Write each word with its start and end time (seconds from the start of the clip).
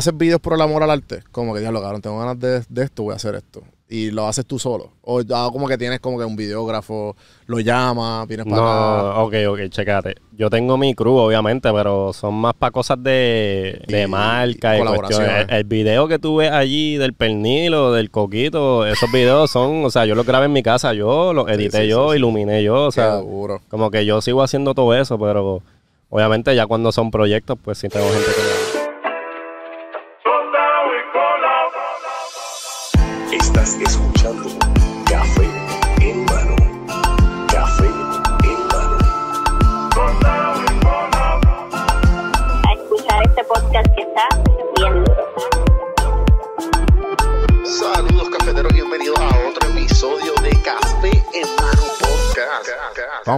haces 0.00 0.16
videos 0.18 0.40
por 0.40 0.54
el 0.54 0.60
amor 0.60 0.82
al 0.82 0.90
arte, 0.90 1.20
como 1.30 1.54
que 1.54 1.60
diablo, 1.60 1.80
cabrón, 1.80 2.02
tengo 2.02 2.18
ganas 2.18 2.38
de, 2.40 2.62
de 2.68 2.82
esto, 2.84 3.04
voy 3.04 3.12
a 3.12 3.16
hacer 3.16 3.34
esto. 3.36 3.62
Y 3.92 4.12
lo 4.12 4.28
haces 4.28 4.46
tú 4.46 4.56
solo. 4.60 4.92
O 5.02 5.20
como 5.52 5.66
que 5.66 5.76
tienes 5.76 5.98
como 5.98 6.16
que 6.16 6.24
un 6.24 6.36
videógrafo, 6.36 7.16
lo 7.46 7.58
llamas, 7.58 8.28
vienes 8.28 8.46
para 8.46 8.56
acá. 8.62 9.02
No, 9.16 9.24
ok, 9.24 9.34
ok, 9.48 9.58
checate. 9.68 10.14
Yo 10.30 10.48
tengo 10.48 10.76
mi 10.76 10.94
crew, 10.94 11.16
obviamente, 11.16 11.72
pero 11.72 12.12
son 12.12 12.34
más 12.34 12.54
para 12.54 12.70
cosas 12.70 13.02
de, 13.02 13.82
de 13.88 14.02
Y- 14.02 14.06
marca 14.06 14.78
y 14.78 14.80
y 14.80 14.84
cuestiones. 14.84 15.46
El, 15.48 15.54
el 15.56 15.64
video 15.64 16.06
que 16.06 16.20
tú 16.20 16.36
ves 16.36 16.52
allí 16.52 16.98
del 16.98 17.14
pernil 17.14 17.74
o 17.74 17.92
del 17.92 18.12
coquito, 18.12 18.86
esos 18.86 19.10
videos 19.10 19.50
son, 19.50 19.84
o 19.84 19.90
sea, 19.90 20.06
yo 20.06 20.14
los 20.14 20.24
grabé 20.24 20.46
en 20.46 20.52
mi 20.52 20.62
casa, 20.62 20.94
yo 20.94 21.32
los 21.32 21.48
edité 21.50 21.82
sí, 21.82 21.88
yo, 21.88 22.12
sí, 22.12 22.18
iluminé 22.18 22.62
yo, 22.62 22.84
o 22.84 22.92
sea, 22.92 23.20
como 23.68 23.90
que 23.90 24.06
yo 24.06 24.20
sigo 24.20 24.44
haciendo 24.44 24.72
todo 24.72 24.94
eso, 24.94 25.18
pero 25.18 25.62
obviamente 26.10 26.54
ya 26.54 26.68
cuando 26.68 26.92
son 26.92 27.10
proyectos, 27.10 27.58
pues 27.60 27.78
sí 27.78 27.88
tengo 27.88 28.06
gente 28.06 28.26
que... 28.26 28.59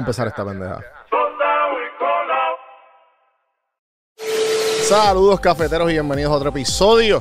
empezar 0.02 0.26
esta 0.26 0.44
pendeja. 0.44 0.80
Saludos 4.88 5.40
cafeteros 5.40 5.88
y 5.90 5.94
bienvenidos 5.94 6.32
a 6.32 6.36
otro 6.36 6.50
episodio 6.50 7.20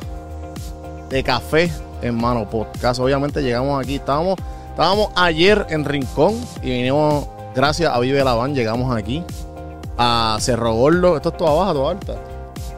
de 1.09 1.23
Café 1.23 1.71
en 2.01 2.15
Mano 2.15 2.49
Podcast. 2.49 2.99
Obviamente 2.99 3.41
llegamos 3.41 3.81
aquí, 3.81 3.95
estábamos, 3.95 4.37
estábamos 4.69 5.09
ayer 5.15 5.65
en 5.69 5.85
Rincón 5.85 6.33
y 6.63 6.71
vinimos, 6.71 7.27
gracias 7.55 7.93
a 7.93 7.99
Vive 7.99 8.23
la 8.23 8.33
Van, 8.33 8.55
llegamos 8.55 8.95
aquí 8.95 9.23
a 9.97 10.37
Cerro 10.39 10.73
Gordo. 10.73 11.15
Esto 11.15 11.29
es 11.29 11.37
toda 11.37 11.53
baja, 11.53 11.73
toda 11.73 11.91
alta. 11.91 12.15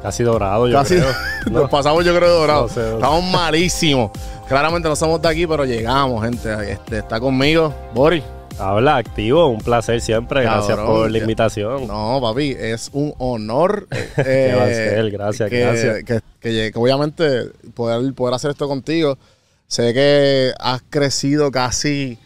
Casi 0.01 0.23
dorado, 0.23 0.67
yo 0.67 0.77
Casi 0.77 0.97
creo. 0.97 1.13
nos 1.51 1.69
pasamos, 1.69 2.03
yo 2.03 2.13
creo, 2.13 2.29
de 2.29 2.39
dorado. 2.39 2.63
No 2.63 2.67
sé, 2.67 2.81
no 2.81 2.87
sé. 2.87 2.93
Estamos 2.95 3.23
malísimos. 3.31 4.11
Claramente 4.49 4.89
no 4.89 4.97
somos 4.97 5.21
de 5.21 5.29
aquí, 5.29 5.47
pero 5.47 5.63
llegamos, 5.63 6.21
gente. 6.23 6.73
Este, 6.73 6.97
está 6.99 7.21
conmigo, 7.21 7.73
Boris. 7.93 8.23
Habla 8.59 8.97
activo, 8.97 9.47
un 9.47 9.59
placer 9.61 9.99
siempre, 9.99 10.43
gracias 10.43 10.77
por 10.77 11.09
la 11.11 11.17
invitación. 11.17 11.87
No, 11.87 12.19
papi, 12.21 12.55
es 12.57 12.89
un 12.93 13.13
honor. 13.17 13.87
eh, 13.91 14.49
¿Qué 14.51 14.55
va 14.55 14.63
a 14.63 14.67
ser? 14.67 15.11
Gracias, 15.11 15.49
que, 15.49 15.59
gracias. 15.59 16.03
Que, 16.03 16.19
que 16.39 16.51
llegue- 16.51 16.71
que 16.73 16.79
obviamente 16.79 17.49
poder, 17.73 18.13
poder 18.13 18.35
hacer 18.35 18.51
esto 18.51 18.67
contigo. 18.67 19.17
Sé 19.67 19.93
que 19.93 20.51
has 20.59 20.81
crecido 20.89 21.49
casi 21.51 22.19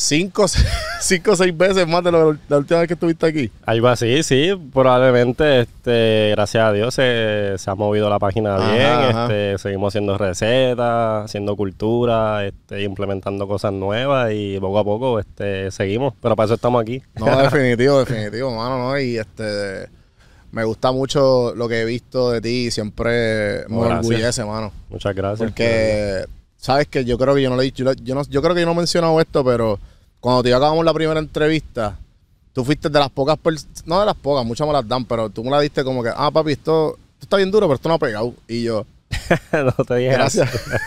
cinco, 0.00 0.46
cinco 1.00 1.32
o 1.32 1.36
seis 1.36 1.54
veces 1.56 1.86
más 1.86 2.02
de 2.02 2.10
lo- 2.10 2.36
la 2.48 2.56
última 2.56 2.80
vez 2.80 2.88
que 2.88 2.94
estuviste 2.94 3.26
aquí. 3.26 3.50
Algo 3.66 3.88
así, 3.88 4.22
sí, 4.22 4.50
probablemente, 4.72 5.60
este, 5.60 6.30
gracias 6.30 6.64
a 6.64 6.72
Dios 6.72 6.94
se, 6.94 7.54
se 7.58 7.70
ha 7.70 7.74
movido 7.74 8.08
la 8.08 8.18
página 8.18 8.56
Ajá, 8.56 8.72
bien, 8.72 8.86
ajá. 8.86 9.22
este, 9.24 9.58
seguimos 9.58 9.92
haciendo 9.92 10.16
recetas, 10.16 11.26
haciendo 11.26 11.54
cultura, 11.54 12.46
este, 12.46 12.82
implementando 12.82 13.46
cosas 13.46 13.72
nuevas 13.74 14.30
y 14.32 14.58
poco 14.58 14.78
a 14.78 14.84
poco, 14.84 15.18
este, 15.20 15.70
seguimos, 15.70 16.14
pero 16.22 16.34
para 16.34 16.46
eso 16.46 16.54
estamos 16.54 16.80
aquí. 16.82 17.02
No, 17.16 17.36
definitivo, 17.42 17.98
definitivo, 17.98 18.50
mano, 18.56 18.78
¿no? 18.78 18.98
Y 18.98 19.18
este 19.18 19.88
me 20.52 20.64
gusta 20.64 20.90
mucho 20.90 21.54
lo 21.54 21.68
que 21.68 21.82
he 21.82 21.84
visto 21.84 22.30
de 22.32 22.40
ti 22.40 22.66
y 22.66 22.70
siempre 22.72 23.64
me 23.68 23.80
gracias. 23.80 23.98
orgullece, 24.06 24.44
mano. 24.44 24.72
Muchas 24.88 25.14
gracias. 25.14 25.48
Porque, 25.48 26.24
sabes 26.56 26.88
que 26.88 27.04
yo 27.04 27.16
creo 27.18 27.34
que 27.36 27.42
yo 27.42 27.50
no 27.50 27.56
le 27.56 27.62
he 27.62 27.64
dicho, 27.66 27.84
yo 28.02 28.14
no, 28.16 28.22
yo 28.24 28.42
creo 28.42 28.54
que 28.54 28.60
yo 28.62 28.66
no 28.66 28.72
he 28.72 28.76
mencionado 28.76 29.20
esto, 29.20 29.44
pero 29.44 29.78
cuando 30.20 30.42
te 30.42 30.54
acabamos 30.54 30.84
la 30.84 30.94
primera 30.94 31.18
entrevista, 31.18 31.96
tú 32.52 32.64
fuiste 32.64 32.88
de 32.88 32.98
las 32.98 33.10
pocas 33.10 33.36
personas, 33.38 33.86
no 33.86 34.00
de 34.00 34.06
las 34.06 34.16
pocas, 34.16 34.44
muchas 34.44 34.66
me 34.66 34.72
las 34.72 34.86
dan, 34.86 35.04
pero 35.04 35.30
tú 35.30 35.42
me 35.42 35.50
la 35.50 35.60
diste 35.60 35.82
como 35.82 36.02
que, 36.02 36.10
ah, 36.14 36.30
papi, 36.30 36.52
esto, 36.52 36.90
esto 37.14 37.22
está 37.22 37.36
bien 37.36 37.50
duro, 37.50 37.66
pero 37.66 37.76
esto 37.76 37.88
no 37.88 37.94
ha 37.94 37.98
pegado. 37.98 38.34
Y 38.46 38.64
yo, 38.64 38.84
no 39.52 39.84
te 39.84 39.96
dije 39.96 40.12
gracias. 40.12 40.50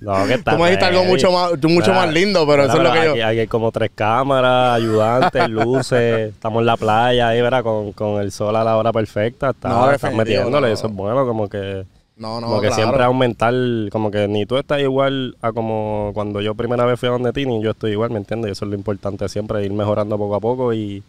No, 0.00 0.26
que 0.28 0.34
está 0.34 0.52
tú 0.52 0.58
me 0.58 0.66
dijiste 0.66 0.84
algo 0.84 1.04
mucho 1.04 1.32
más, 1.32 1.52
mucho 1.60 1.92
más 1.92 2.12
lindo, 2.12 2.46
pero 2.46 2.64
eso 2.64 2.76
es 2.76 2.82
lo 2.84 2.92
que 2.92 3.04
yo. 3.04 3.12
aquí 3.26 3.40
hay 3.40 3.46
como 3.48 3.72
tres 3.72 3.90
cámaras, 3.92 4.76
ayudantes, 4.76 5.48
luces, 5.48 6.30
estamos 6.30 6.60
en 6.60 6.66
la 6.66 6.76
playa 6.76 7.28
ahí, 7.28 7.42
¿verdad? 7.42 7.64
Con, 7.64 7.92
con 7.92 8.20
el 8.20 8.30
sol 8.30 8.54
a 8.54 8.62
la 8.62 8.76
hora 8.76 8.92
perfecta, 8.92 9.50
está, 9.50 9.68
No, 9.70 9.90
metiéndole, 10.14 10.70
eso 10.70 10.86
es 10.86 10.92
bueno, 10.92 11.26
como 11.26 11.48
que... 11.48 11.84
No, 12.18 12.40
no, 12.40 12.48
como 12.48 12.60
que 12.60 12.66
claro. 12.68 12.82
siempre 12.82 13.04
aumentar, 13.04 13.54
como 13.92 14.10
que 14.10 14.26
ni 14.28 14.44
tú 14.44 14.56
estás 14.58 14.80
igual 14.80 15.36
a 15.40 15.52
como 15.52 16.10
cuando 16.14 16.40
yo 16.40 16.54
primera 16.54 16.84
vez 16.84 16.98
fui 16.98 17.08
a 17.08 17.12
donde 17.12 17.32
ti, 17.32 17.46
ni 17.46 17.62
yo 17.62 17.70
estoy 17.70 17.92
igual, 17.92 18.10
¿me 18.10 18.18
entiendes? 18.18 18.48
Y 18.48 18.52
eso 18.52 18.64
es 18.64 18.70
lo 18.70 18.76
importante 18.76 19.28
siempre, 19.28 19.64
ir 19.64 19.72
mejorando 19.72 20.18
poco 20.18 20.34
a 20.34 20.40
poco 20.40 20.72
y, 20.74 21.02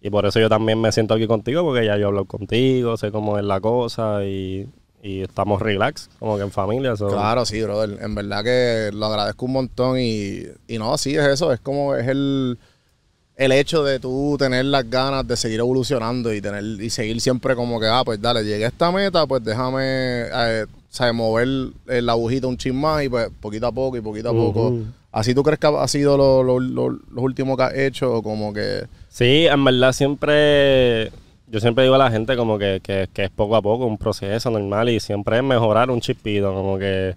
y 0.00 0.10
por 0.10 0.26
eso 0.26 0.38
yo 0.38 0.48
también 0.48 0.80
me 0.80 0.92
siento 0.92 1.14
aquí 1.14 1.26
contigo, 1.26 1.62
porque 1.64 1.84
ya 1.84 1.96
yo 1.96 2.06
hablo 2.08 2.24
contigo, 2.24 2.96
sé 2.96 3.10
cómo 3.10 3.36
es 3.38 3.44
la 3.44 3.60
cosa 3.60 4.24
y, 4.24 4.68
y 5.02 5.22
estamos 5.22 5.60
relax, 5.60 6.08
como 6.20 6.36
que 6.36 6.44
en 6.44 6.50
familia. 6.52 6.94
so- 6.96 7.08
Claro, 7.08 7.44
sí, 7.44 7.60
brother. 7.62 7.98
En 8.00 8.14
verdad 8.14 8.44
que 8.44 8.90
lo 8.96 9.06
agradezco 9.06 9.46
un 9.46 9.52
montón 9.54 9.98
y, 9.98 10.42
y 10.68 10.78
no, 10.78 10.96
sí, 10.98 11.16
es 11.16 11.26
eso. 11.26 11.52
Es 11.52 11.58
como 11.60 11.94
es 11.96 12.06
el, 12.06 12.58
el 13.36 13.52
hecho 13.52 13.82
de 13.82 13.98
tú 13.98 14.36
tener 14.38 14.64
las 14.66 14.88
ganas 14.88 15.26
de 15.26 15.36
seguir 15.36 15.60
evolucionando 15.60 16.32
y 16.32 16.40
tener 16.40 16.62
y 16.62 16.88
seguir 16.90 17.20
siempre 17.20 17.54
como 17.56 17.80
que, 17.80 17.86
ah, 17.86 18.02
pues 18.04 18.20
dale, 18.20 18.44
llegué 18.44 18.64
a 18.64 18.68
esta 18.68 18.92
meta, 18.92 19.26
pues 19.26 19.42
déjame, 19.42 19.82
eh, 20.32 20.66
mover 21.12 21.48
la 21.86 22.12
agujita 22.12 22.46
un 22.46 22.56
chin 22.56 22.76
más 22.76 23.02
y 23.04 23.08
pues 23.08 23.28
poquito 23.40 23.66
a 23.66 23.72
poco 23.72 23.96
y 23.96 24.00
poquito 24.00 24.28
a 24.30 24.32
poco. 24.32 24.68
Ujú. 24.68 24.84
¿Así 25.10 25.34
tú 25.34 25.42
crees 25.42 25.58
que 25.58 25.66
ha 25.66 25.88
sido 25.88 26.16
lo, 26.16 26.42
lo, 26.42 26.58
lo- 26.60 26.90
los 26.90 27.24
últimos 27.24 27.56
que 27.56 27.62
has 27.64 27.74
hecho? 27.76 28.22
Como 28.22 28.52
que... 28.52 28.84
Sí, 29.08 29.46
en 29.46 29.64
verdad 29.64 29.92
siempre, 29.92 31.10
yo 31.48 31.60
siempre 31.60 31.84
digo 31.84 31.94
a 31.94 31.98
la 31.98 32.10
gente 32.10 32.36
como 32.36 32.58
que, 32.58 32.80
que, 32.82 33.08
que 33.12 33.24
es 33.24 33.30
poco 33.30 33.54
a 33.56 33.62
poco, 33.62 33.86
un 33.86 33.98
proceso 33.98 34.50
normal 34.50 34.88
y 34.88 34.98
siempre 35.00 35.36
es 35.38 35.42
mejorar 35.44 35.90
un 35.90 36.00
chispito, 36.00 36.52
como 36.52 36.78
que 36.78 37.14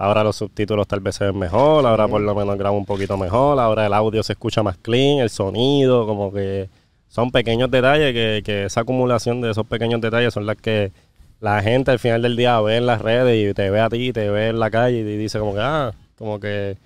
ahora 0.00 0.24
los 0.24 0.36
subtítulos 0.36 0.88
tal 0.88 1.00
vez 1.00 1.14
se 1.16 1.26
ven 1.26 1.38
mejor, 1.38 1.84
ahora 1.84 2.08
por 2.08 2.22
lo 2.22 2.34
menos 2.34 2.56
grabo 2.56 2.74
un 2.78 2.86
poquito 2.86 3.18
mejor, 3.18 3.60
ahora 3.60 3.84
el 3.84 3.92
audio 3.92 4.22
se 4.22 4.32
escucha 4.32 4.62
más 4.62 4.78
clean, 4.78 5.18
el 5.18 5.28
sonido, 5.28 6.06
como 6.06 6.32
que 6.32 6.70
son 7.08 7.30
pequeños 7.30 7.70
detalles 7.70 8.14
que, 8.14 8.40
que 8.42 8.64
esa 8.64 8.80
acumulación 8.80 9.42
de 9.42 9.50
esos 9.50 9.66
pequeños 9.66 10.00
detalles 10.00 10.32
son 10.32 10.46
las 10.46 10.56
que 10.56 10.90
la 11.38 11.62
gente 11.62 11.90
al 11.90 11.98
final 11.98 12.22
del 12.22 12.34
día 12.34 12.58
ve 12.62 12.78
en 12.78 12.86
las 12.86 13.02
redes 13.02 13.50
y 13.50 13.52
te 13.52 13.68
ve 13.68 13.78
a 13.78 13.90
ti, 13.90 14.10
te 14.14 14.30
ve 14.30 14.48
en 14.48 14.58
la 14.58 14.70
calle 14.70 15.00
y 15.00 15.02
dice 15.02 15.38
como 15.38 15.52
que, 15.52 15.60
ah, 15.60 15.92
como 16.16 16.40
que 16.40 16.78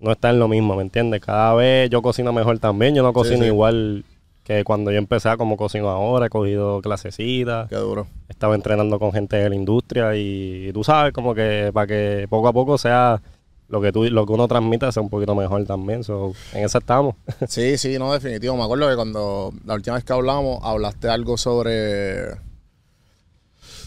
no 0.00 0.10
está 0.10 0.30
en 0.30 0.40
lo 0.40 0.48
mismo, 0.48 0.74
¿me 0.74 0.82
entiendes? 0.82 1.20
Cada 1.20 1.54
vez 1.54 1.88
yo 1.90 2.02
cocino 2.02 2.32
mejor 2.32 2.58
también, 2.58 2.92
yo 2.92 3.04
no 3.04 3.12
cocino 3.12 3.42
sí. 3.42 3.46
igual 3.46 4.04
que 4.48 4.64
cuando 4.64 4.90
yo 4.90 4.96
empecé 4.96 5.28
a 5.28 5.36
como 5.36 5.58
cocino 5.58 5.90
ahora, 5.90 6.26
he 6.26 6.30
cogido 6.30 6.80
clasecitas, 6.80 7.68
Qué 7.68 7.76
duro. 7.76 8.06
estaba 8.30 8.54
entrenando 8.54 8.98
con 8.98 9.12
gente 9.12 9.36
de 9.36 9.50
la 9.50 9.54
industria 9.54 10.16
y, 10.16 10.70
tú 10.72 10.82
sabes, 10.82 11.12
como 11.12 11.34
que 11.34 11.70
para 11.74 11.86
que 11.86 12.26
poco 12.30 12.48
a 12.48 12.52
poco 12.54 12.78
sea 12.78 13.20
lo 13.68 13.82
que 13.82 13.92
tú 13.92 14.04
lo 14.04 14.24
que 14.24 14.32
uno 14.32 14.48
transmita 14.48 14.90
sea 14.90 15.02
un 15.02 15.10
poquito 15.10 15.34
mejor 15.34 15.66
también, 15.66 16.02
so, 16.02 16.32
en 16.54 16.64
eso 16.64 16.78
estamos. 16.78 17.14
Sí, 17.46 17.76
sí, 17.76 17.98
no, 17.98 18.10
definitivo. 18.14 18.56
Me 18.56 18.62
acuerdo 18.62 18.88
que 18.88 18.96
cuando 18.96 19.52
la 19.66 19.74
última 19.74 19.96
vez 19.96 20.04
que 20.04 20.14
hablamos, 20.14 20.60
hablaste 20.62 21.10
algo 21.10 21.36
sobre. 21.36 22.36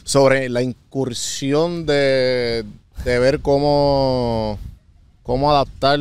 sobre 0.04 0.48
la 0.48 0.62
incursión 0.62 1.88
de, 1.88 2.66
de 3.04 3.18
ver 3.20 3.40
cómo. 3.40 4.60
cómo 5.24 5.50
adaptar, 5.50 6.00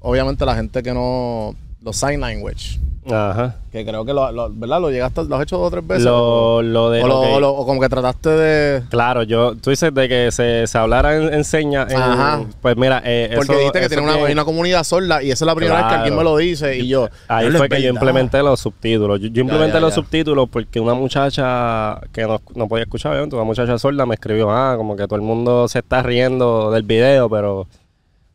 obviamente, 0.00 0.46
la 0.46 0.54
gente 0.56 0.82
que 0.82 0.94
no. 0.94 1.54
Los 1.84 1.96
sign 1.96 2.20
language. 2.20 2.80
Ajá. 3.06 3.56
Que 3.70 3.84
creo 3.84 4.02
que 4.06 4.14
lo, 4.14 4.32
lo- 4.32 4.48
¿verdad? 4.50 4.80
Lo 4.80 4.90
llegaste, 4.90 5.24
lo 5.24 5.36
has 5.36 5.42
hecho 5.42 5.58
dos 5.58 5.66
o 5.66 5.70
tres 5.70 5.86
veces. 5.86 6.04
Lo, 6.06 6.62
lo 6.62 6.88
de 6.88 7.02
o, 7.04 7.34
o 7.34 7.38
lo- 7.40 7.50
o 7.52 7.66
como 7.66 7.78
que 7.78 7.90
trataste 7.90 8.30
de. 8.30 8.82
Claro, 8.88 9.24
yo, 9.24 9.54
tú 9.56 9.68
dices 9.68 9.92
de 9.92 10.08
que 10.08 10.32
se, 10.32 10.66
se 10.66 10.78
hablara 10.78 11.14
en, 11.14 11.34
en 11.34 11.44
señas. 11.44 11.92
en- 11.92 12.00
Ajá. 12.00 12.42
Pues 12.62 12.78
mira, 12.78 13.02
eh, 13.04 13.32
Porque 13.36 13.52
eso- 13.52 13.58
dijiste 13.58 13.80
que 13.80 13.88
tiene 13.88 14.04
una, 14.04 14.16
una 14.16 14.44
comunidad 14.46 14.84
sorda 14.84 15.22
y 15.22 15.30
esa 15.30 15.44
es 15.44 15.46
la 15.46 15.54
primera 15.54 15.76
vez 15.82 15.86
que 15.88 15.94
alguien 15.96 16.16
me 16.16 16.24
lo 16.24 16.34
dice 16.38 16.78
y 16.78 16.88
yo. 16.88 17.10
Ahí 17.28 17.42
"Diablo, 17.42 17.58
fue 17.58 17.68
que 17.68 17.74
yo 17.82 17.88
verdad". 17.92 18.00
implementé 18.00 18.42
los 18.42 18.58
subtítulos. 18.60 19.20
Yo, 19.20 19.28
yo 19.28 19.42
implementé 19.42 19.74
ya, 19.74 19.80
los 19.80 19.90
ya. 19.90 19.94
subtítulos 19.96 20.48
porque 20.48 20.80
una 20.80 20.94
muchacha 20.94 22.00
que 22.10 22.22
no, 22.26 22.40
no 22.54 22.68
podía 22.68 22.84
escuchar, 22.84 23.12
obviamente, 23.12 23.36
una 23.36 23.44
muchacha 23.44 23.76
sorda 23.78 24.06
me 24.06 24.14
escribió, 24.14 24.50
ah, 24.50 24.76
como 24.78 24.96
que 24.96 25.04
todo 25.06 25.16
el 25.16 25.22
mundo 25.22 25.68
se 25.68 25.80
está 25.80 26.02
riendo 26.02 26.70
del 26.70 26.84
video, 26.84 27.28
pero 27.28 27.66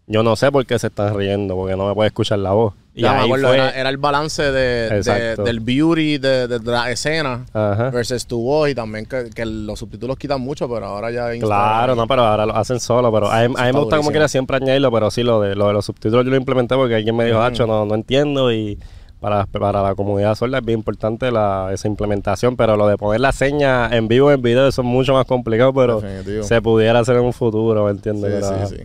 yo 0.05 0.21
no 0.21 0.35
sé 0.35 0.51
por 0.51 0.63
qué 0.67 0.77
se 0.77 0.87
están 0.87 1.15
riendo, 1.17 1.55
porque 1.55 1.75
no 1.75 1.87
me 1.87 1.95
puede 1.95 2.07
escuchar 2.09 2.37
la 2.37 2.51
voz. 2.51 2.73
Y 2.93 3.01
Ya 3.03 3.13
me 3.13 3.21
acuerdo, 3.21 3.47
fue... 3.47 3.55
era, 3.55 3.69
era 3.69 3.89
el 3.89 3.97
balance 3.97 4.41
de, 4.51 5.35
del 5.45 5.59
beauty 5.59 6.17
de, 6.17 6.47
de 6.47 6.59
la 6.59 6.89
escena 6.91 7.45
Ajá. 7.53 7.91
versus 7.91 8.25
tu 8.25 8.41
voz 8.41 8.67
y 8.69 8.75
también 8.75 9.05
que, 9.05 9.29
que 9.29 9.45
los 9.45 9.79
subtítulos 9.79 10.17
quitan 10.17 10.41
mucho, 10.41 10.67
pero 10.67 10.87
ahora 10.87 11.11
ya 11.11 11.33
Instagram- 11.33 11.39
Claro, 11.45 11.95
no, 11.95 12.07
pero 12.07 12.23
ahora 12.23 12.45
lo 12.47 12.55
hacen 12.55 12.79
solo, 12.79 13.11
pero 13.11 13.31
a, 13.31 13.47
mí- 13.47 13.55
a 13.57 13.65
mí 13.67 13.73
me 13.73 13.79
gusta 13.79 13.97
como 13.97 14.09
quiera 14.09 14.27
siempre 14.27 14.57
añadirlo, 14.57 14.91
pero 14.91 15.11
sí, 15.11 15.23
lo 15.23 15.39
de, 15.39 15.55
lo 15.55 15.67
de 15.67 15.73
los 15.73 15.85
subtítulos 15.85 16.25
yo 16.25 16.31
lo 16.31 16.37
implementé 16.37 16.75
porque 16.75 16.95
alguien 16.95 17.15
me 17.15 17.25
dijo, 17.25 17.39
Hacho, 17.41 17.67
no, 17.67 17.85
no 17.85 17.93
entiendo 17.95 18.51
y 18.51 18.79
para, 19.21 19.45
para 19.45 19.81
la 19.83 19.95
comunidad 19.95 20.33
sorda 20.35 20.57
es 20.57 20.65
bien 20.65 20.79
importante 20.79 21.31
la, 21.31 21.69
esa 21.71 21.87
implementación, 21.87 22.57
pero 22.57 22.75
lo 22.75 22.87
de 22.87 22.97
poner 22.97 23.21
la 23.21 23.31
seña 23.31 23.87
en 23.95 24.07
vivo 24.07 24.31
en 24.31 24.41
video 24.41 24.67
eso 24.67 24.81
es 24.81 24.87
mucho 24.87 25.13
más 25.13 25.25
complicado, 25.25 25.73
pero 25.73 26.01
Definitivo. 26.01 26.43
se 26.43 26.61
pudiera 26.61 26.99
hacer 26.99 27.17
en 27.17 27.23
un 27.23 27.33
futuro, 27.33 27.85
¿me 27.85 27.91
entiendes? 27.91 28.45
Sí, 28.45 28.53
sí, 28.65 28.75
sí. 28.77 28.83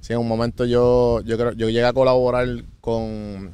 Sí, 0.00 0.12
en 0.14 0.18
un 0.20 0.28
momento 0.28 0.64
yo, 0.64 1.20
yo 1.22 1.36
creo, 1.36 1.52
yo 1.52 1.66
llegué 1.68 1.84
a 1.84 1.92
colaborar 1.92 2.46
con 2.82 3.50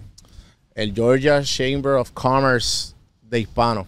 el 0.75 0.93
Georgia 0.95 1.41
Chamber 1.45 1.93
of 1.93 2.11
Commerce 2.13 2.95
de 3.23 3.41
hispano. 3.41 3.87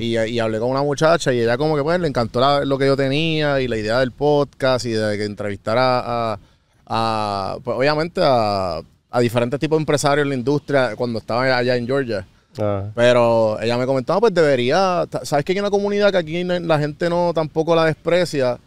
Y, 0.00 0.16
y 0.18 0.38
hablé 0.38 0.58
con 0.60 0.70
una 0.70 0.82
muchacha 0.82 1.32
y 1.32 1.40
ella 1.40 1.58
como 1.58 1.76
que 1.76 1.82
pues 1.82 1.98
le 1.98 2.06
encantó 2.08 2.40
la- 2.40 2.64
lo 2.64 2.78
que 2.78 2.86
yo 2.86 2.96
tenía 2.96 3.60
y 3.60 3.66
la 3.68 3.76
idea 3.76 3.98
del 3.98 4.12
podcast 4.12 4.86
y 4.86 4.90
de 4.92 5.18
que 5.18 5.24
entrevistara 5.24 6.00
a, 6.32 6.38
a, 6.86 7.56
pues, 7.64 7.76
obviamente 7.76 8.20
a, 8.22 8.80
a 9.10 9.20
diferentes 9.20 9.58
tipos 9.60 9.76
de 9.78 9.82
empresarios 9.82 10.24
en 10.24 10.28
la 10.30 10.34
industria 10.36 10.94
cuando 10.96 11.18
estaba 11.18 11.56
allá 11.56 11.76
en 11.76 11.86
Georgia. 11.86 12.26
Ah, 12.58 12.84
Pero 12.94 13.60
ella 13.60 13.76
me 13.78 13.86
comentaba, 13.86 14.20
pues 14.20 14.34
debería, 14.34 15.06
¿sabes 15.22 15.44
que 15.44 15.52
hay 15.52 15.60
una 15.60 15.70
comunidad 15.70 16.10
que 16.10 16.18
aquí 16.18 16.42
la 16.44 16.78
gente 16.78 17.08
no 17.08 17.32
tampoco 17.34 17.74
la 17.74 17.84
desprecia? 17.84 18.58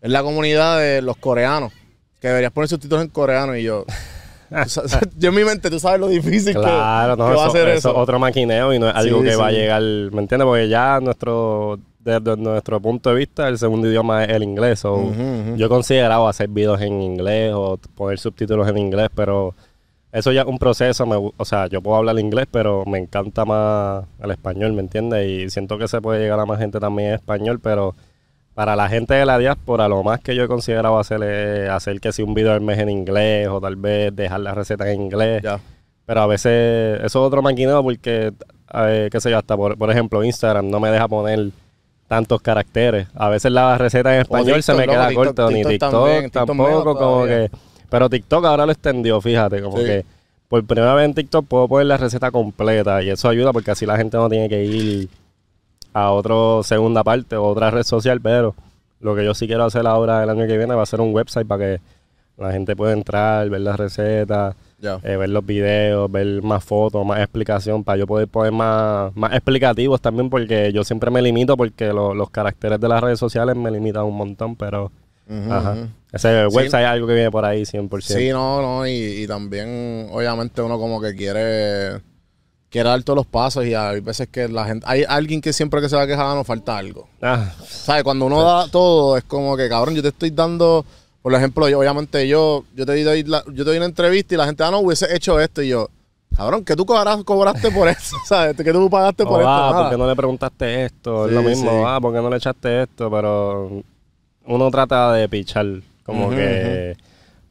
Es 0.00 0.10
la 0.10 0.22
comunidad 0.22 0.78
de 0.78 1.02
los 1.02 1.16
coreanos, 1.18 1.72
que 2.20 2.28
deberías 2.28 2.52
poner 2.52 2.68
subtítulos 2.68 3.04
en 3.04 3.10
coreano 3.10 3.56
y 3.56 3.62
yo... 3.64 3.84
yo 5.18 5.28
en 5.28 5.34
mi 5.34 5.44
mente, 5.44 5.70
tú 5.70 5.78
sabes 5.78 6.00
lo 6.00 6.08
difícil 6.08 6.54
que- 6.54 6.60
Claro, 6.60 7.16
que, 7.16 7.22
no, 7.22 7.24
va 7.28 7.30
a 7.32 7.34
eso, 7.34 7.44
hacer 7.46 7.68
eso 7.68 7.78
eso. 7.78 7.90
es 7.90 7.96
otro 7.96 8.18
maquineo 8.18 8.72
y 8.74 8.78
no 8.78 8.88
es 8.88 8.94
algo 8.94 9.20
Sí, 9.22 9.28
que 9.28 9.36
va 9.36 9.46
a 9.48 9.52
llegar, 9.52 9.82
¿me 9.82 10.20
entiendes? 10.22 10.44
Porque 10.46 10.68
ya 10.68 11.00
nuestro, 11.00 11.78
desde 12.00 12.36
nuestro 12.36 12.80
punto 12.80 13.10
de 13.10 13.16
vista, 13.16 13.48
el 13.48 13.58
segundo 13.58 13.88
idioma 13.88 14.24
es 14.24 14.30
el 14.30 14.42
inglés. 14.42 14.80
so. 14.80 15.12
Yo 15.56 15.66
he 15.66 15.68
considerado 15.68 16.28
hacer 16.28 16.48
videos 16.48 16.80
en 16.80 17.02
inglés 17.02 17.52
o 17.54 17.78
poner 17.94 18.18
subtítulos 18.18 18.66
en 18.68 18.78
inglés, 18.78 19.08
pero 19.14 19.54
eso 20.10 20.32
ya 20.32 20.40
es 20.42 20.46
un 20.46 20.58
proceso. 20.58 21.04
me 21.04 21.16
o 21.16 21.44
sea, 21.44 21.66
yo 21.66 21.82
puedo 21.82 21.96
hablar 21.98 22.18
inglés, 22.18 22.46
pero 22.50 22.84
me 22.86 22.98
encanta 22.98 23.44
más 23.44 24.04
el 24.22 24.30
español, 24.30 24.72
¿me 24.72 24.80
entiendes? 24.80 25.26
Y 25.28 25.50
siento 25.50 25.76
que 25.76 25.86
se 25.88 26.00
puede 26.00 26.20
llegar 26.20 26.40
a 26.40 26.46
más 26.46 26.58
gente 26.58 26.80
también 26.80 27.10
en 27.10 27.14
español, 27.16 27.60
pero 27.62 27.94
para 28.58 28.74
la 28.74 28.88
gente 28.88 29.14
de 29.14 29.24
la 29.24 29.38
diáspora, 29.38 29.86
lo 29.86 30.02
más 30.02 30.18
que 30.18 30.34
yo 30.34 30.42
he 30.42 30.48
considerado 30.48 30.98
hacer 30.98 31.22
es 31.22 31.70
hacer 31.70 32.00
que 32.00 32.10
si 32.10 32.22
un 32.22 32.34
video 32.34 32.52
al 32.54 32.60
mes 32.60 32.76
en 32.80 32.88
inglés 32.90 33.46
o 33.46 33.60
tal 33.60 33.76
vez 33.76 34.10
dejar 34.16 34.40
la 34.40 34.52
receta 34.52 34.90
en 34.90 35.00
inglés. 35.02 35.44
Ya. 35.44 35.60
Pero 36.04 36.22
a 36.22 36.26
veces 36.26 36.96
eso 36.98 37.04
es 37.04 37.14
otro 37.14 37.40
maquineo 37.40 37.84
porque, 37.84 38.32
eh, 38.74 39.08
qué 39.12 39.20
sé 39.20 39.30
yo, 39.30 39.38
hasta 39.38 39.56
por, 39.56 39.78
por 39.78 39.92
ejemplo 39.92 40.24
Instagram 40.24 40.68
no 40.70 40.80
me 40.80 40.90
deja 40.90 41.06
poner 41.06 41.50
tantos 42.08 42.42
caracteres. 42.42 43.06
A 43.14 43.28
veces 43.28 43.52
la 43.52 43.78
receta 43.78 44.12
en 44.16 44.22
español 44.22 44.60
se 44.64 44.74
me 44.74 44.88
queda 44.88 45.08
TikTok- 45.08 45.14
corta, 45.14 45.50
ni 45.50 45.62
TikTok 45.62 45.90
también, 45.92 46.30
tampoco, 46.32 46.96
como 46.96 47.26
que... 47.26 47.48
Pero 47.88 48.10
TikTok 48.10 48.44
ahora 48.44 48.66
lo 48.66 48.72
extendió, 48.72 49.20
fíjate, 49.20 49.62
como 49.62 49.78
Sí. 49.78 49.84
que 49.84 50.04
por 50.48 50.66
primera 50.66 50.94
vez 50.94 51.04
en 51.04 51.14
TikTok 51.14 51.46
puedo 51.46 51.68
poner 51.68 51.86
la 51.86 51.96
receta 51.96 52.32
completa 52.32 53.04
y 53.04 53.10
eso 53.10 53.28
ayuda 53.28 53.52
porque 53.52 53.70
así 53.70 53.86
la 53.86 53.96
gente 53.96 54.16
no 54.16 54.28
tiene 54.28 54.48
que 54.48 54.64
ir 54.64 55.08
a 55.92 56.10
otra 56.12 56.34
segunda 56.62 57.02
parte 57.04 57.36
o 57.36 57.44
otra 57.44 57.70
red 57.70 57.82
social, 57.82 58.20
pero 58.20 58.54
lo 59.00 59.14
que 59.16 59.24
yo 59.24 59.34
sí 59.34 59.46
quiero 59.46 59.64
hacer 59.64 59.86
ahora 59.86 60.22
el 60.22 60.30
año 60.30 60.46
que 60.46 60.56
viene 60.58 60.74
va 60.74 60.82
a 60.82 60.86
ser 60.86 61.00
un 61.00 61.14
website 61.14 61.46
para 61.46 61.64
que 61.64 61.80
la 62.36 62.52
gente 62.52 62.76
pueda 62.76 62.92
entrar, 62.92 63.48
ver 63.50 63.60
las 63.62 63.76
recetas, 63.78 64.54
eh, 65.02 65.16
ver 65.16 65.28
los 65.30 65.44
videos, 65.44 66.10
ver 66.10 66.40
más 66.42 66.62
fotos, 66.62 67.04
más 67.04 67.18
explicación, 67.18 67.82
para 67.82 67.98
yo 67.98 68.06
poder 68.06 68.28
poner 68.28 68.52
más, 68.52 69.14
más 69.16 69.32
explicativos 69.32 70.00
también, 70.00 70.30
porque 70.30 70.72
yo 70.72 70.84
siempre 70.84 71.10
me 71.10 71.20
limito 71.20 71.56
porque 71.56 71.92
lo- 71.92 72.14
los 72.14 72.30
caracteres 72.30 72.78
de 72.80 72.88
las 72.88 73.00
redes 73.02 73.18
sociales 73.18 73.56
me 73.56 73.70
limitan 73.72 74.04
un 74.04 74.16
montón, 74.16 74.54
pero 74.54 74.92
ajá. 75.50 75.88
ese 76.12 76.46
website 76.46 76.84
es 76.84 76.88
algo 76.88 77.08
que 77.08 77.14
viene 77.14 77.30
por 77.30 77.44
ahí 77.44 77.64
100%. 77.66 78.00
Sí, 78.20 78.30
no, 78.30 78.62
no, 78.62 78.86
y, 78.86 78.92
y 78.92 79.26
también, 79.26 80.08
obviamente, 80.12 80.62
uno 80.62 80.78
como 80.78 81.00
que 81.00 81.14
quiere, 81.16 82.00
quiere 82.70 82.88
dar 82.88 83.02
todos 83.02 83.16
los 83.16 83.26
pasos 83.26 83.64
y 83.66 83.74
hay 83.74 84.00
veces 84.00 84.28
que 84.28 84.48
la 84.48 84.64
gente, 84.66 84.84
hay 84.88 85.04
alguien 85.08 85.40
que 85.40 85.52
siempre 85.52 85.80
que 85.80 85.88
se 85.88 85.96
va 85.96 86.02
a 86.02 86.06
quejar, 86.06 86.26
"Ah, 86.26 86.34
nos 86.34 86.46
falta 86.46 86.76
algo. 86.76 87.08
Ah, 87.22 87.50
¿Sabes? 87.66 88.02
Cuando 88.04 88.26
uno 88.26 88.42
da 88.42 88.68
todo, 88.70 89.16
es 89.16 89.24
como 89.24 89.56
que, 89.56 89.68
cabrón, 89.68 89.94
yo 89.94 90.02
te 90.02 90.08
estoy 90.08 90.30
dando, 90.30 90.84
por 91.22 91.34
ejemplo, 91.34 91.68
yo, 91.68 91.78
obviamente 91.78 92.26
yo, 92.28 92.64
yo 92.74 92.84
te 92.84 93.02
doy, 93.04 93.24
la- 93.24 93.42
yo 93.46 93.64
te 93.64 93.70
doy 93.70 93.76
una 93.78 93.86
entrevista 93.86 94.34
y 94.34 94.38
la 94.38 94.46
gente, 94.46 94.62
ah, 94.64 94.70
no, 94.70 94.80
hubiese 94.80 95.06
hecho 95.14 95.40
esto 95.40 95.62
y 95.62 95.68
yo, 95.68 95.88
cabrón, 96.36 96.62
¿qué 96.64 96.76
tú 96.76 96.84
cobrás- 96.84 97.24
cobraste 97.24 97.70
por 97.70 97.88
eso? 97.88 98.16
¿Sabes? 98.26 98.54
¿Qué 98.56 98.72
tú 98.72 98.90
pagaste 98.90 99.24
por 99.24 99.34
oh, 99.34 99.40
esto? 99.40 99.48
ah, 99.50 99.70
Nada. 99.70 99.82
¿por 99.84 99.90
qué 99.92 99.96
no 99.98 100.06
le 100.06 100.16
preguntaste 100.16 100.84
esto? 100.84 101.24
Sí, 101.24 101.30
es 101.30 101.34
lo 101.36 101.42
mismo, 101.48 101.70
sí. 101.70 101.82
ah, 101.86 101.98
¿por 102.02 102.12
qué 102.12 102.20
no 102.20 102.28
le 102.30 102.36
echaste 102.36 102.82
esto? 102.82 103.10
Pero 103.10 103.82
uno 104.44 104.70
trata 104.70 105.12
de 105.14 105.28
pichar, 105.28 105.66
como 106.04 106.28
que... 106.30 106.96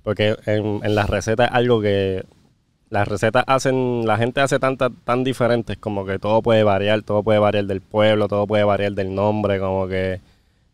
Porque 0.04 0.38
en, 0.46 0.80
en 0.84 0.96
las 0.96 1.10
recetas 1.10 1.50
es 1.50 1.56
algo 1.56 1.82
que... 1.82 2.24
Las 2.90 3.08
recetas 3.08 3.44
hacen... 3.48 4.06
La 4.06 4.18
gente 4.18 4.42
hace 4.42 4.60
tantas 4.60 4.92
tan 5.04 5.24
diferentes, 5.24 5.78
como 5.78 6.06
que 6.06 6.20
todo 6.20 6.42
puede 6.42 6.64
variar, 6.64 7.02
todo 7.04 7.24
puede 7.24 7.40
variar 7.40 7.66
del 7.66 7.82
pueblo, 7.82 8.28
todo 8.28 8.48
puede 8.48 8.64
variar 8.64 8.94
del 8.94 9.14
nombre, 9.14 9.60
como 9.60 9.88
que... 9.88 10.22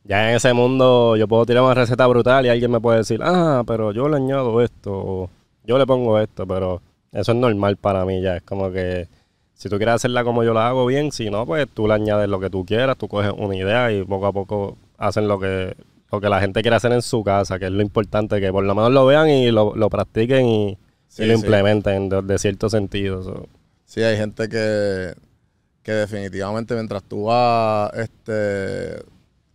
Ya 0.05 0.29
en 0.29 0.35
ese 0.35 0.53
mundo 0.53 1.15
yo 1.15 1.27
puedo 1.29 1.45
tirar 1.45 1.63
una 1.63 1.73
receta 1.75 2.05
brutal 2.07 2.45
y 2.45 2.49
alguien 2.49 2.69
me 2.71 2.81
puede 2.81 2.97
decir, 2.99 3.21
ah, 3.23 3.63
pero 3.65 3.93
yo 3.93 4.09
le 4.09 4.17
añado 4.17 4.61
esto, 4.61 5.29
yo 5.63 5.77
le 5.77 5.85
pongo 5.85 6.19
esto, 6.19 6.45
pero 6.45 6.81
eso 7.13 7.31
es 7.31 7.37
normal 7.37 7.77
para 7.77 8.03
mí 8.05 8.21
ya. 8.21 8.35
Es 8.35 8.43
como 8.43 8.69
que 8.69 9.07
si 9.53 9.69
tú 9.69 9.77
quieres 9.77 9.95
hacerla 9.95 10.25
como 10.25 10.43
yo 10.43 10.53
la 10.53 10.67
hago 10.67 10.85
bien, 10.85 11.13
si 11.13 11.29
no, 11.29 11.45
pues 11.45 11.69
tú 11.73 11.87
le 11.87 11.93
añades 11.93 12.27
lo 12.27 12.41
que 12.41 12.49
tú 12.49 12.65
quieras, 12.65 12.97
tú 12.97 13.07
coges 13.07 13.31
una 13.37 13.55
idea 13.55 13.93
y 13.93 14.03
poco 14.03 14.25
a 14.25 14.33
poco 14.33 14.77
hacen 14.97 15.29
lo 15.29 15.39
que, 15.39 15.73
lo 16.11 16.19
que 16.19 16.27
la 16.27 16.41
gente 16.41 16.61
quiere 16.61 16.75
hacer 16.75 16.91
en 16.91 17.01
su 17.01 17.23
casa, 17.23 17.57
que 17.57 17.65
es 17.67 17.71
lo 17.71 17.81
importante, 17.81 18.41
que 18.41 18.51
por 18.51 18.65
lo 18.65 18.75
menos 18.75 18.91
lo 18.91 19.05
vean 19.05 19.29
y 19.29 19.51
lo, 19.51 19.73
lo 19.73 19.89
practiquen 19.89 20.45
y, 20.45 20.77
y 21.13 21.15
Sí, 21.17 21.25
lo 21.25 21.33
sí. 21.35 21.41
implementen 21.41 22.09
de, 22.09 22.21
de 22.21 22.37
cierto 22.39 22.69
sentido. 22.69 23.23
so. 23.23 23.47
Sí, 23.85 24.01
hay 24.01 24.17
gente 24.17 24.49
que, 24.49 25.13
que 25.83 25.91
definitivamente 25.91 26.73
mientras 26.73 27.03
tú 27.03 27.25
vas, 27.25 27.91
este, 27.93 29.03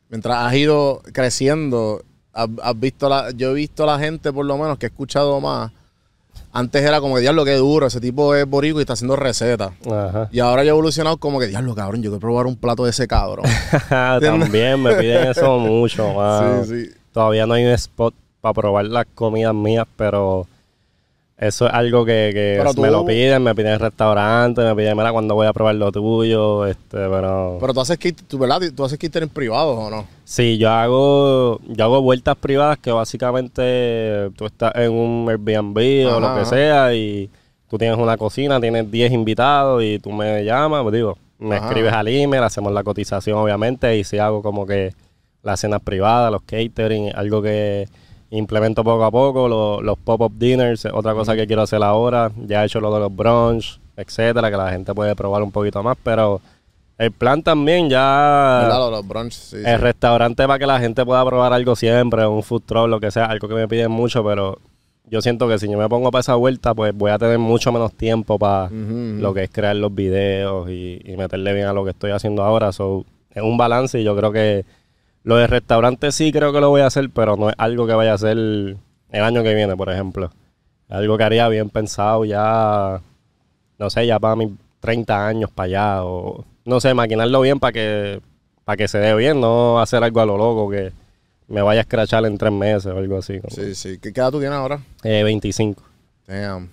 mientras 0.09 0.37
has 0.39 0.55
ido 0.55 1.03
creciendo, 1.13 2.03
has, 2.33 2.49
has 2.63 2.79
visto 2.79 3.09
la, 3.09 3.31
yo 3.33 3.51
he 3.51 3.55
visto 3.55 3.83
a 3.83 3.87
la 3.87 3.99
gente 3.99 4.33
por 4.33 4.47
lo 4.47 4.57
menos 4.57 4.79
que 4.79 4.87
he 4.87 4.89
escuchado 4.89 5.41
más. 5.41 5.73
Antes 6.53 6.83
era 6.83 7.01
como 7.01 7.17
que 7.17 7.21
diablo 7.21 7.45
que 7.45 7.55
duro, 7.57 7.87
ese 7.89 8.01
tipo 8.01 8.35
es 8.35 8.47
borico 8.49 8.79
y 8.79 8.83
está 8.83 8.93
haciendo 8.95 9.17
recetas. 9.17 9.73
Ajá. 9.91 10.29
Y 10.33 10.39
ahora 10.41 10.63
yo 10.63 10.69
he 10.69 10.71
evolucionado 10.71 11.17
como 11.19 11.39
que 11.41 11.47
diablo 11.49 11.75
cabrón, 11.75 12.03
yo 12.03 12.11
quiero 12.11 12.21
probar 12.21 12.47
un 12.47 12.57
plato 12.57 12.85
de 12.85 12.91
ese 12.91 13.07
cabrón. 13.09 13.45
También 13.89 14.81
me 14.83 14.95
piden 14.95 15.29
eso 15.29 15.59
mucho, 15.59 16.15
mano. 16.15 16.65
Sí, 16.65 16.85
sí. 16.87 16.91
Todavía 17.13 17.47
no 17.47 17.55
hay 17.55 17.65
un 17.65 17.73
spot 17.73 18.15
para 18.41 18.55
probar 18.55 18.85
las 18.87 19.07
comidas 19.15 19.53
mías, 19.55 19.87
pero 19.97 20.47
eso 21.39 21.69
es 21.69 21.73
algo 21.73 22.05
que, 22.05 22.31
que 22.35 22.81
me 22.81 22.91
lo 22.91 23.07
piden, 23.07 23.45
me 23.45 23.55
piden 23.55 23.75
en 23.75 23.79
restaurantes, 23.79 24.65
me 24.65 24.75
piden, 24.75 24.97
mira, 24.97 25.13
cuando 25.13 25.37
voy 25.37 25.47
a 25.47 25.53
probar 25.53 25.77
lo 25.77 25.93
tuyo, 25.93 26.67
este, 26.67 26.97
pero... 26.97 27.59
Pero 27.61 27.75
tú 27.75 27.81
haces 27.81 27.97
kit, 27.97 28.23
tú, 28.27 28.39
¿verdad? 28.39 28.61
Tú 28.75 28.85
haces 28.85 28.99
catering 28.99 29.29
privados 29.29 29.79
o 29.79 29.89
no? 29.89 30.05
Sí, 30.25 30.59
yo 30.59 30.69
hago, 30.69 31.61
yo 31.69 31.85
hago 31.85 32.03
vueltas 32.03 32.35
privadas 32.37 32.79
que 32.79 32.91
básicamente 32.91 34.31
tú 34.35 34.47
estás 34.47 34.75
en 34.75 34.91
un 34.91 35.29
Airbnb 35.29 36.09
o 36.13 36.19
lo 36.19 36.35
que 36.35 36.41
ajá. 36.41 36.45
sea 36.45 36.95
y 36.95 37.31
tú 37.71 37.79
tienes 37.79 37.99
una 37.99 38.17
cocina, 38.17 38.61
tienes 38.61 38.91
10 38.91 39.13
invitados 39.13 39.85
y 39.85 40.01
tú 40.01 40.11
me 40.11 40.45
llamas, 40.45 40.83
pues 40.83 40.95
digo, 40.95 41.19
me 41.39 41.55
Ajá. 41.55 41.69
escribes 41.69 41.93
al 41.93 42.09
email, 42.09 42.43
hacemos 42.43 42.73
la 42.73 42.83
cotización 42.83 43.39
obviamente 43.39 43.97
y 43.97 44.03
si 44.03 44.19
hago 44.19 44.43
como 44.43 44.67
que 44.67 44.93
las 45.45 45.61
cenas 45.61 45.83
privadas, 45.83 46.33
los 46.33 46.43
catering, 46.43 47.13
algo 47.15 47.41
que 47.43 47.87
implemento 48.31 48.85
poco 48.85 49.05
a 49.05 49.11
poco, 49.11 49.49
lo- 49.49 49.81
los 49.81 49.99
pop-up 49.99 50.33
dinners, 50.39 50.85
otra 50.87 51.15
cosa 51.15 51.35
que 51.35 51.47
quiero 51.47 51.63
hacer 51.63 51.83
ahora, 51.83 52.31
ya 52.47 52.63
he 52.63 52.67
hecho 52.67 52.81
lo 52.81 52.93
de 52.93 53.01
los 53.01 53.15
brunch, 53.15 53.81
etcétera, 53.97 54.51
que 54.51 54.57
la 54.57 54.71
gente 54.71 54.95
puede 54.95 55.15
probar 55.17 55.43
un 55.43 55.51
poquito 55.51 55.83
más, 55.83 55.97
pero 56.03 56.41
el 56.99 57.11
plan 57.13 57.43
también 57.43 57.89
ya... 57.89 58.61
¿Verdad? 58.63 58.91
Los, 58.91 59.07
brunch, 59.09 59.33
sí, 59.33 59.57
sí. 59.59 59.63
El 59.65 59.81
restaurante 59.81 60.47
para 60.47 60.59
que 60.59 60.67
la 60.67 60.79
gente 60.81 61.05
pueda 61.05 61.25
probar 61.25 61.53
algo 61.53 61.75
siempre, 61.77 62.27
un 62.27 62.43
food 62.43 62.63
truck, 62.67 62.89
lo 62.89 63.01
que 63.01 63.11
sea, 63.11 63.27
algo 63.27 63.49
que 63.49 63.55
me 63.55 63.67
piden 63.69 63.91
mucho, 63.91 64.23
pero 64.25 64.59
yo 65.11 65.23
siento 65.23 65.49
que 65.49 65.59
si 65.59 65.71
yo 65.71 65.79
me 65.79 65.89
pongo 65.89 66.11
para 66.11 66.21
esa 66.21 66.35
vuelta, 66.35 66.75
pues 66.75 66.93
voy 66.95 67.11
a 67.11 67.19
tener 67.19 67.39
mucho 67.39 67.73
menos 67.73 67.95
tiempo 67.95 68.39
para 68.39 68.69
lo 69.23 69.33
que 69.33 69.45
es 69.45 69.51
crear 69.51 69.75
los 69.77 69.95
videos 69.95 70.69
y, 70.69 71.01
y 71.05 71.17
meterle 71.17 71.55
bien 71.55 71.67
a 71.67 71.73
lo 71.73 71.83
que 71.85 71.91
estoy 71.93 72.11
haciendo 72.11 72.43
ahora. 72.43 72.73
So, 72.73 73.05
es 73.33 73.43
un 73.43 73.57
balance 73.57 73.99
y 74.01 74.05
yo 74.05 74.15
creo 74.17 74.33
que 74.33 74.65
lo 75.25 75.37
de 75.37 75.47
restaurante 75.47 76.11
sí 76.13 76.33
creo 76.33 76.53
que 76.53 76.61
lo 76.61 76.71
voy 76.71 76.81
a 76.83 76.87
hacer, 76.87 77.11
pero 77.11 77.37
no 77.37 77.49
es 77.51 77.55
algo 77.59 77.87
que 77.87 77.95
vaya 77.95 78.13
a 78.13 78.15
hacer 78.15 78.37
el 78.39 78.79
año 79.11 79.43
que 79.43 79.55
viene, 79.55 79.77
por 79.77 79.91
ejemplo. 79.91 80.31
Algo 80.89 81.19
que 81.19 81.25
haría 81.25 81.49
bien 81.49 81.69
pensado 81.71 82.25
ya, 82.25 83.01
no 83.79 83.91
sé, 83.91 84.07
ya 84.07 84.19
para 84.19 84.37
mis 84.37 84.51
30 84.81 85.27
años 85.27 85.51
para 85.51 85.65
allá 85.67 86.05
o 86.05 86.45
no 86.65 86.81
sé, 86.81 86.95
maquinarlo 86.95 87.41
bien 87.41 87.59
para 87.59 87.73
que 87.73 88.21
para 88.65 88.77
que 88.77 88.89
se 88.89 88.99
dé 88.99 89.15
bien, 89.15 89.41
no 89.41 89.81
hacer 89.81 90.03
algo 90.05 90.21
a 90.21 90.27
lo 90.27 90.37
loco 90.37 90.71
que 90.71 90.93
me 91.49 91.63
vaya 91.63 91.81
a 91.81 91.83
escrachar 91.83 92.25
en 92.27 92.37
tres 92.37 92.53
meses 92.53 92.87
o 92.87 92.99
algo 92.99 93.17
así. 93.19 93.41
como- 93.41 93.55
Sí, 93.55 93.75
sí. 93.75 93.99
¿Qué, 93.99 94.13
qué 94.13 94.21
edad 94.21 94.31
tú 94.31 94.39
tienes 94.41 94.57
ahora? 94.59 94.81
Eh, 95.03 95.23
25. 95.25 95.83
Damn. 96.27 96.69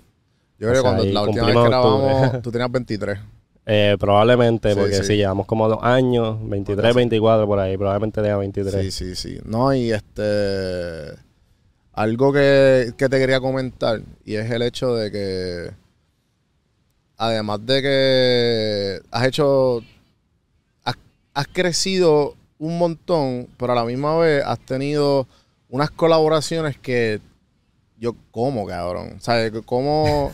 Yo 0.60 0.68
creo 0.70 0.74
que 0.74 0.82
cuando 0.82 1.04
la 1.06 1.22
última 1.22 1.46
vez 1.48 1.56
que 1.56 1.64
grabamos, 1.70 2.42
tú 2.44 2.52
tenías 2.52 2.72
23. 2.72 3.20
Eh, 3.68 3.98
probablemente, 4.00 4.74
Sí, 4.74 4.80
porque 4.80 4.96
sí. 4.98 5.04
si 5.04 5.18
llevamos 5.18 5.48
como 5.48 5.68
dos 5.68 5.80
años, 5.82 6.38
23, 6.48 6.94
24 6.94 7.48
por 7.48 7.60
ahí, 7.60 7.76
probablemente 7.78 8.22
tenga 8.22 8.38
23. 8.38 8.84
Sí, 8.84 8.92
sí, 8.92 9.16
sí. 9.16 9.40
No, 9.46 9.74
y 9.74 9.92
este. 9.92 11.16
Algo 11.94 12.32
que, 12.34 12.94
que 12.98 13.08
te 13.10 13.18
quería 13.20 13.40
comentar, 13.40 14.02
y 14.26 14.36
es 14.36 14.52
el 14.52 14.62
hecho 14.62 14.94
de 14.96 15.12
que. 15.12 15.72
además 17.18 17.66
de 17.66 17.82
que 17.82 19.00
has 19.12 19.26
hecho, 19.28 19.82
has, 20.84 20.96
has 21.34 21.48
crecido 21.48 22.36
un 22.60 22.78
montón, 22.78 23.48
pero 23.58 23.72
a 23.72 23.76
la 23.76 23.86
misma 23.86 24.18
vez 24.18 24.44
has 24.46 24.60
tenido 24.60 25.26
unas 25.70 25.90
colaboraciones 25.92 26.78
que 26.78 27.20
yo, 27.98 28.14
¿cómo, 28.32 28.68
cabrón? 28.68 29.16
¿Sabes? 29.22 29.52
¿Cómo, 29.66 30.32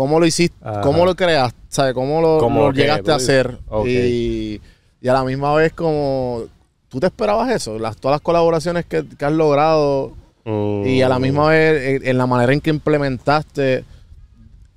cómo 0.00 0.18
lo 0.18 0.26
hiciste? 0.26 0.56
Ajá. 0.62 0.80
¿Cómo 0.80 1.04
lo 1.04 1.14
creaste? 1.14 1.58
¿Sabes? 1.68 1.94
¿Cómo 1.94 2.20
lo, 2.20 2.38
¿Cómo 2.38 2.66
lo 2.68 2.72
qué? 2.72 2.80
llegaste 2.82 3.12
a 3.12 3.16
hacer? 3.16 3.58
Y, 3.86 4.60
y 5.00 5.08
a 5.08 5.12
la 5.12 5.24
misma 5.24 5.54
vez 5.54 5.72
como... 5.72 6.42
¿Tú 6.88 6.98
te 6.98 7.06
esperabas 7.06 7.50
eso? 7.50 7.78
Las, 7.78 7.96
todas 7.96 8.14
las 8.16 8.20
colaboraciones 8.20 8.84
que, 8.86 9.04
que 9.18 9.24
has 9.24 9.32
logrado 9.32 10.12
Mm, 10.42 10.86
y 10.86 11.02
a 11.02 11.08
la 11.10 11.18
misma 11.18 11.48
vez 11.48 12.00
en, 12.00 12.08
en 12.08 12.16
la 12.16 12.26
manera 12.26 12.50
en 12.54 12.62
que 12.62 12.70
implementaste 12.70 13.84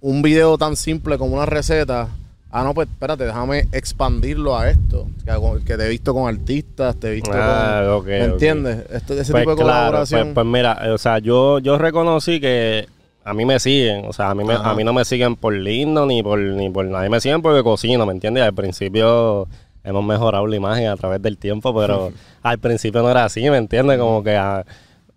un 0.02 0.22
video 0.22 0.58
tan 0.58 0.76
simple 0.76 1.18
como 1.18 1.36
una 1.36 1.46
receta. 1.46 2.10
Ah, 2.52 2.64
no, 2.66 2.74
pues 2.74 2.90
espérate, 2.90 3.24
déjame 3.24 3.70
expandirlo 3.72 4.58
a 4.58 4.70
esto. 4.70 5.08
Que, 5.26 5.64
que 5.66 5.78
te 5.78 5.86
he 5.86 5.90
visto 5.90 6.14
con 6.14 6.28
artistas, 6.28 6.98
te 6.98 7.08
he 7.08 7.12
visto 7.14 7.32
Ah, 7.34 7.82
con... 7.98 8.06
¿Me 8.06 8.26
entiendes? 8.26 8.80
Este- 8.92 9.20
ese 9.22 9.32
Pues 9.32 9.44
tipo 9.44 9.56
de 9.56 9.64
claro, 9.64 9.86
colaboración. 9.88 10.22
pues, 10.22 10.34
pues 10.34 10.46
mira, 10.48 10.78
eh, 10.86 10.90
o 10.90 10.98
sea, 10.98 11.20
yo, 11.20 11.60
yo 11.60 11.78
reconocí 11.78 12.42
que 12.42 12.88
a 13.24 13.34
mí 13.34 13.46
me 13.46 13.60
siguen, 13.60 14.06
o 14.06 14.14
sea, 14.14 14.30
a 14.32 14.36
mí, 14.36 14.44
me- 14.44 14.54
a 14.56 14.74
mí 14.74 14.84
no 14.84 14.94
me 14.94 15.06
siguen 15.06 15.36
por 15.36 15.54
lindo 15.54 16.06
ni 16.06 16.22
por 16.24 16.40
ni 16.40 16.70
por 16.70 16.86
nadie, 16.86 17.10
me 17.10 17.20
siguen 17.22 17.42
porque 17.42 17.64
cocino, 17.64 18.06
¿me 18.06 18.14
entiendes? 18.14 18.44
Al 18.44 18.54
principio 18.54 19.48
hemos 19.84 20.04
mejorado 20.04 20.46
la 20.48 20.56
imagen 20.56 20.88
a 20.88 20.96
través 20.98 21.22
del 21.22 21.38
tiempo, 21.38 21.74
pero 21.76 22.12
al 22.44 22.60
principio 22.60 23.02
no 23.02 23.10
era 23.10 23.26
así, 23.26 23.50
¿me 23.50 23.58
entiendes? 23.58 23.98
Como 24.00 24.24
que 24.24 24.36
ah, 24.36 24.66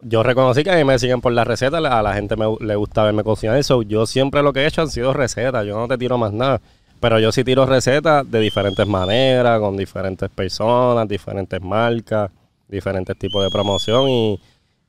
yo 0.03 0.23
reconocí 0.23 0.63
que 0.63 0.71
a 0.71 0.77
mí 0.77 0.85
me 0.85 0.99
siguen 0.99 1.21
por 1.21 1.33
las 1.33 1.47
recetas, 1.47 1.83
a 1.85 2.03
la 2.03 2.15
gente 2.15 2.37
me, 2.37 2.45
le 2.61 2.77
gusta 2.77 3.03
verme 3.03 3.25
cocinar, 3.25 3.57
eso 3.59 3.83
yo 3.83 4.07
siempre 4.07 4.43
lo 4.43 4.53
que 4.53 4.61
he 4.61 4.67
hecho 4.67 4.83
han 4.83 4.91
sido 4.91 5.13
recetas, 5.13 5.65
yo 5.67 5.77
no 5.77 5.89
te 5.89 5.99
tiro 5.99 6.17
más 6.19 6.33
nada. 6.33 6.61
Pero 6.99 7.19
yo 7.21 7.31
sí 7.31 7.45
tiro 7.45 7.67
recetas 7.67 8.29
de 8.31 8.41
diferentes 8.41 8.87
maneras, 8.87 9.61
con 9.61 9.77
diferentes 9.77 10.31
personas, 10.31 11.07
diferentes 11.07 11.61
marcas, 11.61 12.31
diferentes 12.69 13.17
tipos 13.19 13.45
de 13.45 13.51
promoción 13.51 14.09
y, 14.09 14.41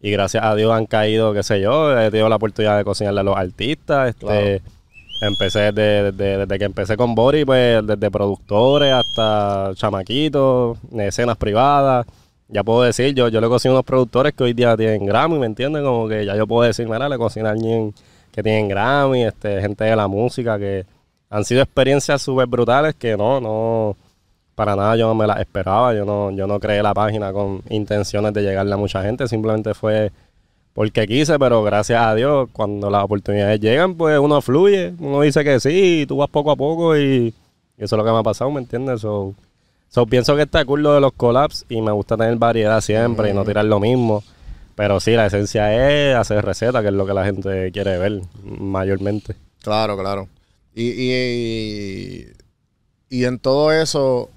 y 0.02 0.12
gracias 0.12 0.44
a 0.44 0.56
Dios 0.56 0.72
han 0.72 0.86
caído, 0.86 1.34
qué 1.34 1.44
sé 1.44 1.60
yo, 1.60 1.98
he 2.00 2.12
tenido 2.12 2.30
la 2.30 2.36
oportunidad 2.36 2.78
de 2.78 2.84
cocinarle 2.84 3.22
a 3.22 3.24
los 3.24 3.38
artistas. 3.38 4.10
Este, 4.10 4.26
Claro. 4.26 4.78
Empecé 5.20 5.72
desde, 5.72 6.12
desde, 6.12 6.38
desde 6.38 6.60
que 6.60 6.66
empecé 6.66 6.96
con 6.96 7.16
Bori, 7.16 7.44
pues 7.44 7.86
desde 7.88 8.12
productores 8.12 8.94
hasta 8.94 9.72
chamaquitos, 9.74 10.78
escenas 10.96 11.38
privadas. 11.38 12.06
Ya 12.50 12.64
puedo 12.64 12.84
decir, 12.84 13.16
yo, 13.16 13.28
yo 13.28 13.42
le 13.42 13.48
cocino 13.48 13.72
a 13.72 13.78
unos 13.78 13.86
productores 13.86 14.34
que 14.34 14.44
hoy 14.44 14.54
día 14.54 14.78
tienen 14.78 15.06
Grammy, 15.08 15.40
¿me 15.40 15.48
entiendes? 15.48 15.82
Como 15.82 16.08
que 16.08 16.24
ya 16.24 16.36
yo 16.36 16.46
puedo 16.46 16.68
decir, 16.68 16.88
mira, 16.88 17.10
le 17.10 17.18
cocino 17.18 17.48
a 17.48 17.52
alguien 17.52 17.94
que 18.32 18.44
tienen 18.44 18.68
Grammy, 18.68 19.24
este, 19.24 19.60
gente 19.60 19.86
de 19.86 19.96
la 19.96 20.08
música, 20.08 20.60
que 20.60 20.86
han 21.32 21.44
sido 21.44 21.64
experiencias 21.64 22.22
súper 22.22 22.46
brutales 22.46 22.94
que 22.94 23.18
no, 23.18 23.42
no, 23.42 23.98
para 24.58 24.76
nada 24.76 24.96
yo 24.96 25.08
no 25.08 25.14
me 25.14 25.28
las 25.28 25.40
esperaba. 25.40 25.94
Yo 25.94 26.04
no, 26.04 26.32
yo 26.32 26.48
no 26.48 26.60
creé 26.60 26.82
la 26.82 26.96
página 26.96 27.32
con 27.32 27.62
intenciones 27.70 28.34
de 28.34 28.42
llegarle 28.42 28.74
a 28.74 28.78
mucha 28.78 29.04
gente, 29.04 29.28
simplemente 29.28 29.76
fue 29.76 30.12
porque 30.74 31.08
quise, 31.08 31.38
pero 31.38 31.64
gracias 31.64 32.02
a 32.02 32.16
Dios, 32.16 32.50
cuando 32.54 32.90
las 32.90 33.04
oportunidades 33.04 33.60
llegan, 33.60 33.96
pues 33.96 34.18
uno 34.20 34.42
fluye, 34.42 34.94
uno 35.00 35.22
dice 35.22 35.44
que 35.44 35.60
sí, 35.60 36.02
y 36.02 36.06
tú 36.08 36.18
vas 36.18 36.30
poco 36.30 36.52
a 36.52 36.56
poco 36.56 36.98
y, 36.98 37.34
y 37.78 37.84
eso 37.84 37.96
es 37.96 37.98
lo 37.98 38.04
que 38.04 38.12
me 38.12 38.18
ha 38.18 38.24
pasado, 38.24 38.50
¿me 38.50 38.60
entiendes? 38.60 39.02
So, 39.02 39.36
so, 39.90 40.08
pienso 40.08 40.36
que 40.36 40.44
está 40.44 40.66
cool 40.66 40.82
lo 40.82 40.94
de 40.94 41.02
los 41.02 41.14
collabs 41.14 41.66
y 41.70 41.82
me 41.82 41.92
gusta 41.92 42.18
tener 42.18 42.36
variedad 42.38 42.82
siempre 42.82 43.30
y 43.30 43.34
no 43.34 43.46
tirar 43.46 43.66
lo 43.66 43.80
mismo. 43.80 44.24
Pero 44.76 45.00
sí, 45.00 45.12
la 45.12 45.28
esencia 45.28 46.10
es 46.10 46.16
hacer 46.16 46.44
recetas, 46.44 46.82
que 46.82 46.90
es 46.90 46.94
lo 46.94 47.06
que 47.06 47.14
la 47.14 47.26
gente 47.26 47.72
quiere 47.72 47.98
ver 47.98 48.22
mayormente. 48.44 49.36
Claro, 49.64 49.98
claro. 49.98 50.28
Y, 50.76 50.92
y, 50.92 52.28
y 53.10 53.26
en 53.26 53.40
todo 53.40 53.72
eso, 53.72 54.30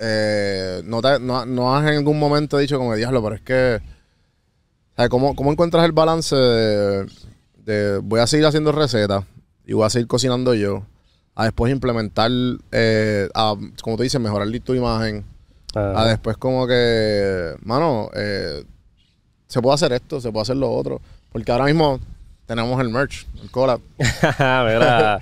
eh, 0.00 0.82
no, 0.84 1.00
te- 1.02 1.20
no, 1.20 1.44
no 1.46 1.76
has 1.76 1.82
en 1.88 1.98
algún 1.98 2.18
momento 2.18 2.56
dicho 2.58 2.78
como 2.78 2.94
diablo, 2.96 3.22
pero 3.22 3.34
es 3.36 3.42
que, 3.42 3.80
¿sabes? 4.96 5.10
¿Cómo, 5.10 5.34
cómo 5.36 5.52
encuentras 5.52 5.84
el 5.84 5.92
balance 5.92 6.34
de, 6.34 7.06
de 7.64 7.98
voy 7.98 8.20
a 8.20 8.26
seguir 8.26 8.46
haciendo 8.46 8.72
recetas 8.72 9.24
y 9.66 9.72
voy 9.74 9.84
a 9.84 9.90
seguir 9.90 10.08
cocinando 10.08 10.54
yo, 10.54 10.82
a 11.34 11.44
después 11.44 11.72
implementar, 11.72 12.30
eh, 12.72 13.28
a, 13.34 13.54
como 13.82 13.96
tú 13.96 14.02
dices, 14.02 14.20
mejorar 14.20 14.48
tu 14.64 14.74
imagen, 14.74 15.24
a 15.96 16.06
después 16.08 16.36
como 16.36 16.66
que, 16.66 17.54
mano, 17.62 18.10
eh, 18.14 18.64
se 19.46 19.60
puede 19.62 19.74
hacer 19.74 19.92
esto, 19.92 20.20
se 20.20 20.32
puede 20.32 20.42
hacer 20.42 20.56
lo 20.56 20.70
otro, 20.72 21.00
porque 21.30 21.52
ahora 21.52 21.66
mismo 21.66 22.00
tenemos 22.50 22.80
el 22.80 22.88
merch, 22.88 23.26
el 23.40 23.48
collab. 23.52 23.78
Mira, 23.96 25.20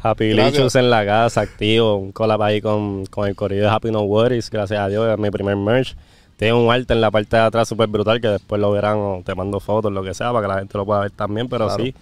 Happy. 0.00 0.32
Licious 0.32 0.76
en 0.76 0.90
la 0.90 1.04
casa, 1.04 1.40
activo. 1.40 1.96
Un 1.96 2.12
collab 2.12 2.40
ahí 2.40 2.60
con, 2.60 3.04
con 3.06 3.26
el 3.26 3.34
corrido 3.34 3.64
de 3.64 3.70
Happy 3.74 3.90
No 3.90 4.02
Worries. 4.02 4.48
Gracias 4.48 4.78
a 4.78 4.86
Dios, 4.88 5.08
es 5.12 5.18
mi 5.18 5.28
primer 5.32 5.56
merch. 5.56 5.96
Tiene 6.36 6.54
un 6.54 6.70
arte 6.72 6.92
en 6.94 7.00
la 7.00 7.10
parte 7.10 7.36
de 7.36 7.42
atrás 7.42 7.66
súper 7.68 7.88
brutal 7.88 8.20
que 8.20 8.28
después 8.28 8.60
lo 8.60 8.70
verán 8.70 8.96
o 8.96 9.22
te 9.24 9.34
mando 9.34 9.58
fotos, 9.58 9.90
lo 9.92 10.04
que 10.04 10.14
sea, 10.14 10.32
para 10.32 10.46
que 10.46 10.52
la 10.54 10.58
gente 10.60 10.78
lo 10.78 10.86
pueda 10.86 11.00
ver 11.00 11.10
también. 11.10 11.48
Pero 11.48 11.66
Claro. 11.66 11.82
sí, 11.82 11.94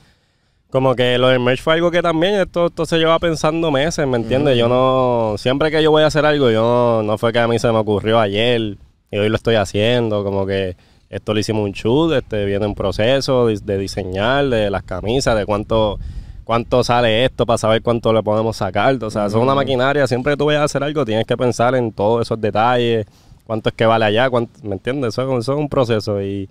como 0.71 0.95
que 0.95 1.16
lo 1.16 1.28
del 1.28 1.40
merch 1.40 1.62
fue 1.62 1.73
algo 1.73 1.90
que 1.90 2.02
también 2.02 2.35
esto, 2.35 2.66
esto 2.66 2.85
se 2.85 2.99
lleva 2.99 3.18
pensando 3.18 3.71
meses, 3.71 4.06
¿me 4.06 4.18
entiendes? 4.18 4.59
Yo 4.59 4.68
no, 4.68 5.37
siempre 5.38 5.71
que 5.71 5.83
yo 5.83 5.90
voy 5.90 6.02
a 6.02 6.09
hacer 6.09 6.26
algo, 6.26 6.50
yo 6.50 6.61
no, 6.61 7.02
no 7.02 7.16
fue 7.16 7.33
que 7.33 7.38
a 7.38 7.49
mí 7.49 7.59
se 7.59 7.73
me 7.73 7.78
ocurrió 7.78 8.21
ayer 8.21 8.76
y 9.11 9.16
hoy 9.16 9.30
lo 9.30 9.37
estoy 9.37 9.54
haciendo, 9.54 10.23
como 10.23 10.45
que 10.45 10.76
esto 11.10 11.32
lo 11.34 11.40
hicimos 11.40 11.64
un 11.64 11.72
shoot, 11.72 12.12
este 12.12 12.44
viene 12.44 12.66
un 12.66 12.75
proceso 12.75 13.46
de, 13.46 13.58
de 13.58 13.78
diseñar, 13.78 14.48
de 14.48 14.70
las 14.70 14.82
camisas, 14.82 15.36
de 15.36 15.46
cuánto 15.46 15.98
cuánto 16.44 16.84
sale 16.84 17.25
esto 17.25 17.44
para 17.44 17.58
saber 17.58 17.82
cuánto 17.82 18.12
le 18.12 18.22
podemos 18.22 18.56
sacar. 18.56 18.94
O 19.02 19.10
sea, 19.10 19.26
eso 19.26 19.38
es 19.38 19.42
una 19.42 19.54
maquinaria. 19.56 20.06
Siempre 20.06 20.32
que 20.32 20.36
tú 20.36 20.44
vayas 20.46 20.62
a 20.62 20.64
hacer 20.66 20.82
algo, 20.84 21.04
tienes 21.04 21.26
que 21.26 21.36
pensar 21.36 21.75
en 21.75 21.90
todos 21.90 22.22
esos 22.22 22.40
detalles. 22.40 23.04
Cuánto 23.44 23.68
es 23.68 23.75
que 23.75 23.84
vale 23.84 24.04
allá, 24.04 24.30
cuánto, 24.30 24.52
¿me 24.62 24.75
entiendes? 24.75 25.14
Eso, 25.14 25.22
es- 25.22 25.40
eso 25.40 25.52
es 25.54 25.58
un 25.58 25.68
proceso. 25.68 26.22
Y, 26.22 26.48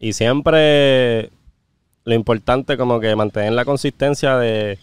y 0.00 0.12
siempre 0.12 1.30
lo 2.04 2.14
importante 2.14 2.76
como 2.76 2.98
que 3.00 3.14
mantener 3.14 3.52
la 3.52 3.64
consistencia 3.64 4.36
de... 4.38 4.78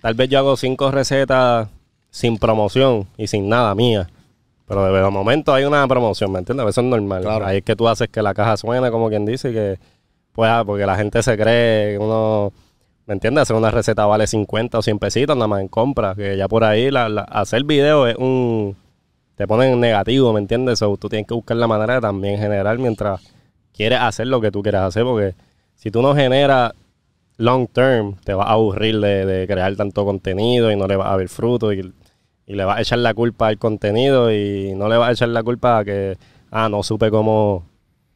Tal 0.00 0.14
vez 0.14 0.28
yo 0.30 0.38
hago 0.38 0.56
cinco 0.56 0.90
recetas 0.90 1.68
sin 2.10 2.38
promoción 2.38 3.06
y 3.18 3.26
sin 3.26 3.48
nada 3.50 3.74
mía. 3.74 4.08
Pero 4.70 4.84
de 4.84 5.02
de 5.02 5.10
momento 5.10 5.52
hay 5.52 5.64
una 5.64 5.86
promoción, 5.88 6.30
¿me 6.30 6.38
entiendes? 6.38 6.64
Eso 6.68 6.80
es 6.80 6.86
normal. 6.86 7.22
Claro. 7.22 7.44
Ahí 7.44 7.56
es 7.58 7.64
que 7.64 7.74
tú 7.74 7.88
haces 7.88 8.08
que 8.08 8.22
la 8.22 8.32
caja 8.34 8.56
suene, 8.56 8.88
como 8.92 9.08
quien 9.08 9.26
dice, 9.26 9.50
y 9.50 9.52
que 9.52 9.78
pues, 10.32 10.48
ah, 10.48 10.62
porque 10.64 10.86
la 10.86 10.94
gente 10.96 11.20
se 11.24 11.36
cree, 11.36 11.94
que 11.94 11.98
uno, 11.98 12.52
¿me 13.04 13.14
entiendes? 13.14 13.42
Hacer 13.42 13.56
una 13.56 13.72
receta 13.72 14.06
vale 14.06 14.28
50 14.28 14.78
o 14.78 14.82
100 14.82 15.00
pesitos 15.00 15.36
nada 15.36 15.48
más 15.48 15.60
en 15.60 15.66
compra, 15.66 16.14
que 16.14 16.36
ya 16.36 16.46
por 16.46 16.62
ahí 16.62 16.88
la, 16.92 17.08
la- 17.08 17.22
hacer 17.22 17.64
video 17.64 18.06
es 18.06 18.16
un, 18.16 18.76
te 19.34 19.48
ponen 19.48 19.80
negativo, 19.80 20.32
¿me 20.32 20.38
entiendes? 20.38 20.78
So, 20.78 20.96
tú 20.96 21.08
tienes 21.08 21.26
que 21.26 21.34
buscar 21.34 21.56
la 21.56 21.66
manera 21.66 21.94
de 21.94 22.00
también 22.02 22.38
generar 22.38 22.78
mientras 22.78 23.20
quieres 23.74 23.98
hacer 24.00 24.28
lo 24.28 24.40
que 24.40 24.52
tú 24.52 24.62
quieres 24.62 24.82
hacer, 24.82 25.02
porque 25.02 25.34
si 25.74 25.90
tú 25.90 26.00
no 26.00 26.14
generas 26.14 26.72
long 27.38 27.66
term, 27.66 28.14
te 28.22 28.34
vas 28.34 28.46
a 28.46 28.52
aburrir 28.52 29.00
de, 29.00 29.26
de 29.26 29.46
crear 29.48 29.74
tanto 29.74 30.04
contenido 30.04 30.70
y 30.70 30.76
no 30.76 30.86
le 30.86 30.94
vas 30.94 31.08
a 31.08 31.16
ver 31.16 31.28
fruto 31.28 31.72
y, 31.72 31.92
y 32.50 32.54
le 32.54 32.64
vas 32.64 32.78
a 32.78 32.80
echar 32.80 32.98
la 32.98 33.14
culpa 33.14 33.46
al 33.46 33.58
contenido 33.58 34.32
y 34.32 34.74
no 34.74 34.88
le 34.88 34.96
vas 34.96 35.10
a 35.10 35.12
echar 35.12 35.28
la 35.28 35.40
culpa 35.40 35.78
a 35.78 35.84
que, 35.84 36.16
ah, 36.50 36.68
no 36.68 36.82
supe 36.82 37.08
cómo 37.08 37.64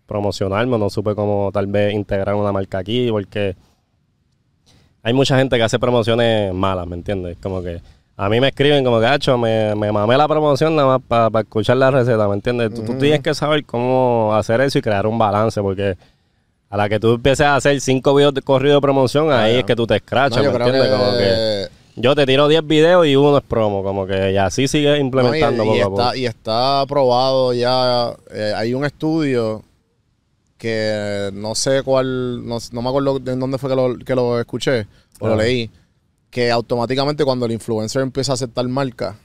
promocionarme, 0.06 0.76
no 0.76 0.90
supe 0.90 1.14
cómo 1.14 1.50
tal 1.52 1.68
vez 1.68 1.94
integrar 1.94 2.34
una 2.34 2.50
marca 2.50 2.78
aquí, 2.78 3.12
porque 3.12 3.54
hay 5.04 5.12
mucha 5.12 5.38
gente 5.38 5.56
que 5.56 5.62
hace 5.62 5.78
promociones 5.78 6.52
malas, 6.52 6.84
¿me 6.88 6.96
entiendes? 6.96 7.36
Como 7.40 7.62
que 7.62 7.80
a 8.16 8.28
mí 8.28 8.40
me 8.40 8.48
escriben 8.48 8.84
como 8.84 8.98
que, 8.98 9.06
hacho, 9.06 9.38
me, 9.38 9.72
me 9.76 9.92
mamé 9.92 10.16
la 10.16 10.26
promoción 10.26 10.74
nada 10.74 10.98
más 10.98 11.00
para 11.06 11.40
escuchar 11.40 11.76
la 11.76 11.92
receta, 11.92 12.26
¿me 12.26 12.34
entiendes? 12.34 12.74
Tú, 12.74 12.84
tú 12.84 12.98
tienes 12.98 13.20
que 13.20 13.34
saber 13.34 13.64
cómo 13.64 14.34
hacer 14.34 14.60
eso 14.62 14.80
y 14.80 14.82
crear 14.82 15.06
un 15.06 15.16
balance, 15.16 15.62
porque 15.62 15.96
a 16.70 16.76
la 16.76 16.88
que 16.88 16.98
tú 16.98 17.14
empieces 17.14 17.46
a 17.46 17.54
hacer 17.54 17.80
cinco 17.80 18.12
videos 18.16 18.34
de 18.34 18.42
corrido 18.42 18.74
de 18.74 18.80
promoción, 18.80 19.30
ahí 19.30 19.58
es 19.58 19.64
que 19.64 19.76
tú 19.76 19.86
te 19.86 19.94
escrachas, 19.94 20.42
No, 20.42 20.50
¿me 20.50 20.56
entiendes? 20.56 20.90
Como 20.90 21.18
que... 21.18 21.68
yo 21.96 22.14
te 22.14 22.26
tiro 22.26 22.48
10 22.48 22.66
videos 22.66 23.06
y 23.06 23.16
uno 23.16 23.38
es 23.38 23.44
promo, 23.44 23.82
como 23.82 24.06
que 24.06 24.32
y 24.32 24.36
así 24.36 24.68
sigues 24.68 25.00
implementando 25.00 25.64
No, 25.64 25.76
y, 25.76 25.80
poco 25.82 26.00
está, 26.00 26.16
y 26.16 26.26
está 26.26 26.80
aprobado 26.80 27.52
ya. 27.52 28.14
eh, 28.32 28.52
hay 28.56 28.74
un 28.74 28.84
estudio 28.84 29.62
que 30.58 31.30
no 31.34 31.54
sé 31.54 31.82
cuál, 31.82 32.46
no, 32.46 32.58
no 32.72 32.82
me 32.82 32.88
acuerdo 32.88 33.18
de 33.18 33.36
dónde 33.36 33.58
fue 33.58 33.70
que 33.70 33.76
lo, 33.76 33.98
que 33.98 34.14
lo 34.14 34.40
escuché 34.40 34.86
o 35.20 35.28
lo 35.28 35.36
leí, 35.36 35.70
que 36.30 36.50
automáticamente 36.50 37.24
cuando 37.24 37.46
el 37.46 37.52
influencer 37.52 38.02
empieza 38.02 38.32
a 38.32 38.34
aceptar 38.34 38.66
marca, 38.68 39.16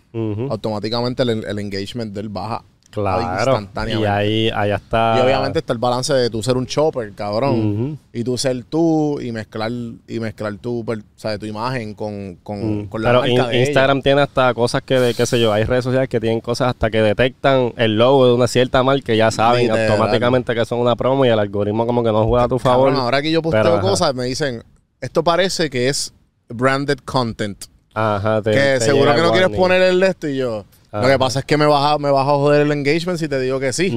automáticamente 0.50 1.24
el, 1.24 1.44
el 1.46 1.60
engagement 1.60 2.14
del 2.14 2.30
baja 2.30 2.64
Claro. 2.92 3.52
instantáneamente. 3.52 4.02
Y 4.02 4.06
ahí, 4.12 4.50
ahí 4.54 4.72
está. 4.72 5.16
Y 5.18 5.22
obviamente 5.22 5.60
está 5.60 5.74
el 5.74 5.80
balance 5.80 6.14
de 6.14 6.30
tú 6.30 6.42
ser 6.42 6.58
un 6.58 6.66
chopper, 6.66 7.12
cabrón. 7.14 8.00
Y 8.12 8.24
tú 8.24 8.38
ser 8.38 8.64
tú 8.64 9.20
y 9.22 9.32
mezclar 9.32 9.72
y 10.08 10.20
mezclar 10.20 10.56
tu, 10.58 10.84
sea, 11.16 11.38
tu 11.38 11.46
imagen 11.46 11.94
con, 11.94 12.36
con, 12.44 12.60
Mm. 12.84 12.86
con 12.88 13.02
la 13.04 13.10
Pero 13.10 13.20
marca 13.22 13.32
in- 13.34 13.50
de 13.50 13.60
Instagram 13.62 14.02
tiene 14.02 14.22
hasta 14.22 14.54
cosas 14.54 14.82
que, 14.82 15.00
de, 15.00 15.14
qué 15.14 15.26
sé 15.26 15.40
yo, 15.40 15.54
hay 15.54 15.64
redes 15.66 15.84
sociales 15.84 16.10
que 16.10 16.20
tienen 16.20 16.42
cosas 16.42 16.70
hasta 16.70 16.90
que 16.90 17.02
detectan 17.02 17.74
el 17.78 17.98
logo 17.98 18.26
de 18.28 18.34
una 18.34 18.48
cierta 18.48 18.82
marca 18.84 19.06
que 19.06 19.18
ya 19.18 19.30
saben 19.32 19.70
automáticamente 19.70 20.56
que 20.56 20.66
son 20.66 20.80
una 20.80 20.96
promo 20.96 21.26
y 21.26 21.30
el 21.30 21.38
algoritmo 21.40 21.86
como 21.86 22.04
que 22.04 22.12
no 22.12 22.26
juega 22.26 22.46
a 22.46 22.48
tu 22.48 22.56
ella. 22.56 22.64
favor. 22.64 22.88
Cabrón, 22.90 23.04
ahora 23.06 23.22
que 23.22 23.32
yo 23.32 23.42
posteo 23.42 23.62
pero, 23.64 23.74
ajá. 23.76 23.82
cosas, 23.82 24.16
me 24.16 24.26
dicen, 24.26 24.64
esto 25.00 25.24
parece 25.24 25.70
que 25.70 25.90
es 25.90 26.12
branded 26.50 26.98
content. 27.06 27.66
Ajá, 27.94 28.42
te- 28.42 28.52
que 28.52 28.58
te 28.58 28.82
seguro 28.82 29.14
que 29.14 29.22
no 29.22 29.32
quieres 29.32 29.50
poner 29.56 29.82
el 29.84 30.00
de 30.00 30.08
esto 30.08 30.28
y 30.28 30.38
yo. 30.38 30.66
Lo 30.92 31.08
que 31.08 31.20
pasa 31.20 31.40
es 31.40 31.46
que 31.46 31.56
me 31.58 31.66
vas, 31.66 31.94
a, 31.94 31.98
me 32.00 32.10
vas 32.10 32.28
a 32.28 32.32
joder 32.32 32.62
el 32.62 32.72
engagement 32.72 33.20
si 33.20 33.28
te 33.28 33.40
digo 33.40 33.60
que 33.60 33.74
sí. 33.74 33.88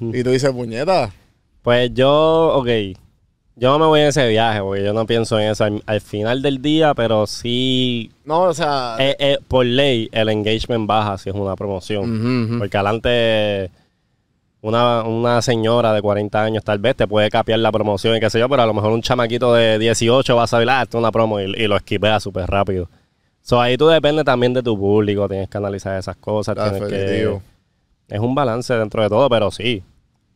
Y 0.00 0.22
tú 0.22 0.30
dices, 0.30 0.50
puñeta. 0.50 1.10
Pues 1.62 1.92
yo, 1.94 2.54
ok, 2.56 2.68
yo 3.54 3.70
no 3.70 3.78
me 3.78 3.86
voy 3.86 4.00
en 4.00 4.06
ese 4.08 4.26
viaje 4.28 4.60
porque 4.60 4.82
yo 4.82 4.92
no 4.94 5.06
pienso 5.06 5.38
en 5.38 5.50
eso 5.50 5.64
al, 5.64 5.82
al 5.86 6.00
final 6.00 6.40
del 6.42 6.60
día, 6.62 6.94
pero 6.94 7.26
sí, 7.26 8.10
No, 8.24 8.42
o 8.44 8.54
sea. 8.54 8.96
eh, 8.98 9.14
eh, 9.18 9.38
por 9.46 9.64
ley, 9.66 10.08
el 10.10 10.28
engagement 10.30 10.86
baja 10.86 11.18
si 11.18 11.28
es 11.30 11.36
una 11.36 11.54
promoción. 11.54 12.58
Porque 12.58 12.76
adelante 12.78 13.70
una, 14.62 15.02
una 15.02 15.42
señora 15.42 15.92
de 15.92 16.00
40 16.00 16.42
años 16.42 16.64
tal 16.64 16.78
vez 16.78 16.96
te 16.96 17.06
puede 17.06 17.28
capear 17.30 17.58
la 17.58 17.72
promoción 17.72 18.16
y 18.16 18.20
qué 18.20 18.30
sé 18.30 18.38
yo, 18.38 18.48
pero 18.48 18.62
a 18.62 18.66
lo 18.66 18.74
mejor 18.74 18.92
un 18.92 19.02
chamaquito 19.02 19.52
de 19.54 19.78
18 19.78 20.34
va 20.36 20.44
a 20.44 20.46
saber, 20.46 20.70
ah, 20.70 20.82
esto 20.82 20.98
es 20.98 21.00
una 21.00 21.10
promo 21.12 21.40
y, 21.40 21.44
y 21.44 21.66
lo 21.66 21.76
esquivea 21.76 22.18
súper 22.20 22.46
rápido. 22.48 22.88
So, 23.42 23.60
ahí 23.60 23.76
tú 23.76 23.88
depende 23.88 24.22
también 24.24 24.54
de 24.54 24.62
tu 24.62 24.78
público, 24.78 25.28
tienes 25.28 25.48
que 25.48 25.58
analizar 25.58 25.98
esas 25.98 26.16
cosas, 26.16 26.54
tienes 26.54 26.82
que... 26.88 27.38
Es 28.08 28.20
un 28.20 28.34
balance 28.34 28.72
dentro 28.74 29.02
de 29.02 29.08
todo, 29.08 29.28
pero 29.28 29.50
sí. 29.50 29.82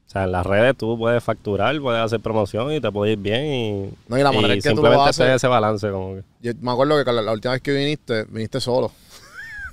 O 0.07 0.11
sea, 0.11 0.25
en 0.25 0.33
las 0.33 0.47
redes 0.47 0.77
tú 0.77 0.97
puedes 0.99 1.23
facturar, 1.23 1.79
puedes 1.81 2.01
hacer 2.01 2.21
promoción 2.21 2.73
y 2.73 2.81
te 2.81 2.91
puede 2.91 3.13
ir 3.13 3.19
bien 3.19 3.45
y, 3.47 3.91
No, 4.09 4.19
y 4.19 4.23
la 4.23 4.33
manera 4.33 4.55
que 4.55 4.61
tú 4.63 4.69
lo 4.69 4.75
simplemente 4.77 5.03
haces- 5.11 5.17
tener 5.19 5.35
ese 5.37 5.47
balance 5.49 5.91
como 5.91 6.15
que... 6.15 6.23
Yo 6.41 6.53
me 6.61 6.71
acuerdo 6.71 7.05
que 7.05 7.13
la, 7.13 7.23
la 7.23 7.33
última 7.33 7.53
vez 7.53 7.63
que 7.63 7.73
viniste, 7.73 8.25
viniste 8.25 8.61
solo. 8.61 8.91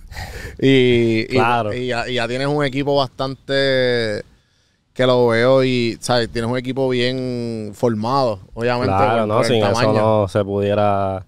y, 0.60 1.26
Claro. 1.28 1.74
y, 1.74 1.88
ya, 1.88 2.08
y 2.08 2.16
ya 2.16 2.28
tienes 2.28 2.48
un 2.48 2.64
equipo 2.64 2.96
bastante 2.96 4.24
que 4.94 5.08
lo 5.08 5.28
veo 5.28 5.64
y, 5.64 5.98
¿sabes? 6.02 6.30
Tienes 6.30 6.50
un 6.52 6.58
equipo 6.58 6.88
bien 6.90 7.72
formado, 7.74 8.40
obviamente. 8.54 8.88
Claro, 8.96 9.20
por- 9.22 9.28
no, 9.28 9.36
por 9.38 9.46
sin 9.46 9.56
eso 9.64 9.94
no 9.94 10.28
se 10.28 10.44
pudiera. 10.44 11.26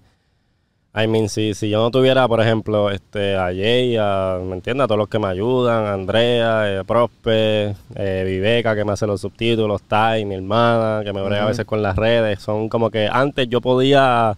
I 0.98 1.08
mean, 1.08 1.28
si, 1.28 1.54
si 1.54 1.70
yo 1.70 1.82
no 1.82 1.92
tuviera, 1.92 2.26
por 2.26 2.40
ejemplo, 2.40 2.90
este, 2.90 3.36
a 3.36 3.48
Jay, 3.48 3.98
a, 4.00 4.40
¿me 4.42 4.54
entiendes? 4.54 4.86
A 4.86 4.88
todos 4.88 5.00
los 5.00 5.10
que 5.10 5.20
me 5.20 5.28
ayudan, 5.28 5.86
a 5.86 5.94
Andrea, 5.94 6.80
eh, 6.80 6.84
Prosper, 6.86 7.76
eh, 7.96 8.24
Viveca, 8.26 8.76
que 8.76 8.86
me 8.86 8.94
hace 8.94 9.06
los 9.06 9.20
subtítulos, 9.20 9.82
Tai, 9.84 10.24
mi 10.24 10.36
hermana, 10.36 11.02
que 11.04 11.12
me 11.12 11.22
brega 11.22 11.44
a 11.44 11.48
veces 11.48 11.66
con 11.66 11.82
las 11.82 11.98
redes. 11.98 12.40
Son 12.40 12.70
como 12.70 12.90
que 12.92 13.10
antes 13.12 13.50
yo 13.50 13.60
podía 13.60 14.38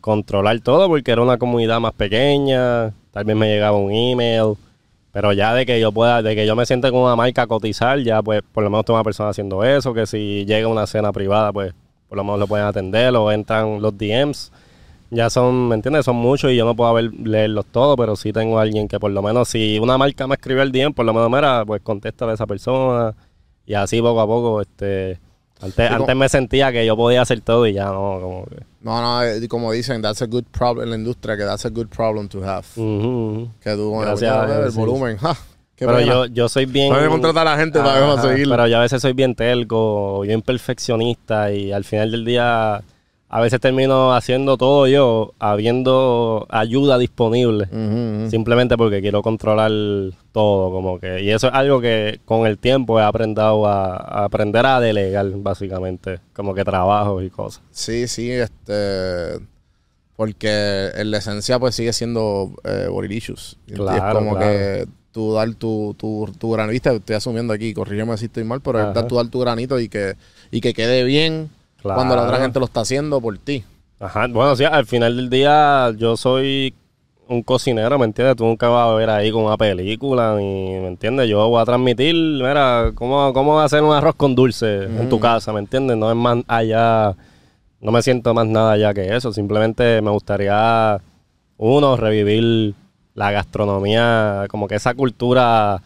controlar 0.00 0.58
todo 0.60 0.88
porque 0.88 1.10
era 1.10 1.20
una 1.20 1.36
comunidad 1.36 1.78
más 1.78 1.92
pequeña, 1.92 2.94
tal 3.10 3.24
vez 3.24 3.36
me 3.36 3.48
llegaba 3.48 3.76
un 3.76 3.92
email, 3.92 4.54
pero 5.12 5.34
ya 5.34 5.52
de 5.52 5.66
que 5.66 5.78
yo 5.78 5.92
pueda, 5.92 6.22
de 6.22 6.34
que 6.34 6.46
yo 6.46 6.56
me 6.56 6.64
siente 6.64 6.90
con 6.90 7.00
una 7.00 7.16
marca 7.16 7.42
a 7.42 7.46
cotizar, 7.46 7.98
ya 7.98 8.22
pues 8.22 8.42
por 8.54 8.64
lo 8.64 8.70
menos 8.70 8.86
tengo 8.86 8.96
una 8.96 9.04
persona 9.04 9.28
haciendo 9.28 9.62
eso, 9.62 9.92
que 9.92 10.06
si 10.06 10.46
llega 10.46 10.68
una 10.68 10.86
cena 10.86 11.12
privada, 11.12 11.52
pues 11.52 11.74
por 12.08 12.16
lo 12.16 12.24
menos 12.24 12.38
lo 12.38 12.46
pueden 12.46 12.66
atender 12.66 13.14
o 13.14 13.30
entran 13.30 13.82
los 13.82 13.96
DMs. 13.98 14.50
Ya 15.10 15.28
son, 15.28 15.68
¿me 15.68 15.74
entiendes? 15.74 16.04
Son 16.04 16.14
muchos 16.16 16.52
y 16.52 16.56
yo 16.56 16.64
no 16.64 16.76
puedo 16.76 16.94
ver, 16.94 17.12
leerlos 17.14 17.66
todos, 17.66 17.96
pero 17.96 18.14
sí 18.14 18.32
tengo 18.32 18.58
a 18.58 18.62
alguien 18.62 18.86
que 18.86 19.00
por 19.00 19.10
lo 19.10 19.22
menos 19.22 19.48
si 19.48 19.78
una 19.80 19.98
marca 19.98 20.26
me 20.28 20.34
escribió 20.36 20.62
el 20.62 20.70
DM, 20.70 20.92
por 20.94 21.04
lo 21.04 21.12
menos 21.12 21.28
mira, 21.30 21.64
pues 21.66 21.82
contesta 21.82 22.26
a 22.30 22.34
esa 22.34 22.46
persona 22.46 23.14
y 23.66 23.74
así 23.74 24.00
poco 24.00 24.20
a 24.20 24.26
poco, 24.26 24.60
este... 24.60 25.18
Antes, 25.62 25.88
como- 25.90 26.00
antes 26.00 26.16
me 26.16 26.28
sentía 26.28 26.72
que 26.72 26.86
yo 26.86 26.96
podía 26.96 27.20
hacer 27.22 27.40
todo 27.42 27.66
y 27.66 27.74
ya 27.74 27.86
no, 27.86 28.18
como 28.20 28.44
que... 28.46 28.56
No, 28.80 29.02
no, 29.02 29.22
eh, 29.22 29.46
como 29.48 29.72
dicen, 29.72 30.00
that's 30.00 30.22
a 30.22 30.26
good 30.26 30.44
problem 30.56 30.84
en 30.84 30.90
la 30.90 30.96
industria, 30.96 31.36
que 31.36 31.44
that's 31.44 31.66
a 31.66 31.68
good 31.68 31.88
problem 31.88 32.28
to 32.28 32.42
have. 32.42 32.64
Ujú, 32.76 33.08
ujú. 33.08 33.48
Que 33.60 33.74
tú, 33.74 33.90
bueno, 33.90 34.06
Gracias 34.12 34.32
a 34.34 34.46
Dios, 34.46 34.74
el 34.74 34.80
volumen. 34.80 35.18
ja, 35.18 35.36
Pero 35.76 35.96
pena. 35.96 36.06
yo, 36.06 36.26
yo 36.26 36.48
soy 36.48 36.64
bien... 36.64 36.94
Que 36.94 37.08
contratar 37.08 37.46
a 37.46 37.50
la 37.52 37.56
gente 37.58 37.78
para 37.78 38.10
Ajá, 38.12 38.22
que 38.22 38.28
seguir. 38.28 38.48
Pero 38.48 38.66
yo 38.68 38.78
a 38.78 38.80
veces 38.80 39.02
soy 39.02 39.12
bien 39.12 39.34
telco, 39.34 40.20
bien 40.20 40.40
perfeccionista 40.40 41.52
y 41.52 41.72
al 41.72 41.84
final 41.84 42.10
del 42.10 42.24
día 42.24 42.80
a 43.32 43.40
veces 43.40 43.60
termino 43.60 44.12
haciendo 44.12 44.56
todo 44.56 44.88
yo, 44.88 45.34
habiendo 45.38 46.48
ayuda 46.50 46.98
disponible. 46.98 47.68
Simplemente 48.28 48.76
porque 48.76 49.00
quiero 49.00 49.22
controlar 49.22 49.70
todo, 50.32 50.72
como 50.72 50.98
que... 50.98 51.22
Y 51.22 51.30
eso 51.30 51.46
es 51.46 51.54
algo 51.54 51.80
que 51.80 52.18
con 52.24 52.44
el 52.44 52.58
tiempo 52.58 52.98
he 52.98 53.04
aprendido 53.04 53.68
a, 53.68 53.94
a 53.96 54.24
aprender 54.24 54.66
a 54.66 54.80
delegar, 54.80 55.30
básicamente. 55.36 56.18
Como 56.32 56.54
que 56.54 56.64
trabajos 56.64 57.22
y 57.22 57.30
cosas. 57.30 57.62
Sí, 57.70 58.08
sí, 58.08 58.32
este. 58.32 59.38
Porque 60.16 60.90
en 60.96 61.12
la 61.12 61.18
esencia, 61.18 61.60
pues 61.60 61.76
sigue 61.76 61.92
siendo 61.92 62.50
eh, 62.64 62.88
Borilicious. 62.90 63.56
Claro, 63.72 64.08
es 64.08 64.14
como 64.14 64.36
claro. 64.36 64.50
que 64.50 64.88
tú 65.12 65.34
dar 65.34 65.54
tu, 65.54 65.94
tu, 65.96 66.28
tu 66.36 66.50
granito, 66.50 66.90
estoy 66.90 67.14
asumiendo 67.14 67.52
aquí, 67.52 67.72
corrígeme 67.74 68.16
si 68.18 68.24
estoy 68.24 68.42
mal, 68.42 68.60
pero 68.60 68.92
tú 69.06 69.14
dar 69.14 69.28
tu 69.28 69.38
granito 69.38 69.78
y 69.78 69.88
que, 69.88 70.16
y 70.50 70.60
que 70.60 70.74
quede 70.74 71.04
bien 71.04 71.48
Claro. 71.82 71.96
cuando 71.96 72.16
la 72.16 72.22
otra 72.22 72.38
gente 72.38 72.58
lo 72.58 72.66
está 72.66 72.80
haciendo 72.80 73.20
por 73.20 73.38
ti. 73.38 73.64
Ajá, 73.98 74.26
bueno, 74.28 74.56
sí, 74.56 74.64
al 74.64 74.86
final 74.86 75.16
del 75.16 75.30
día 75.30 75.90
yo 75.96 76.16
soy 76.16 76.74
un 77.28 77.42
cocinero, 77.42 77.98
¿me 77.98 78.06
entiendes? 78.06 78.36
Tú 78.36 78.44
nunca 78.44 78.68
vas 78.68 78.88
a 78.88 78.94
ver 78.94 79.08
ahí 79.08 79.30
con 79.30 79.44
una 79.44 79.56
película, 79.56 80.34
ni, 80.36 80.72
¿me 80.80 80.88
entiendes? 80.88 81.28
Yo 81.28 81.48
voy 81.48 81.62
a 81.62 81.64
transmitir, 81.64 82.14
mira, 82.14 82.90
cómo, 82.94 83.32
cómo 83.32 83.60
hacer 83.60 83.82
un 83.82 83.92
arroz 83.94 84.16
con 84.16 84.34
dulce 84.34 84.84
en 84.84 85.08
tu 85.08 85.20
casa, 85.20 85.52
¿me 85.52 85.60
entiendes? 85.60 85.96
No 85.96 86.10
es 86.10 86.16
más 86.16 86.38
allá, 86.48 87.14
no 87.80 87.92
me 87.92 88.02
siento 88.02 88.34
más 88.34 88.46
nada 88.46 88.72
allá 88.72 88.92
que 88.94 89.14
eso, 89.14 89.32
simplemente 89.32 90.02
me 90.02 90.10
gustaría, 90.10 91.00
uno, 91.56 91.96
revivir 91.96 92.74
la 93.14 93.30
gastronomía, 93.30 94.46
como 94.50 94.66
que 94.66 94.74
esa 94.74 94.94
cultura 94.94 95.82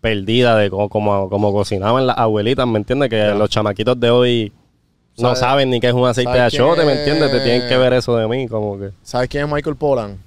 perdida 0.00 0.56
de 0.56 0.70
cómo, 0.70 0.88
cómo, 0.88 1.28
cómo 1.28 1.52
cocinaban 1.52 2.06
las 2.06 2.16
abuelitas, 2.16 2.66
¿me 2.66 2.78
entiendes? 2.78 3.10
Que 3.10 3.34
los 3.34 3.50
chamaquitos 3.50 4.00
de 4.00 4.10
hoy... 4.10 4.52
No 5.18 5.28
¿Sabes- 5.28 5.38
saben 5.40 5.70
ni 5.70 5.80
qué 5.80 5.88
es 5.88 5.94
un 5.94 6.06
aceite 6.06 6.30
de 6.32 6.40
achote, 6.40 6.84
¿me 6.84 6.92
entiendes? 6.92 7.30
Te 7.30 7.40
tienen 7.40 7.68
que 7.68 7.76
ver 7.78 7.92
eso 7.94 8.16
de 8.16 8.26
mí, 8.28 8.46
como 8.48 8.78
que... 8.78 8.90
¿Sabes 9.02 9.28
quién 9.28 9.44
es 9.46 9.50
Michael 9.52 9.76
Pollan? 9.76 10.18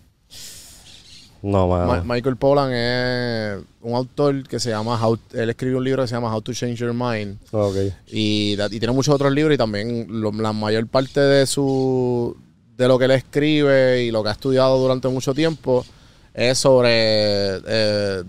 No, 1.42 1.68
Ma-. 1.68 2.04
Michael 2.06 2.36
Pollan 2.36 2.72
es 2.74 3.60
un 3.82 3.96
autor 3.96 4.44
que 4.48 4.60
se 4.60 4.72
llama 4.72 5.00
How, 5.02 5.18
él 5.34 5.50
escribió 5.50 5.78
un 5.78 5.84
libro 5.86 6.04
que 6.04 6.08
se 6.10 6.16
llama 6.16 6.34
How 6.36 6.42
to 6.42 6.54
Change 6.54 6.78
Your 6.80 6.94
Mind 6.94 7.38
Ok. 7.52 7.76
y, 8.08 8.58
y 8.60 8.80
tiene 8.80 8.92
muchos 8.92 9.14
otros 9.16 9.32
libros 9.32 9.54
y 9.56 9.58
también 9.58 10.08
lo- 10.10 10.32
la 10.34 10.52
mayor 10.52 10.86
parte 10.88 11.22
de 11.22 11.46
su 11.48 12.36
de 12.76 12.88
lo 12.88 12.98
que 13.00 13.06
él 13.06 13.12
escribe 13.12 14.04
y 14.04 14.12
lo 14.12 14.22
que 14.24 14.30
ha 14.30 14.34
estudiado 14.34 14.78
durante 14.80 15.08
mucho 15.08 15.34
tiempo 15.34 15.86
es 16.34 16.58
sobre 16.58 17.58
eh, 17.68 18.24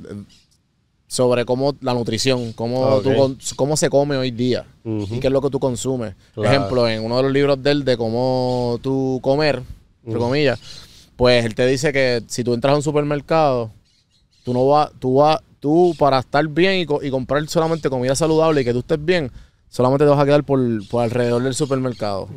sobre 1.12 1.44
cómo 1.44 1.74
la 1.80 1.92
nutrición, 1.92 2.52
cómo, 2.52 3.00
tú 3.02 3.10
con- 3.16 3.38
cómo 3.56 3.76
se 3.76 3.90
come 3.90 4.16
hoy 4.16 4.30
día 4.30 4.64
y 5.16 5.18
qué 5.18 5.26
es 5.26 5.32
lo 5.32 5.40
que 5.42 5.50
tú 5.50 5.58
consumes. 5.58 6.14
Claro. 6.34 6.48
Ejemplo, 6.48 6.88
en 6.88 7.04
uno 7.04 7.16
de 7.16 7.22
los 7.24 7.32
libros 7.32 7.60
de 7.60 7.70
él 7.72 7.84
de 7.84 7.96
cómo 7.96 8.78
tú 8.80 9.18
comer, 9.20 9.60
entre 10.04 10.20
comillas, 10.20 10.60
pues 11.16 11.44
él 11.44 11.56
te 11.56 11.66
dice 11.66 11.92
que 11.92 12.22
si 12.28 12.44
tú 12.44 12.54
entras 12.54 12.74
a 12.74 12.76
un 12.76 12.82
supermercado, 12.84 13.72
tú 14.44 14.54
no 14.54 14.68
vas, 14.68 14.92
tú 15.00 15.14
vas, 15.16 15.40
tú 15.58 15.96
para 15.98 16.20
estar 16.20 16.46
bien 16.46 16.86
y, 16.88 17.06
y 17.06 17.10
comprar 17.10 17.44
solamente 17.48 17.90
comida 17.90 18.14
saludable 18.14 18.60
y 18.60 18.64
que 18.64 18.72
tú 18.72 18.78
estés 18.78 19.04
bien, 19.04 19.32
solamente 19.68 20.04
te 20.04 20.10
vas 20.10 20.20
a 20.20 20.24
quedar 20.24 20.44
por, 20.44 20.60
por 20.88 21.02
alrededor 21.02 21.42
del 21.42 21.54
supermercado. 21.56 22.28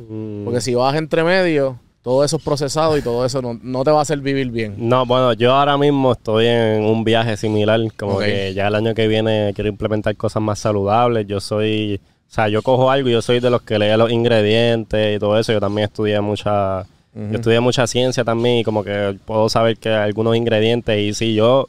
Porque 0.46 0.62
si 0.62 0.74
vas 0.74 0.96
entre 0.96 1.24
medio, 1.24 1.80
todo 2.04 2.24
eso 2.24 2.36
es 2.36 2.44
procesado 2.44 2.98
y 2.98 3.02
todo 3.02 3.26
eso 3.26 3.42
no, 3.42 3.58
no 3.64 3.84
te 3.86 3.92
va 3.92 4.00
a 4.00 4.02
hacer 4.02 4.20
vivir 4.20 4.52
bien. 4.52 4.76
No, 4.78 5.06
bueno, 5.06 5.32
yo 5.34 5.54
ahora 5.54 5.78
mismo 5.78 6.12
estoy 6.12 6.48
en 6.48 6.84
un 6.84 7.06
viaje 7.06 7.38
similar, 7.38 7.80
como 7.98 8.20
que 8.20 8.54
ya 8.54 8.68
el 8.68 8.76
año 8.76 8.94
que 8.94 9.08
viene 9.08 9.54
quiero 9.56 9.70
implementar 9.70 10.16
cosas 10.18 10.44
más 10.44 10.60
saludables. 10.60 11.26
Yo 11.28 11.40
soy, 11.40 12.02
o 12.30 12.34
sea, 12.34 12.50
yo 12.50 12.62
cojo 12.62 12.92
algo 12.92 13.08
y 13.08 13.14
yo 13.14 13.22
soy 13.22 13.40
de 13.40 13.50
los 13.50 13.62
que 13.62 13.80
lee 13.80 13.96
los 13.98 14.12
ingredientes 14.12 15.16
y 15.16 15.20
todo 15.20 15.40
eso. 15.40 15.54
Yo 15.54 15.62
también 15.62 15.86
estudié 15.86 16.20
mucha, 16.20 16.84
yo 17.16 17.36
estudié 17.36 17.62
mucha 17.62 17.88
ciencia 17.88 18.26
también 18.26 18.58
y 18.58 18.64
como 18.66 18.84
que 18.84 19.18
puedo 19.26 19.48
saber 19.48 19.78
que 19.78 19.90
algunos 19.90 20.36
ingredientes 20.36 21.00
y 21.00 21.14
si 21.14 21.34
yo 21.34 21.68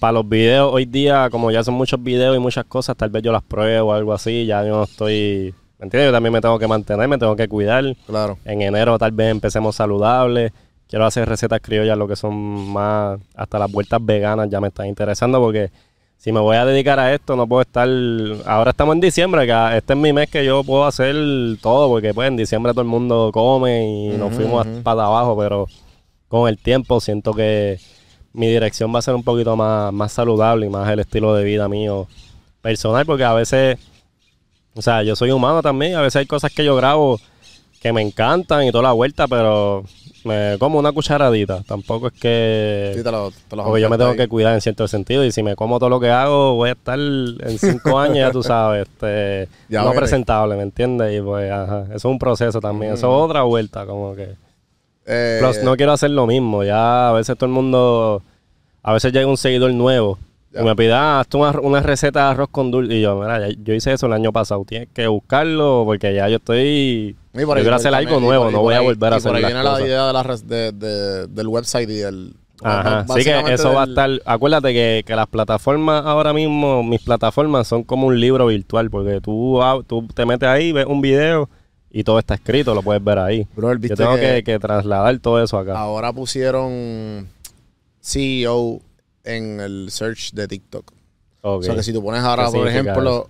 para 0.00 0.12
los 0.12 0.26
videos 0.26 0.72
hoy 0.72 0.86
día, 0.86 1.28
como 1.30 1.50
ya 1.50 1.62
son 1.62 1.74
muchos 1.74 2.02
videos 2.02 2.34
y 2.34 2.38
muchas 2.38 2.64
cosas, 2.64 2.96
tal 2.96 3.10
vez 3.10 3.22
yo 3.22 3.30
las 3.30 3.42
pruebo 3.42 3.90
o 3.90 3.92
algo 3.92 4.14
así, 4.14 4.46
ya 4.46 4.64
yo 4.64 4.70
no 4.70 4.84
estoy, 4.84 5.54
¿me 5.80 5.86
entiendes? 5.86 6.08
Yo 6.08 6.12
también 6.12 6.32
me 6.32 6.42
tengo 6.42 6.58
que 6.58 6.68
mantener, 6.68 7.08
me 7.08 7.16
tengo 7.16 7.34
que 7.34 7.48
cuidar. 7.48 7.96
Claro. 8.06 8.38
En 8.44 8.60
enero 8.60 8.98
tal 8.98 9.12
vez 9.12 9.30
empecemos 9.30 9.74
saludables. 9.74 10.52
Quiero 10.86 11.06
hacer 11.06 11.26
recetas 11.26 11.60
criollas, 11.62 11.96
lo 11.96 12.06
que 12.06 12.16
son 12.16 12.34
más, 12.70 13.18
hasta 13.34 13.58
las 13.58 13.72
vueltas 13.72 14.04
veganas 14.04 14.50
ya 14.50 14.60
me 14.60 14.68
están 14.68 14.86
interesando 14.86 15.40
porque 15.40 15.70
si 16.18 16.32
me 16.32 16.40
voy 16.40 16.56
a 16.56 16.66
dedicar 16.66 16.98
a 16.98 17.14
esto 17.14 17.34
no 17.34 17.46
puedo 17.46 17.62
estar, 17.62 17.88
ahora 18.44 18.72
estamos 18.72 18.94
en 18.94 19.00
diciembre, 19.00 19.46
que 19.46 19.76
este 19.78 19.94
es 19.94 19.98
mi 19.98 20.12
mes 20.12 20.28
que 20.28 20.44
yo 20.44 20.62
puedo 20.64 20.84
hacer 20.84 21.14
todo 21.62 21.88
porque 21.88 22.12
pues 22.12 22.28
en 22.28 22.36
diciembre 22.36 22.72
todo 22.72 22.82
el 22.82 22.88
mundo 22.88 23.30
come 23.32 23.88
y 23.88 24.08
nos 24.18 24.34
fuimos 24.34 24.66
para 24.82 25.06
abajo, 25.06 25.38
pero 25.38 25.66
con 26.28 26.46
el 26.46 26.58
tiempo 26.58 27.00
siento 27.00 27.32
que 27.32 27.78
mi 28.34 28.48
dirección 28.48 28.94
va 28.94 28.98
a 28.98 29.02
ser 29.02 29.14
un 29.14 29.22
poquito 29.22 29.56
más, 29.56 29.92
más 29.94 30.12
saludable 30.12 30.66
y 30.66 30.68
más 30.68 30.90
el 30.90 30.98
estilo 30.98 31.34
de 31.34 31.44
vida 31.44 31.68
mío 31.68 32.06
personal 32.60 33.06
porque 33.06 33.24
a 33.24 33.32
veces 33.32 33.78
o 34.74 34.82
sea, 34.82 35.02
yo 35.02 35.16
soy 35.16 35.30
humano 35.30 35.62
también. 35.62 35.96
A 35.96 36.02
veces 36.02 36.16
hay 36.16 36.26
cosas 36.26 36.52
que 36.52 36.64
yo 36.64 36.76
grabo 36.76 37.18
que 37.80 37.92
me 37.92 38.02
encantan 38.02 38.64
y 38.64 38.70
toda 38.70 38.84
la 38.84 38.92
vuelta, 38.92 39.26
pero 39.26 39.84
me 40.24 40.56
como 40.58 40.78
una 40.78 40.92
cucharadita. 40.92 41.62
Tampoco 41.62 42.08
es 42.08 42.12
que... 42.12 42.92
Sí, 42.94 43.02
te 43.02 43.10
lo, 43.10 43.30
te 43.30 43.56
lo 43.56 43.64
porque 43.64 43.80
yo 43.80 43.88
me 43.88 43.96
tengo 43.96 44.10
ahí. 44.10 44.16
que 44.16 44.28
cuidar 44.28 44.54
en 44.54 44.60
cierto 44.60 44.86
sentido. 44.86 45.24
Y 45.24 45.32
si 45.32 45.42
me 45.42 45.56
como 45.56 45.78
todo 45.78 45.88
lo 45.88 45.98
que 45.98 46.10
hago, 46.10 46.54
voy 46.54 46.68
a 46.68 46.72
estar 46.72 46.98
en 46.98 47.58
cinco 47.58 47.98
años, 47.98 48.18
ya 48.18 48.30
tú 48.30 48.42
sabes, 48.42 48.86
este, 48.86 49.48
Ya 49.68 49.82
no 49.82 49.92
presentable, 49.92 50.56
¿me 50.56 50.62
entiendes? 50.62 51.18
Y 51.18 51.22
pues, 51.22 51.50
ajá, 51.50 51.84
eso 51.86 51.96
es 51.96 52.04
un 52.04 52.18
proceso 52.18 52.60
también. 52.60 52.92
Eso 52.92 53.06
es 53.08 53.24
otra 53.24 53.42
vuelta, 53.42 53.86
como 53.86 54.14
que... 54.14 54.34
Eh, 55.06 55.38
Plus, 55.40 55.64
no 55.64 55.76
quiero 55.76 55.92
hacer 55.92 56.10
lo 56.10 56.26
mismo. 56.26 56.62
Ya 56.62 57.08
a 57.08 57.12
veces 57.12 57.36
todo 57.36 57.46
el 57.46 57.52
mundo. 57.52 58.22
A 58.82 58.92
veces 58.92 59.12
llega 59.12 59.26
un 59.26 59.36
seguidor 59.36 59.72
nuevo 59.72 60.18
Ya. 60.52 60.62
y 60.62 60.64
me 60.64 60.92
hazte 60.92 61.36
una, 61.36 61.50
una 61.60 61.80
receta 61.80 62.24
de 62.24 62.30
arroz 62.32 62.48
con 62.50 62.70
dulce. 62.70 62.94
Y 62.94 63.02
yo, 63.02 63.20
mira, 63.20 63.48
ya- 63.48 63.54
yo 63.62 63.72
hice 63.74 63.92
eso 63.92 64.06
el 64.06 64.12
año 64.12 64.32
pasado. 64.32 64.64
Tienes 64.64 64.88
que 64.92 65.06
buscarlo 65.06 65.82
porque 65.86 66.12
ya 66.14 66.28
yo 66.28 66.36
estoy. 66.36 67.16
yo 67.34 67.46
quiero 67.54 67.74
hacer 67.76 67.94
algo 67.94 68.18
nuevo, 68.20 68.44
por- 68.44 68.52
no 68.52 68.60
voy 68.62 68.74
a 68.74 68.80
volver 68.80 69.12
a 69.12 69.16
hacer 69.16 69.30
por 69.30 69.36
ahí 69.36 69.44
viene 69.44 69.62
la 69.62 69.80
idea 69.80 70.06
de 70.08 70.12
la 70.12 70.22
de- 70.22 70.72
de- 70.72 71.26
del 71.28 71.46
website 71.48 71.88
y 71.90 72.00
el. 72.00 72.34
Ajá, 72.62 73.06
sí 73.16 73.24
que 73.24 73.54
eso 73.54 73.72
va 73.72 73.84
a 73.84 73.86
estar. 73.86 74.10
Acuérdate 74.26 74.72
que, 74.74 75.02
que 75.06 75.16
las 75.16 75.26
plataformas 75.28 76.04
ahora 76.04 76.32
mismo, 76.34 76.82
mis 76.82 77.00
plataformas 77.00 77.66
son 77.66 77.84
como 77.84 78.08
un 78.08 78.20
libro 78.20 78.46
virtual, 78.48 78.90
porque 78.90 79.20
tú, 79.22 79.58
tú 79.86 80.06
te 80.14 80.26
metes 80.26 80.46
ahí, 80.48 80.70
ves 80.72 80.84
un 80.86 81.00
video 81.00 81.48
y 81.90 82.04
todo 82.04 82.18
está 82.18 82.34
escrito, 82.34 82.74
lo 82.74 82.82
puedes 82.82 83.02
ver 83.02 83.18
ahí. 83.18 83.46
Brother, 83.56 83.80
Yo 83.88 83.96
tengo 83.96 84.16
que, 84.16 84.20
que- 84.20 84.42
que 84.44 84.58
trasladar 84.58 85.16
todo 85.20 85.42
eso 85.42 85.56
acá. 85.58 85.78
Ahora 85.78 86.12
pusieron 86.12 87.28
CEO 88.02 88.80
en 89.24 89.60
el 89.60 89.88
search 89.90 90.32
de 90.32 90.48
TikTok. 90.48 90.92
Ok. 91.42 91.60
O 91.60 91.62
sea 91.62 91.74
que 91.74 91.82
si 91.82 91.92
tú 91.92 92.02
pones 92.02 92.22
ahora, 92.22 92.46
¿Qué 92.50 92.58
por 92.58 92.68
ejemplo, 92.68 93.28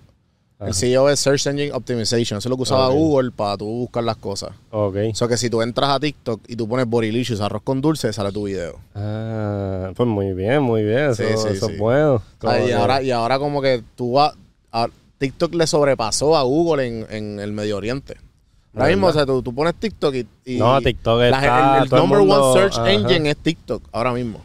Ajá. 0.58 0.68
el 0.68 0.74
CEO 0.74 1.08
es 1.08 1.20
Search 1.20 1.46
Engine 1.46 1.72
Optimization. 1.72 2.38
Eso 2.38 2.48
es 2.48 2.50
lo 2.50 2.56
que 2.56 2.62
usaba 2.62 2.88
Ok. 2.88 2.94
Google 2.94 3.30
para 3.30 3.56
tú 3.56 3.66
buscar 3.66 4.04
las 4.04 4.16
cosas. 4.16 4.50
Ok. 4.70 4.96
O 5.12 5.14
sea 5.14 5.28
que 5.28 5.36
si 5.36 5.48
tú 5.48 5.62
entras 5.62 5.90
a 5.90 6.00
TikTok 6.00 6.40
y 6.48 6.56
tú 6.56 6.68
pones 6.68 6.86
Borylicious, 6.86 7.40
arroz 7.40 7.62
con 7.62 7.80
dulce, 7.80 8.12
sale 8.12 8.32
tu 8.32 8.44
video. 8.44 8.78
Ah, 8.94 9.92
pues 9.96 10.08
muy 10.08 10.32
bien, 10.32 10.62
muy 10.62 10.82
bien. 10.82 11.10
Eso, 11.10 11.22
Sí, 11.22 11.28
sí, 11.28 11.48
eso 11.52 11.66
sí. 11.66 11.72
es 11.72 11.78
bueno. 11.78 12.22
Ah, 12.42 12.58
y, 12.60 12.72
ahora, 12.72 13.02
y 13.02 13.10
ahora 13.10 13.38
como 13.38 13.62
que 13.62 13.82
tú 13.96 14.12
vas... 14.12 14.34
a- 14.72 14.88
TikTok 15.18 15.54
le 15.54 15.66
sobrepasó 15.66 16.34
a 16.36 16.42
Google 16.44 16.86
en, 16.86 17.06
en 17.10 17.40
el 17.40 17.52
Medio 17.52 17.76
Oriente. 17.76 18.16
Ahora 18.72 18.86
¿De 18.86 18.92
mismo, 18.94 19.08
o 19.08 19.12
sea, 19.12 19.26
tú, 19.26 19.42
tú 19.42 19.54
pones 19.54 19.74
TikTok 19.74 20.14
y... 20.14 20.26
y- 20.46 20.56
No, 20.58 20.80
TikTok 20.80 21.18
la- 21.20 21.26
está- 21.28 21.76
El, 21.76 21.82
el 21.82 21.88
todo 21.90 21.96
el 21.96 22.02
number 22.08 22.18
mundo- 22.20 22.52
one 22.52 22.58
search 22.60 22.78
ajá. 22.78 22.90
engine 22.92 23.30
es 23.30 23.36
TikTok 23.36 23.82
ahora 23.92 24.12
mismo. 24.14 24.40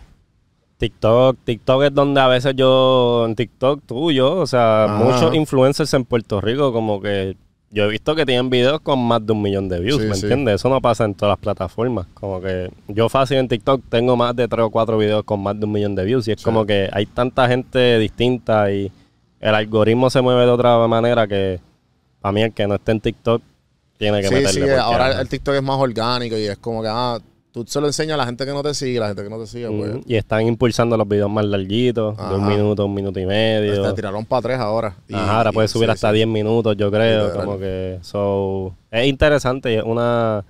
TikTok, 0.78 1.38
TikTok 1.44 1.84
es 1.84 1.94
donde 1.94 2.20
a 2.22 2.28
veces 2.28 2.54
yo, 2.56 3.26
en 3.26 3.36
TikTok 3.36 3.82
tú, 3.86 4.12
yo, 4.12 4.34
o 4.38 4.48
sea, 4.48 4.86
Ajá. 4.86 5.04
muchos 5.04 5.34
influencers 5.36 5.94
en 5.94 6.04
Puerto 6.06 6.42
Rico 6.42 6.74
como 6.74 7.02
que 7.02 7.38
yo 7.72 7.86
he 7.86 7.88
visto 7.90 8.16
que 8.16 8.26
tienen 8.26 8.50
videos 8.50 8.80
con 8.82 9.00
más 9.00 9.26
de 9.26 9.34
un 9.34 9.42
millón 9.42 9.68
de 9.68 9.80
views, 9.80 10.02
Sí, 10.02 10.08
¿me 10.08 10.16
sí. 10.16 10.22
entiendes? 10.26 10.56
Eso 10.56 10.70
no 10.70 10.80
pasa 10.82 11.04
en 11.06 11.14
todas 11.14 11.34
las 11.34 11.40
plataformas. 11.40 12.08
Como 12.14 12.40
que 12.40 12.70
yo 12.88 13.10
fácil 13.10 13.38
en 13.38 13.48
TikTok 13.48 13.82
tengo 13.90 14.16
más 14.16 14.36
de 14.36 14.48
tres 14.48 14.66
o 14.66 14.70
cuatro 14.70 14.98
videos 14.98 15.24
con 15.24 15.42
más 15.42 15.60
de 15.60 15.66
un 15.66 15.72
millón 15.74 15.96
de 15.96 16.06
views 16.06 16.28
y 16.28 16.32
es 16.34 16.42
como 16.42 16.66
que 16.66 16.90
hay 16.92 17.06
tanta 17.06 17.48
gente 17.48 17.98
distinta 18.00 18.72
y 18.72 18.92
el 19.42 19.56
algoritmo 19.56 20.10
se 20.10 20.22
mueve 20.22 20.44
de 20.46 20.52
otra 20.52 20.88
manera 20.88 21.28
que 21.28 21.60
para 22.22 22.32
mí 22.32 22.44
el 22.44 22.54
que 22.54 22.66
no 22.68 22.76
esté 22.76 22.92
en 22.94 23.02
TikTok 23.02 23.42
tiene 23.98 24.22
que 24.22 24.30
meterle. 24.30 24.50
sí, 24.52 24.60
porque, 24.60 24.76
ahora 24.76 25.22
el 25.22 25.28
TikTok 25.30 25.56
es 25.56 25.64
más 25.64 25.78
orgánico 25.80 26.38
y 26.38 26.46
es 26.46 26.58
como 26.58 26.82
que, 26.82 26.88
ah, 26.92 27.18
tú 27.64 27.72
se 27.72 27.80
lo 27.80 27.88
enseñas 27.88 28.16
a 28.16 28.18
la 28.18 28.26
gente 28.26 28.46
que 28.46 28.52
no 28.52 28.62
te 28.62 28.74
sigue, 28.74 29.00
la 29.00 29.08
gente 29.08 29.24
que 29.24 29.30
no 29.30 29.40
te 29.40 29.48
sigue, 29.48 29.70
pues. 29.70 29.98
Y 30.06 30.16
están 30.16 30.46
impulsando 30.46 30.98
los 30.98 31.08
videos 31.08 31.30
más 31.30 31.46
larguitos, 31.46 32.18
de 32.18 32.36
un 32.36 32.48
minuto, 32.48 32.86
un 32.86 32.94
minuto 32.94 33.20
y 33.20 33.26
medio. 33.26 33.82
te 33.82 33.94
tiraron 33.94 34.26
para 34.26 34.42
tres 34.42 34.60
ahora. 34.60 34.96
Y- 35.08 35.16
Ajá, 35.16 35.38
ahora 35.38 35.52
y- 35.52 35.54
puedes 35.54 35.72
subir 35.72 35.88
sí, 35.88 35.92
hasta 35.94 36.10
sí. 36.10 36.16
10 36.16 36.28
minutos, 36.28 36.76
yo 36.78 36.92
creo. 36.92 37.34
Como 37.34 37.58
que. 37.58 37.98
So, 38.02 38.74
es 38.92 39.08
interesante 39.08 39.78
es 39.78 39.84
una. 39.84 40.44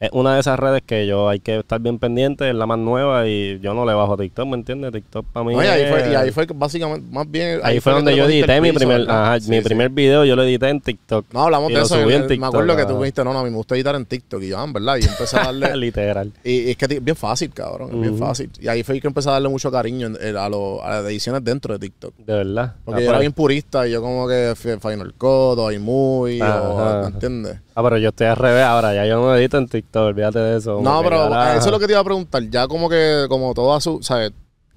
Es 0.00 0.08
una 0.14 0.32
de 0.32 0.40
esas 0.40 0.58
redes 0.58 0.80
que 0.86 1.06
yo 1.06 1.28
hay 1.28 1.40
que 1.40 1.58
estar 1.58 1.78
bien 1.78 1.98
pendiente, 1.98 2.48
es 2.48 2.54
la 2.54 2.64
más 2.64 2.78
nueva 2.78 3.28
y 3.28 3.60
yo 3.60 3.74
no 3.74 3.84
le 3.84 3.92
bajo 3.92 4.14
a 4.14 4.16
TikTok, 4.16 4.46
¿me 4.48 4.54
entiendes? 4.54 4.92
TikTok 4.92 5.26
para 5.26 5.44
mí. 5.44 5.54
No, 5.54 5.62
y, 5.62 5.66
ahí 5.66 5.90
fue, 5.90 6.10
y 6.10 6.14
ahí 6.14 6.30
fue 6.30 6.46
básicamente, 6.54 7.06
más 7.12 7.30
bien... 7.30 7.60
ahí 7.62 7.80
fue 7.80 7.92
donde 7.92 8.16
yo 8.16 8.24
edité 8.24 8.62
mi 8.62 8.72
primer, 8.72 9.02
ajá, 9.10 9.38
Sí, 9.40 9.50
mi 9.50 9.58
sí. 9.58 9.62
primer 9.62 9.90
video, 9.90 10.24
yo 10.24 10.36
lo 10.36 10.42
edité 10.44 10.70
en 10.70 10.80
TikTok. 10.80 11.26
No, 11.34 11.42
hablamos 11.42 11.68
de 11.70 11.82
eso. 11.82 12.00
en- 12.00 12.32
en 12.32 12.40
me 12.40 12.46
acuerdo 12.46 12.74
que 12.78 12.86
tú 12.86 12.96
dijiste, 12.98 13.22
no, 13.24 13.34
no, 13.34 13.40
a 13.40 13.44
mí 13.44 13.50
me 13.50 13.56
gusta 13.56 13.74
editar 13.74 13.94
en 13.94 14.06
TikTok. 14.06 14.42
Y 14.42 14.48
yo, 14.48 14.58
ah, 14.58 14.66
verdad. 14.72 14.96
Y 14.96 15.02
yo 15.02 15.10
empecé 15.10 15.36
a 15.38 15.42
darle... 15.44 15.76
Literal. 15.76 16.32
y, 16.44 16.50
y 16.52 16.70
es 16.70 16.76
que 16.78 16.86
es 16.86 17.04
bien 17.04 17.16
fácil, 17.16 17.50
cabrón. 17.52 17.90
Es 17.92 18.00
bien 18.00 18.16
fácil. 18.16 18.50
Y 18.58 18.68
ahí 18.68 18.82
fue 18.82 18.98
que 19.02 19.06
empecé 19.06 19.28
a 19.28 19.32
darle 19.32 19.50
mucho 19.50 19.70
cariño 19.70 20.06
en- 20.06 20.16
en- 20.18 20.36
a, 20.38 20.48
lo- 20.48 20.82
a 20.82 20.88
las 21.02 21.04
ediciones 21.10 21.44
dentro 21.44 21.74
de 21.74 21.78
TikTok. 21.78 22.14
De 22.16 22.32
verdad. 22.36 22.74
Porque 22.86 23.00
Ah, 23.00 23.04
yo 23.04 23.08
era 23.10 23.18
pues- 23.18 23.20
bien 23.20 23.32
purista 23.34 23.86
y 23.86 23.90
yo 23.90 24.00
como 24.00 24.26
que 24.26 24.54
Final 24.56 25.12
Cut 25.12 25.58
o 25.58 25.70
iMovie 25.70 26.40
o... 26.42 26.46
Ajá. 26.46 27.00
¿Me 27.02 27.06
entiendes? 27.08 27.58
Ah, 27.74 27.82
pero 27.82 27.98
yo 27.98 28.08
estoy 28.08 28.26
al 28.26 28.36
revés 28.36 28.64
ahora, 28.64 28.94
ya 28.94 29.06
yo 29.06 29.16
no 29.16 29.34
edito 29.36 29.58
en 29.58 29.68
TikTok, 29.68 30.02
olvídate 30.02 30.38
de 30.38 30.58
eso. 30.58 30.80
No, 30.82 31.02
pero 31.02 31.26
eso 31.52 31.66
es 31.66 31.70
lo 31.70 31.78
que 31.78 31.86
te 31.86 31.92
iba 31.92 32.00
a 32.00 32.04
preguntar. 32.04 32.42
Ya 32.50 32.66
como 32.66 32.88
que, 32.88 33.26
como 33.28 33.54
todo 33.54 33.74
a 33.74 33.80
su, 33.80 34.02
¿sabes? 34.02 34.32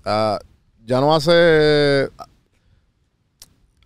Ah, 0.05 0.39
ya 0.85 1.01
no 1.01 1.15
hace... 1.15 2.09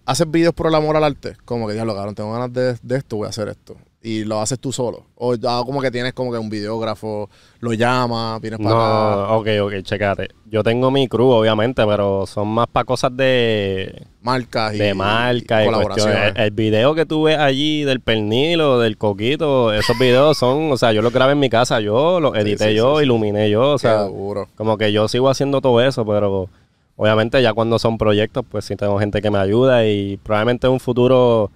Haces 0.06 0.32
videos 0.32 0.54
por 0.54 0.68
el 0.68 0.76
amor 0.76 0.96
al 0.96 1.04
arte. 1.04 1.36
Como 1.44 1.68
que, 1.68 1.74
diablo, 1.74 1.94
cabrón, 1.94 2.16
tengo 2.16 2.32
ganas 2.32 2.54
de, 2.54 2.78
de 2.82 2.98
esto, 2.98 3.18
voy 3.18 3.28
a 3.28 3.30
hacer 3.30 3.50
esto. 3.50 3.76
Y 4.08 4.24
lo 4.24 4.40
haces 4.40 4.60
tú 4.60 4.72
solo. 4.72 5.06
O 5.16 5.36
ya 5.36 5.62
como 5.66 5.82
que 5.82 5.92
tienes 5.92 6.14
como 6.14 6.32
que 6.32 6.38
un 6.38 6.50
videógrafo, 6.50 7.30
lo 7.60 7.74
llamas, 7.74 8.40
vienes 8.40 8.60
para 8.60 8.70
acá. 8.70 9.16
No, 9.16 9.38
ok, 9.40 9.48
ok, 9.64 9.74
checate. 9.84 10.30
Yo 10.46 10.64
tengo 10.64 10.92
mi 10.92 11.08
crew, 11.08 11.28
obviamente, 11.28 11.86
pero 11.86 12.26
son 12.26 12.48
más 12.48 12.68
para 12.68 12.86
cosas 12.86 13.18
de, 13.18 14.08
Marcas 14.22 14.76
y 14.76 14.78
de 14.78 14.94
marca 14.94 15.64
y 15.64 15.66
colaboraciones. 15.66 16.34
El, 16.36 16.42
el 16.44 16.52
video 16.52 16.96
que 16.96 17.06
tú 17.06 17.24
ves 17.24 17.38
allí 17.38 17.84
del 17.84 18.02
pernil 18.02 18.62
o 18.62 18.80
del 18.80 18.98
coquito, 18.98 19.74
esos 19.74 19.98
videos 20.00 20.38
son, 20.38 20.72
o 20.72 20.78
sea, 20.78 20.92
yo 20.92 21.02
los 21.02 21.14
grabé 21.14 21.34
en 21.34 21.40
mi 21.40 21.50
casa, 21.50 21.80
yo 21.80 22.20
los 22.20 22.36
edité 22.36 22.70
sí, 22.70 22.76
yo, 22.76 23.00
sí, 23.00 23.04
iluminé 23.04 23.50
yo, 23.50 23.72
o 23.72 23.78
sea, 23.78 24.04
duro. 24.04 24.48
como 24.56 24.78
que 24.78 24.92
yo 24.92 25.08
sigo 25.08 25.30
haciendo 25.30 25.62
todo 25.62 25.82
eso, 25.82 26.06
pero 26.06 26.50
obviamente 26.98 27.42
ya 27.42 27.54
cuando 27.54 27.80
son 27.80 27.98
proyectos, 27.98 28.44
pues 28.50 28.66
sí 28.66 28.76
tengo 28.76 29.00
gente 29.00 29.22
que 29.22 29.32
me 29.32 29.38
ayuda 29.38 29.86
y 29.86 30.18
probablemente 30.18 30.68
en 30.68 30.74
un 30.74 30.80
futuro, 30.80 31.52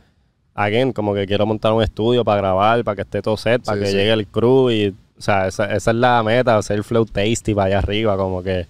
again, 0.66 0.92
como 0.94 1.14
que 1.14 1.26
quiero 1.28 1.46
montar 1.46 1.74
un 1.74 1.84
estudio 1.84 2.24
para 2.24 2.38
grabar, 2.42 2.84
para 2.84 2.96
que 2.96 3.02
esté 3.04 3.22
todo 3.22 3.38
set, 3.38 3.64
para 3.64 3.78
Sí, 3.78 3.84
que 3.84 3.92
sí. 3.92 3.98
llegue 3.98 4.12
el 4.14 4.28
crew 4.28 4.70
y, 4.72 4.88
o 4.90 5.22
sea, 5.22 5.48
esa, 5.48 5.66
esa 5.74 5.92
es 5.92 5.98
la 5.98 6.22
meta, 6.24 6.58
hacer 6.58 6.78
el 6.78 6.84
flow 6.84 7.06
tasty 7.06 7.54
para 7.54 7.68
allá 7.68 7.78
arriba, 7.80 8.18
como 8.18 8.42
que, 8.44 8.68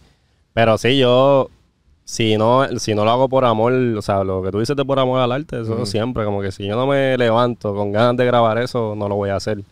pero 0.54 0.78
sí, 0.78 0.98
yo, 0.98 1.50
si 2.04 2.38
no, 2.38 2.68
si 2.80 2.94
no 2.94 3.06
lo 3.06 3.12
hago 3.12 3.30
por 3.30 3.46
amor, 3.46 3.72
o 3.74 4.02
sea, 4.02 4.24
lo 4.24 4.42
que 4.42 4.52
tú 4.52 4.60
dices 4.60 4.76
de 4.76 4.84
por 4.84 5.00
amor 5.00 5.20
al 5.22 5.32
arte, 5.32 5.62
eso 5.62 5.86
siempre, 5.86 6.26
como 6.26 6.42
que 6.42 6.52
si 6.52 6.66
yo 6.68 6.76
no 6.76 6.86
me 6.88 7.18
levanto 7.18 7.74
con 7.74 7.92
ganas 7.92 8.18
de 8.18 8.26
grabar 8.26 8.58
eso, 8.58 8.96
no 8.96 9.08
lo 9.08 9.16
voy 9.16 9.30
a 9.30 9.36
hacer 9.38 9.64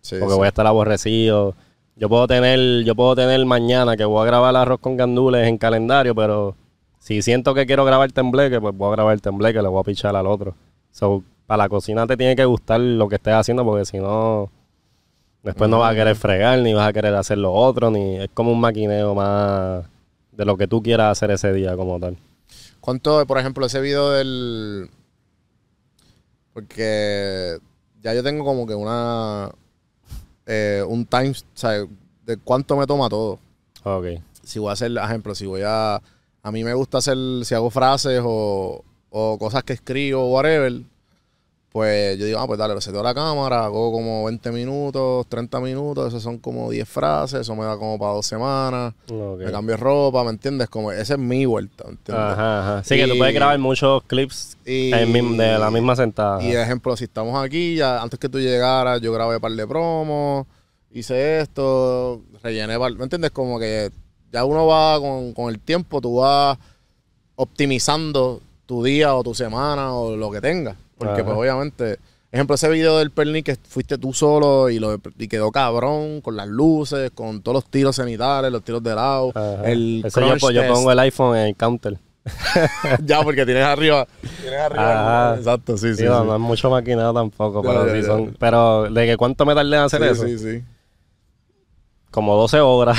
Sí, 0.00 0.16
porque 0.20 0.34
voy 0.34 0.44
a 0.44 0.48
estar 0.48 0.66
aborrecido. 0.66 1.54
Yo 1.96 2.08
puedo 2.10 2.26
tener, 2.26 2.84
yo 2.84 2.94
puedo 2.94 3.14
tener 3.16 3.42
mañana 3.46 3.96
que 3.96 4.04
voy 4.04 4.22
a 4.22 4.26
grabar 4.26 4.54
arroz 4.54 4.80
con 4.80 4.96
gandules 4.98 5.46
en 5.46 5.56
calendario, 5.56 6.14
pero 6.14 6.56
si 6.98 7.22
siento 7.22 7.54
que 7.54 7.64
quiero 7.64 7.84
grabar 7.86 8.12
tembleque, 8.12 8.60
pues 8.60 8.76
voy 8.76 8.88
a 8.88 8.96
grabar 8.96 9.18
tembleque, 9.20 9.62
le 9.62 9.68
voy 9.68 9.80
a 9.80 9.84
pichar 9.84 10.14
al 10.16 10.26
otro. 10.26 10.54
So, 10.90 11.22
la 11.56 11.68
cocina 11.68 12.06
te 12.06 12.16
tiene 12.16 12.36
que 12.36 12.44
gustar 12.44 12.80
lo 12.80 13.08
que 13.08 13.16
estés 13.16 13.34
haciendo, 13.34 13.64
porque 13.64 13.84
si 13.84 13.98
no, 13.98 14.50
después 15.42 15.70
no 15.70 15.78
vas 15.80 15.92
a 15.92 15.94
querer 15.96 16.16
fregar, 16.16 16.58
ni 16.60 16.74
vas 16.74 16.88
a 16.88 16.92
querer 16.92 17.14
hacer 17.14 17.38
lo 17.38 17.52
otro, 17.52 17.90
ni 17.90 18.16
es 18.16 18.30
como 18.34 18.52
un 18.52 18.60
maquineo 18.60 19.14
más 19.14 19.84
de 20.32 20.44
lo 20.44 20.56
que 20.56 20.66
tú 20.66 20.82
quieras 20.82 21.12
hacer 21.12 21.30
ese 21.30 21.52
día 21.52 21.76
como 21.76 22.00
tal. 22.00 22.16
¿Cuánto, 22.80 23.24
por 23.26 23.38
ejemplo, 23.38 23.64
ese 23.66 23.80
video 23.80 24.10
del... 24.10 24.90
Porque 26.52 27.58
ya 28.02 28.14
yo 28.14 28.22
tengo 28.22 28.44
como 28.44 28.66
que 28.66 28.74
una... 28.74 29.50
eh, 30.46 30.84
un 30.86 31.06
time, 31.06 31.30
o 31.30 31.34
sea, 31.54 31.86
de 32.24 32.36
cuánto 32.42 32.76
me 32.76 32.86
toma 32.86 33.08
todo. 33.08 33.38
Ok. 33.84 34.06
Si 34.42 34.58
voy 34.58 34.70
a 34.70 34.72
hacer, 34.72 34.92
ejemplo, 34.96 35.34
si 35.34 35.46
voy 35.46 35.62
a... 35.64 36.00
A 36.42 36.52
mí 36.52 36.62
me 36.62 36.74
gusta 36.74 36.98
hacer, 36.98 37.16
si 37.44 37.54
hago 37.54 37.70
frases 37.70 38.20
o, 38.22 38.84
o 39.08 39.38
cosas 39.38 39.62
que 39.64 39.72
escribo, 39.72 40.30
whatever, 40.30 40.82
pues 41.74 42.16
yo 42.20 42.26
digo, 42.26 42.38
ah, 42.38 42.46
pues 42.46 42.56
dale, 42.56 42.80
seteo 42.80 43.02
la 43.02 43.12
cámara, 43.12 43.64
hago 43.64 43.90
como 43.90 44.22
20 44.26 44.52
minutos, 44.52 45.26
30 45.26 45.58
minutos, 45.58 46.06
esos 46.06 46.22
son 46.22 46.38
como 46.38 46.70
10 46.70 46.88
frases, 46.88 47.40
eso 47.40 47.56
me 47.56 47.64
da 47.64 47.76
como 47.76 47.98
para 47.98 48.12
dos 48.12 48.24
semanas, 48.26 48.94
me 49.46 49.50
cambio 49.50 49.76
ropa, 49.76 50.22
¿me 50.22 50.30
entiendes? 50.30 50.68
Como, 50.68 50.92
esa 50.92 51.14
es 51.14 51.18
mi 51.18 51.44
vuelta, 51.46 51.82
¿me 51.82 51.90
entiendes? 51.90 52.24
Ajá, 52.26 52.60
ajá. 52.60 52.84
Sí, 52.84 52.94
que 52.96 53.08
tú 53.08 53.18
puedes 53.18 53.34
grabar 53.34 53.58
muchos 53.58 54.04
clips 54.04 54.56
y- 54.64 54.92
de 55.36 55.58
la 55.58 55.68
misma 55.72 55.96
sentada. 55.96 56.40
Y 56.44 56.54
ejemplo, 56.54 56.96
si 56.96 57.04
estamos 57.04 57.44
aquí, 57.44 57.74
ya 57.74 58.00
antes 58.00 58.20
que 58.20 58.28
tú 58.28 58.38
llegaras, 58.38 59.00
yo 59.00 59.12
grabé 59.12 59.34
un 59.34 59.40
par 59.42 59.50
de 59.50 59.66
promos, 59.66 60.46
hice 60.92 61.40
esto, 61.40 62.22
rellené 62.40 62.78
par, 62.78 62.92
¿me 62.92 63.02
entiendes? 63.02 63.32
Como 63.32 63.58
que 63.58 63.90
ya 64.32 64.44
uno 64.44 64.68
va 64.68 65.00
con, 65.00 65.32
con 65.32 65.48
el 65.52 65.58
tiempo, 65.58 66.00
tú 66.00 66.18
vas 66.18 66.56
optimizando 67.34 68.40
tu 68.64 68.84
día 68.84 69.16
o 69.16 69.24
tu 69.24 69.34
semana 69.34 69.92
o 69.92 70.14
lo 70.16 70.30
que 70.30 70.40
tengas. 70.40 70.76
Porque 70.98 71.20
Ajá. 71.20 71.24
pues 71.24 71.36
obviamente, 71.36 71.98
ejemplo, 72.30 72.54
ese 72.54 72.68
video 72.68 72.98
del 72.98 73.10
pernil 73.10 73.42
que 73.44 73.56
fuiste 73.56 73.98
tú 73.98 74.12
solo 74.12 74.70
y, 74.70 74.78
lo, 74.78 74.98
y 75.18 75.28
quedó 75.28 75.50
cabrón, 75.52 76.20
con 76.20 76.36
las 76.36 76.48
luces, 76.48 77.10
con 77.12 77.42
todos 77.42 77.54
los 77.56 77.64
tiros 77.70 77.96
cenitales, 77.96 78.50
los 78.52 78.62
tiros 78.62 78.82
de 78.82 78.94
lado, 78.94 79.30
Ajá. 79.34 79.62
el 79.70 80.02
Eso 80.04 80.20
yo, 80.20 80.34
pues, 80.40 80.54
yo 80.54 80.66
pongo 80.66 80.90
el 80.92 80.98
iPhone 81.00 81.36
en 81.36 81.46
el 81.48 81.56
counter. 81.56 81.98
ya, 83.04 83.22
porque 83.22 83.44
tienes 83.44 83.64
arriba, 83.64 84.06
tienes 84.40 84.58
arriba. 84.60 85.30
Ajá. 85.32 85.36
Exacto, 85.38 85.76
sí, 85.76 85.90
sí. 85.90 85.96
Sí, 85.96 86.04
no, 86.04 86.20
sí. 86.22 86.26
no 86.26 86.34
es 86.36 86.40
mucho 86.40 86.70
maquinado 86.70 87.12
tampoco, 87.12 87.62
Ya, 87.62 87.68
pero 87.68 87.86
ya, 87.86 87.92
sí 87.94 88.00
ya. 88.00 88.06
son. 88.06 88.36
Pero 88.38 88.84
de 88.90 89.06
que 89.06 89.16
cuánto 89.18 89.44
me 89.44 89.54
tardé 89.54 89.76
en 89.76 89.82
hacer 89.82 90.00
Sí, 90.02 90.08
eso, 90.08 90.22
sí, 90.24 90.38
sí. 90.38 90.64
como 92.10 92.36
12 92.36 92.60
horas. 92.60 92.98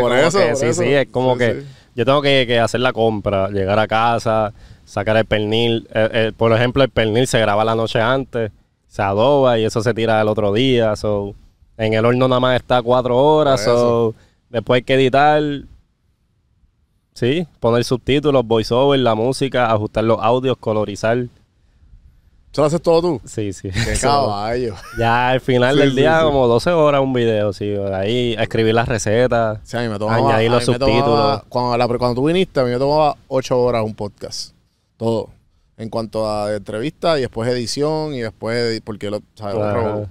Por 0.00 0.12
eso, 0.16 0.38
que 0.38 0.46
por 0.48 0.56
sí, 0.56 0.66
eso. 0.66 0.82
sí, 0.82 0.88
es 0.92 1.08
como 1.08 1.38
que 1.38 1.62
yo 1.94 2.04
tengo 2.04 2.20
que, 2.20 2.44
que 2.46 2.58
hacer 2.58 2.80
la 2.80 2.92
compra, 2.92 3.48
llegar 3.48 3.78
a 3.78 3.86
casa, 3.88 4.52
sacar 4.86 5.18
el 5.18 5.26
pernil. 5.26 5.86
Eh, 5.92 6.08
eh, 6.12 6.32
por 6.34 6.50
ejemplo, 6.54 6.82
el 6.82 6.88
pernil 6.88 7.26
se 7.26 7.38
graba 7.38 7.62
la 7.66 7.74
noche 7.74 8.00
antes, 8.00 8.50
se 8.88 9.02
adoba 9.02 9.58
y 9.58 9.64
eso 9.64 9.82
se 9.82 9.92
tira 9.92 10.22
el 10.22 10.28
otro 10.28 10.52
día. 10.54 10.96
So, 10.96 11.34
En 11.76 11.92
el 11.92 12.06
horno 12.06 12.26
nada 12.28 12.40
más 12.40 12.56
está 12.56 12.80
cuatro 12.80 13.18
horas. 13.18 13.62
So, 13.62 14.14
después 14.48 14.78
hay 14.78 14.82
que 14.82 14.94
editar. 14.94 15.42
Sí, 17.14 17.46
poner 17.60 17.84
subtítulos, 17.84 18.46
voiceover, 18.46 19.00
la 19.00 19.14
música, 19.14 19.70
ajustar 19.70 20.04
los 20.04 20.18
audios, 20.20 20.56
colorizar. 20.58 21.16
¿Eso 22.52 22.62
lo 22.62 22.64
haces 22.66 22.80
todo 22.82 23.00
tú? 23.02 23.20
Sí, 23.26 23.52
sí. 23.52 23.70
Qué 23.70 23.94
caballo. 24.00 24.74
ya 24.98 25.30
al 25.30 25.40
final 25.40 25.74
Sí, 25.74 25.80
del 25.80 25.90
sí, 25.90 25.96
día, 25.96 26.18
sí. 26.20 26.24
como 26.24 26.46
12 26.46 26.70
horas 26.70 27.00
un 27.02 27.12
video, 27.12 27.52
sí. 27.52 27.74
Ahí 27.92 28.34
escribir 28.38 28.74
las 28.74 28.88
recetas. 28.88 29.58
Sí, 29.64 29.76
a 29.76 29.80
mí 29.80 29.88
me 29.88 29.98
tomaba, 29.98 30.16
Añadir 30.30 30.50
los 30.50 30.64
tomaba- 30.64 30.86
subtítulos. 30.86 31.42
cuando, 31.48 31.76
la- 31.76 31.86
cuando 31.98 32.14
tú 32.20 32.26
viniste, 32.26 32.60
a 32.60 32.64
mí 32.64 32.70
me 32.70 32.78
tomaba 32.78 33.16
ocho 33.28 33.58
horas 33.60 33.82
un 33.84 33.94
podcast. 33.94 34.54
Todo. 34.96 35.30
En 35.78 35.90
cuanto 35.90 36.26
a 36.30 36.54
entrevista 36.54 37.18
y 37.18 37.22
después 37.22 37.50
edición 37.50 38.14
y 38.14 38.20
después... 38.20 38.56
edi- 38.56 38.82
Porque 38.82 39.10
lo... 39.10 39.20
¿sabes? 39.34 39.56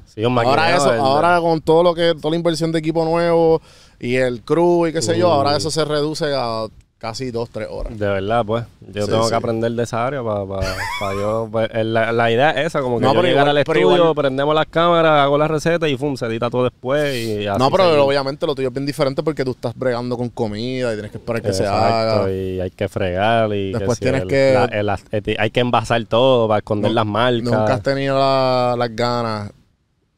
Sí, 0.05 0.21
ahora 0.51 0.75
eso, 0.77 0.89
ahora 1.05 1.41
con 1.41 1.59
todo 1.61 1.81
lo 1.81 1.95
que... 1.95 2.13
Toda 2.13 2.29
la 2.31 2.35
inversión 2.35 2.71
de 2.71 2.79
equipo 2.79 3.03
nuevo 3.03 3.61
y 3.99 4.15
el 4.15 4.43
crew 4.43 4.85
y 4.87 4.93
qué 4.93 5.01
sé 5.01 5.17
yo, 5.17 5.31
ahora 5.31 5.57
eso 5.57 5.71
se 5.71 5.83
reduce 5.85 6.25
a 6.35 6.67
casi 6.97 7.29
dos, 7.29 7.49
tres 7.51 7.67
horas. 7.69 7.97
De 7.99 8.07
verdad, 8.07 8.43
pues. 8.45 8.65
Yo 8.81 9.05
Sí, 9.05 9.11
tengo 9.11 9.23
sí. 9.25 9.29
que 9.29 9.35
aprender 9.35 9.71
de 9.73 9.83
esa 9.83 10.07
área 10.07 10.23
para 10.23 11.13
yo. 11.13 11.47
pues, 11.51 11.69
la, 11.73 12.11
la 12.11 12.31
idea 12.31 12.51
es 12.51 12.67
esa, 12.67 12.81
como 12.81 12.97
que 12.97 13.03
No, 13.05 13.13
yo 13.13 13.19
pero 13.21 13.27
llegar 13.27 13.43
igual- 13.47 13.49
al 13.49 13.57
estudio, 13.59 13.95
igual- 13.97 14.15
prendemos 14.15 14.55
las 14.55 14.65
cámaras, 14.67 15.19
hago 15.23 15.37
la 15.37 15.47
receta 15.47 15.87
y 15.87 15.97
fum, 15.97 16.15
se 16.17 16.25
edita 16.25 16.49
todo 16.49 16.63
después. 16.63 17.15
Y 17.15 17.45
así 17.45 17.59
No, 17.59 17.69
pero 17.69 17.83
seguimos. 17.83 18.07
obviamente 18.07 18.47
lo 18.47 18.55
tuyo 18.55 18.69
es 18.69 18.73
bien 18.73 18.85
diferente 18.87 19.21
porque 19.21 19.43
tú 19.45 19.51
estás 19.51 19.73
bregando 19.77 20.17
con 20.17 20.29
comida 20.29 20.91
y 20.91 20.95
tienes 20.95 21.11
que 21.11 21.17
esperar 21.17 21.41
que 21.43 21.53
se 21.53 21.67
haga. 21.67 22.31
y 22.31 22.59
hay 22.59 22.71
que 22.71 22.87
fregar 22.89 23.53
y 23.53 23.71
Después 23.73 23.99
tienes 23.99 24.23
el- 24.23 24.27
que- 24.27 24.53
la- 24.53 24.65
el- 24.65 24.89
eti- 25.21 25.35
hay 25.37 25.51
que 25.51 25.59
envasar 25.59 26.03
todo 26.05 26.47
para 26.47 26.59
esconder 26.59 26.89
No- 26.91 26.95
las 26.95 27.05
marcas. 27.05 27.43
Nunca 27.43 27.73
has 27.75 27.83
tenido 27.83 28.17
la- 28.17 28.75
las 28.77 28.95
ganas 28.95 29.51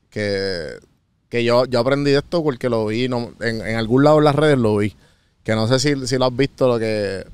que, 0.10 0.70
que 1.30 1.44
yo, 1.44 1.66
yo 1.66 1.80
aprendí 1.80 2.12
de 2.12 2.20
esto 2.20 2.44
porque 2.44 2.70
lo 2.70 2.86
vi, 2.86 3.10
no, 3.10 3.32
en, 3.42 3.62
en 3.66 3.76
algún 3.76 4.04
lado 4.04 4.20
en 4.20 4.24
las 4.24 4.36
redes 4.36 4.58
lo 4.58 4.78
vi. 4.78 4.94
Que 5.48 5.56
no 5.56 5.66
sé 5.66 5.80
si, 5.80 6.06
si 6.08 6.18
lo 6.18 6.26
has 6.26 6.36
visto, 6.36 6.68
lo 6.68 6.78
que, 6.78 7.26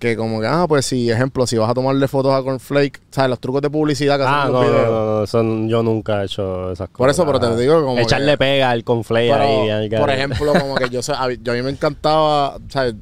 que 0.00 0.16
como 0.16 0.40
que, 0.40 0.48
ah, 0.48 0.66
pues 0.68 0.86
si, 0.86 1.08
ejemplo, 1.08 1.46
si 1.46 1.56
vas 1.56 1.70
a 1.70 1.74
tomarle 1.74 2.08
fotos 2.08 2.32
a 2.34 2.42
Cornflake, 2.42 3.00
¿sabes? 3.12 3.30
Los 3.30 3.38
trucos 3.38 3.62
de 3.62 3.70
publicidad 3.70 4.16
que 4.18 4.24
Ah, 4.24 4.42
hacen 4.42 4.52
no, 4.52 4.60
los 4.62 4.68
videos. 4.70 4.90
no, 4.90 5.04
no, 5.18 5.22
eso 5.22 5.40
n- 5.42 5.70
yo 5.70 5.82
nunca 5.84 6.20
he 6.22 6.24
hecho 6.26 6.72
esas 6.72 6.88
cosas. 6.88 6.98
Por 6.98 7.10
eso, 7.10 7.24
pero 7.24 7.38
te 7.38 7.56
digo 7.60 7.80
como 7.84 7.96
Echarle 8.00 8.32
que- 8.32 8.38
pega 8.38 8.70
al 8.70 8.82
conflay 8.82 9.30
Pero, 9.30 9.42
ahí. 9.42 9.70
al 9.70 9.88
por 10.00 10.10
ejemplo, 10.10 10.52
como 10.52 10.74
que 10.74 10.88
yo, 10.90 11.00
sé- 11.00 11.12
a, 11.12 11.28
yo 11.32 11.52
a 11.52 11.54
mí 11.54 11.62
me 11.62 11.70
encantaba, 11.70 12.58
¿sabes? 12.68 12.96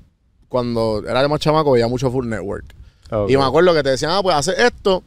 Cuando 0.50 1.02
era 1.08 1.26
más 1.28 1.40
chamaco 1.40 1.72
veía 1.72 1.88
mucho 1.88 2.10
Full 2.10 2.28
Network. 2.28 2.66
Y 3.28 3.36
me 3.38 3.42
acuerdo 3.44 3.72
que 3.72 3.82
te 3.82 3.90
decían, 3.90 4.10
ah, 4.12 4.20
pues 4.22 4.36
hace 4.36 4.52
esto. 4.66 5.02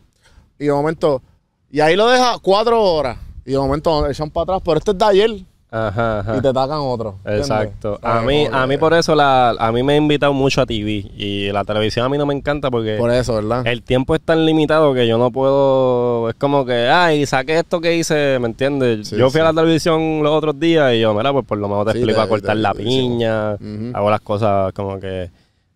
Y 0.57 0.65
de 0.65 0.71
momento, 0.73 1.21
y 1.69 1.79
ahí 1.81 1.95
lo 1.95 2.07
deja 2.09 2.37
cuatro 2.41 2.81
horas. 2.83 3.17
Y 3.45 3.51
de 3.51 3.57
momento 3.59 4.07
echan 4.07 4.29
para 4.31 4.43
atrás, 4.43 4.61
pero 4.65 4.77
este 4.79 4.91
es 4.91 4.97
de 4.97 5.05
ayer. 5.05 5.31
Ajá, 5.71 6.21
ajá. 6.21 6.37
Y 6.37 6.41
te 6.41 6.51
tacan 6.51 6.79
otro. 6.79 7.15
¿entiendes? 7.25 7.47
Exacto. 7.47 7.99
A 8.01 8.21
mí, 8.21 8.47
a 8.51 8.65
mí 8.65 8.77
por 8.77 8.93
eso 8.95 9.13
la, 9.13 9.49
a 9.51 9.71
mí 9.71 9.83
me 9.83 9.93
ha 9.93 9.97
invitado 9.97 10.33
mucho 10.33 10.61
a 10.61 10.65
TV 10.65 11.05
y 11.15 11.51
la 11.51 11.63
televisión 11.63 12.05
a 12.05 12.09
mí 12.09 12.17
no 12.17 12.25
me 12.25 12.33
encanta 12.33 12.71
porque 12.71 12.95
Por 12.97 13.11
eso, 13.11 13.35
¿verdad? 13.35 13.67
el 13.67 13.83
tiempo 13.83 14.15
es 14.15 14.21
tan 14.21 14.45
limitado 14.47 14.95
que 14.95 15.07
yo 15.07 15.19
no 15.19 15.29
puedo, 15.31 16.27
es 16.29 16.35
como 16.35 16.65
que, 16.65 16.87
ay, 16.89 17.23
saqué 17.27 17.59
esto 17.59 17.79
que 17.81 17.95
hice, 17.95 18.39
¿me 18.39 18.47
entiendes? 18.47 19.09
Sí, 19.09 19.15
yo 19.17 19.25
fui 19.29 19.39
sí. 19.41 19.45
a 19.47 19.51
la 19.51 19.61
televisión 19.61 20.23
los 20.23 20.31
otros 20.33 20.59
días 20.59 20.93
y 20.95 21.01
yo, 21.01 21.13
mira, 21.13 21.31
pues 21.31 21.45
por 21.45 21.59
lo 21.59 21.67
menos 21.69 21.85
te 21.85 21.91
Sí, 21.91 21.97
explico 21.99 22.19
te- 22.19 22.25
a 22.25 22.29
cortar 22.29 22.55
te- 22.55 22.61
la 22.63 22.73
te- 22.73 22.83
piña, 22.83 23.51
hago 23.93 24.09
las 24.09 24.21
cosas 24.21 24.73
como 24.73 24.99
que, 24.99 25.29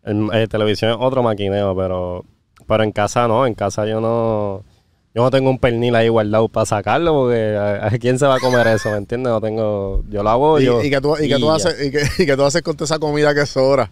en 0.06 0.30
televisión 0.50 0.90
es 0.92 0.98
otro 1.00 1.22
maquineo, 1.22 1.76
pero, 1.76 2.26
pero 2.68 2.84
en 2.84 2.92
casa 2.92 3.28
no, 3.28 3.46
en 3.46 3.54
casa 3.54 3.86
yo 3.86 4.02
no... 4.02 4.64
Yo 5.16 5.22
no 5.22 5.30
tengo 5.30 5.50
un 5.50 5.60
pernil 5.60 5.96
ahí 5.96 6.10
guardado 6.10 6.48
para 6.48 6.66
sacarlo 6.66 7.14
porque 7.14 7.56
¿a, 7.56 7.86
a 7.88 7.90
quién 8.00 8.18
se 8.18 8.26
va 8.26 8.36
a 8.36 8.40
comer 8.40 8.66
eso? 8.68 8.90
¿Me 8.92 8.98
entiendes? 8.98 9.32
No 9.32 9.40
tengo... 9.42 10.04
Yo 10.10 10.24
lo 10.24 10.30
hago 10.32 10.60
y, 10.60 10.66
yo. 10.66 10.82
y 10.84 10.90
que 10.90 11.00
tú, 11.02 11.16
y 11.20 11.28
que 11.28 11.36
tú 11.38 11.48
ya. 11.48 11.56
haces, 11.56 11.86
y 11.86 11.92
que, 11.92 12.02
y 12.24 12.26
que 12.26 12.36
tú 12.36 12.44
haces 12.44 12.62
con 12.64 12.76
toda 12.76 12.86
esa 12.86 12.98
comida 13.00 13.34
que 13.36 13.46
sobra. 13.46 13.92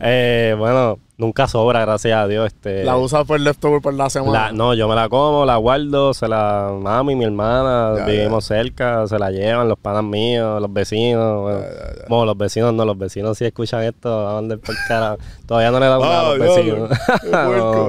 Eh, 0.00 0.54
bueno, 0.58 0.98
nunca 1.16 1.46
sobra, 1.46 1.80
gracias 1.82 2.16
a 2.18 2.26
Dios. 2.26 2.46
Este, 2.46 2.82
la 2.82 2.96
usas 2.96 3.24
por 3.26 3.38
leftover 3.38 3.80
por 3.82 3.94
la 3.94 4.08
semana. 4.10 4.46
la- 4.46 4.52
no, 4.52 4.74
yo 4.74 4.88
me 4.88 4.94
la 4.94 5.08
como, 5.08 5.44
la 5.44 5.56
guardo, 5.56 6.12
se 6.14 6.26
la 6.28 6.72
mami, 6.80 7.14
mi 7.14 7.24
hermana, 7.26 7.94
Ya, 7.98 8.04
vivimos 8.06 8.44
cerca, 8.46 9.06
se 9.06 9.18
la 9.18 9.30
llevan 9.30 9.68
los 9.68 9.78
panas 9.78 10.02
míos, 10.02 10.60
los 10.60 10.72
vecinos. 10.72 11.42
Bueno, 11.42 11.60
bueno, 12.08 12.24
los 12.26 12.38
vecinos 12.38 12.72
no, 12.74 12.84
los 12.84 12.98
vecinos 12.98 13.38
si 13.38 13.44
escuchan 13.44 13.82
esto, 13.84 14.24
van 14.24 14.34
a 14.34 14.38
andar 14.38 14.58
por 14.58 14.74
cara. 14.88 15.16
Todavía 15.46 15.70
no 15.70 15.78
le 15.78 15.86
damos 15.86 16.06
nada 16.08 16.20
a 16.20 16.30
Ah, 16.30 16.34
los 16.34 16.38
vecinos. 16.38 16.90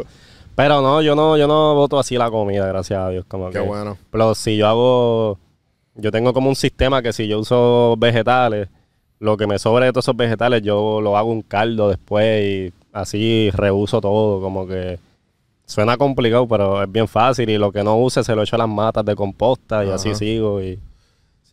Pero 0.56 0.82
no, 0.82 1.02
yo 1.02 1.16
no, 1.16 1.38
yo 1.38 1.48
no 1.48 1.76
voto 1.76 1.98
así 2.00 2.18
la 2.18 2.30
comida, 2.30 2.68
gracias 2.68 3.00
a 3.00 3.10
Dios. 3.10 3.26
Como 3.28 3.48
Qué 3.50 3.60
que- 3.60 3.66
bueno. 3.68 3.98
Pero 4.12 4.36
si 4.36 4.58
yo 4.58 4.68
hago, 4.68 5.40
yo 5.96 6.12
tengo 6.12 6.34
como 6.34 6.50
un 6.50 6.56
sistema 6.56 7.02
que 7.02 7.14
si 7.14 7.28
yo 7.28 7.40
uso 7.40 7.96
vegetales, 7.98 8.68
lo 9.20 9.38
que 9.38 9.48
me 9.48 9.60
sobre 9.60 9.86
de 9.86 9.92
todos 9.92 10.06
esos 10.06 10.16
vegetales, 10.18 10.62
yo 10.64 11.00
lo 11.02 11.18
hago 11.18 11.32
un 11.32 11.42
caldo 11.42 11.90
después 11.90 12.44
y 12.44 12.74
así 12.92 13.50
reuso 13.52 14.02
todo, 14.02 14.42
como 14.42 14.68
que 14.68 15.00
suena 15.66 15.96
complicado, 15.96 16.48
pero 16.48 16.84
es 16.84 16.92
bien 16.92 17.08
fácil 17.08 17.50
y 17.50 17.58
lo 17.58 17.72
que 17.72 17.84
no 17.84 17.98
use 17.98 18.24
se 18.24 18.36
lo 18.36 18.44
echo 18.44 18.56
a 18.58 18.60
las 18.60 18.68
matas 18.70 19.06
de 19.06 19.16
composta 19.16 19.86
y 19.86 19.90
así 19.90 20.14
sigo 20.16 20.62
y 20.62 20.78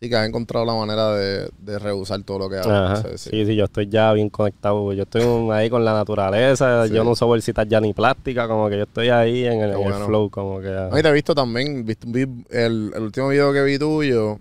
Sí, 0.01 0.09
que 0.09 0.15
has 0.15 0.25
encontrado 0.27 0.65
la 0.65 0.73
manera 0.73 1.13
de, 1.13 1.49
de 1.59 1.77
rehusar 1.77 2.21
todo 2.23 2.39
lo 2.39 2.49
que 2.49 2.57
ajá. 2.57 2.95
Sí, 2.97 3.07
Sí, 3.17 3.29
sí. 3.31 3.45
sí. 3.47 3.55
yo 3.55 3.65
estoy 3.65 3.87
ya 3.89 4.13
bien 4.13 4.29
conectado, 4.29 4.93
yo 4.93 5.03
estoy 5.03 5.23
ahí 5.51 5.69
con 5.69 5.83
la 5.83 5.91
naturaleza, 5.93 6.87
Sí. 6.87 6.93
yo 6.93 7.03
no 7.03 7.11
uso 7.11 7.27
bolsitas 7.27 7.67
ya 7.67 7.81
ni 7.81 7.93
plásticas, 7.93 8.47
como 8.47 8.69
que 8.69 8.77
yo 8.77 8.83
estoy 8.83 9.09
ahí 9.09 9.45
en 9.45 9.59
el, 9.59 9.73
flow, 10.05 10.29
como 10.29 10.61
que 10.61 10.69
y 10.97 11.01
te 11.01 11.09
he 11.09 11.11
visto 11.11 11.35
también, 11.35 11.85
vi 11.85 12.21
el, 12.49 12.91
el 12.95 13.01
último 13.01 13.27
video 13.27 13.51
que 13.51 13.61
vi 13.63 13.77
tuyo, 13.77 14.39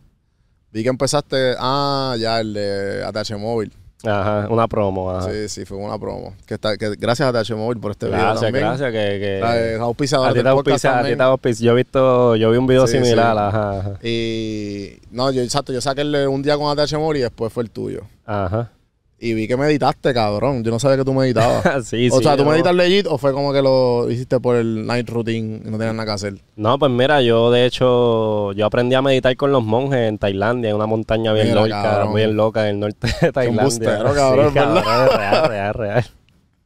vi 0.72 0.82
que 0.84 0.88
empezaste, 0.90 1.54
ah, 1.58 2.14
ya, 2.18 2.38
el 2.40 2.54
de 2.54 3.02
ATH 3.04 3.36
Móvil. 3.36 3.72
Ajá, 4.04 4.46
una 4.50 4.68
promo, 4.68 5.10
ajá. 5.10 5.30
Sí, 5.30 5.48
sí, 5.48 5.64
fue 5.64 5.76
una 5.76 5.98
promo. 5.98 6.34
Que 6.46 6.54
está, 6.54 6.76
que 6.76 6.94
gracias 6.96 7.34
a 7.34 7.38
ATH 7.38 7.50
Móvil 7.56 7.78
por 7.78 7.90
este 7.92 8.06
video 8.06 8.18
Gracias, 8.18 8.52
gracias, 8.52 8.92
que, 8.92 9.18
que 9.20 9.42
a 9.42 10.32
ti 10.32 10.42
te 10.42 10.48
auspicia, 10.48 10.98
a 10.98 11.04
ti 11.04 11.16
te 11.16 11.22
auspicia. 11.22 11.66
Yo 11.66 11.72
he 11.72 11.76
visto, 11.76 12.36
yo 12.36 12.50
vi 12.50 12.56
un 12.58 12.66
video 12.66 12.86
Sí, 12.86 12.94
similar, 12.98 13.34
sí. 13.34 13.40
ajá, 13.40 13.78
ajá. 13.80 13.92
Y 14.06 14.98
no, 15.10 15.30
yo 15.32 15.42
exacto, 15.42 15.72
yo 15.72 15.80
saqué 15.80 16.02
el 16.02 16.28
un 16.28 16.42
día 16.42 16.56
con 16.56 16.78
ATH 16.78 16.92
Móvil 16.94 17.18
y 17.18 17.22
después 17.22 17.52
fue 17.52 17.62
el 17.64 17.70
tuyo. 17.70 18.02
Ajá. 18.26 18.70
Y 19.20 19.34
vi 19.34 19.48
que 19.48 19.56
meditaste, 19.56 20.14
cabrón. 20.14 20.62
Yo 20.62 20.70
no 20.70 20.78
sabía 20.78 20.98
que 20.98 21.04
tú 21.04 21.12
meditabas. 21.12 21.64
sí, 21.88 22.08
o 22.10 22.18
sí. 22.18 22.22
sea, 22.22 22.36
¿tú 22.36 22.44
no. 22.44 22.50
meditas 22.50 22.72
legit 22.74 23.06
o 23.08 23.18
fue 23.18 23.32
como 23.32 23.52
que 23.52 23.60
lo 23.62 24.08
hiciste 24.10 24.38
por 24.38 24.54
el 24.56 24.86
night 24.86 25.08
routine 25.10 25.60
y 25.64 25.70
no 25.70 25.76
tenías 25.76 25.94
nada 25.94 26.06
que 26.06 26.12
hacer? 26.12 26.34
No, 26.54 26.78
pues 26.78 26.92
mira, 26.92 27.20
yo 27.20 27.50
de 27.50 27.66
hecho, 27.66 28.52
yo 28.52 28.64
aprendí 28.66 28.94
a 28.94 29.02
meditar 29.02 29.36
con 29.36 29.50
los 29.50 29.64
monjes 29.64 30.08
en 30.08 30.18
Tailandia, 30.18 30.70
en 30.70 30.76
una 30.76 30.86
montaña 30.86 31.32
bien 31.32 31.48
Mira, 31.48 31.62
loca, 31.62 31.82
cabrón. 31.82 32.14
bien 32.14 32.36
loca 32.36 32.68
en 32.68 32.74
el 32.76 32.80
norte 32.80 33.08
de 33.20 33.32
Tailandia. 33.32 33.86
cabrón, 34.14 34.48
sí, 34.52 34.54
¿verdad? 34.54 34.84
cabrón, 34.84 35.18
real, 35.18 35.48
real, 35.48 35.74
real. 35.74 36.04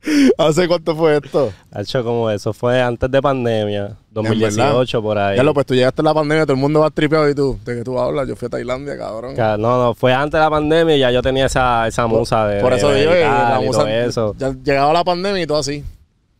¿Hace 0.39 0.67
cuánto 0.69 0.97
fue 0.97 1.17
esto? 1.23 1.53
Hecho 1.77 2.03
como 2.03 2.29
eso, 2.31 2.53
fue 2.53 2.81
antes 2.83 3.11
de 3.11 3.23
pandemia, 3.23 3.97
2018 4.11 5.03
por 5.03 5.19
ahí. 5.19 5.37
Ya 5.37 5.43
lo, 5.43 5.55
pues 5.55 5.67
tú 5.67 5.75
llegaste 5.75 6.03
a 6.03 6.05
la 6.05 6.15
pandemia, 6.15 6.45
todo 6.45 6.55
el 6.55 6.61
mundo 6.61 6.81
va 6.81 6.91
tripeado 6.91 7.29
y 7.29 7.35
tú, 7.35 7.59
¿de 7.65 7.77
qué 7.77 7.85
tú 7.85 7.99
hablas? 7.99 8.27
Yo 8.29 8.35
fui 8.37 8.47
a 8.47 8.51
Tailandia, 8.51 8.97
cabrón. 8.99 9.37
Ca- 9.37 9.57
No, 9.57 9.79
no, 9.83 9.95
fue 9.95 10.13
antes 10.13 10.33
de 10.33 10.41
la 10.41 10.51
pandemia 10.51 10.97
y 10.97 11.01
ya 11.01 11.11
yo 11.11 11.23
tenía 11.23 11.47
esa, 11.47 11.87
esa 11.87 12.07
musa 12.07 12.47
de, 12.47 12.61
Por 12.61 12.73
eso 12.73 12.89
de 12.91 13.01
digo, 13.01 13.13
la 13.13 13.61
musa, 13.65 14.05
eso. 14.05 14.35
ya 14.39 14.53
llegaba 14.65 14.93
la 14.93 15.05
pandemia 15.05 15.43
y 15.43 15.47
todo 15.47 15.59
así. 15.59 15.85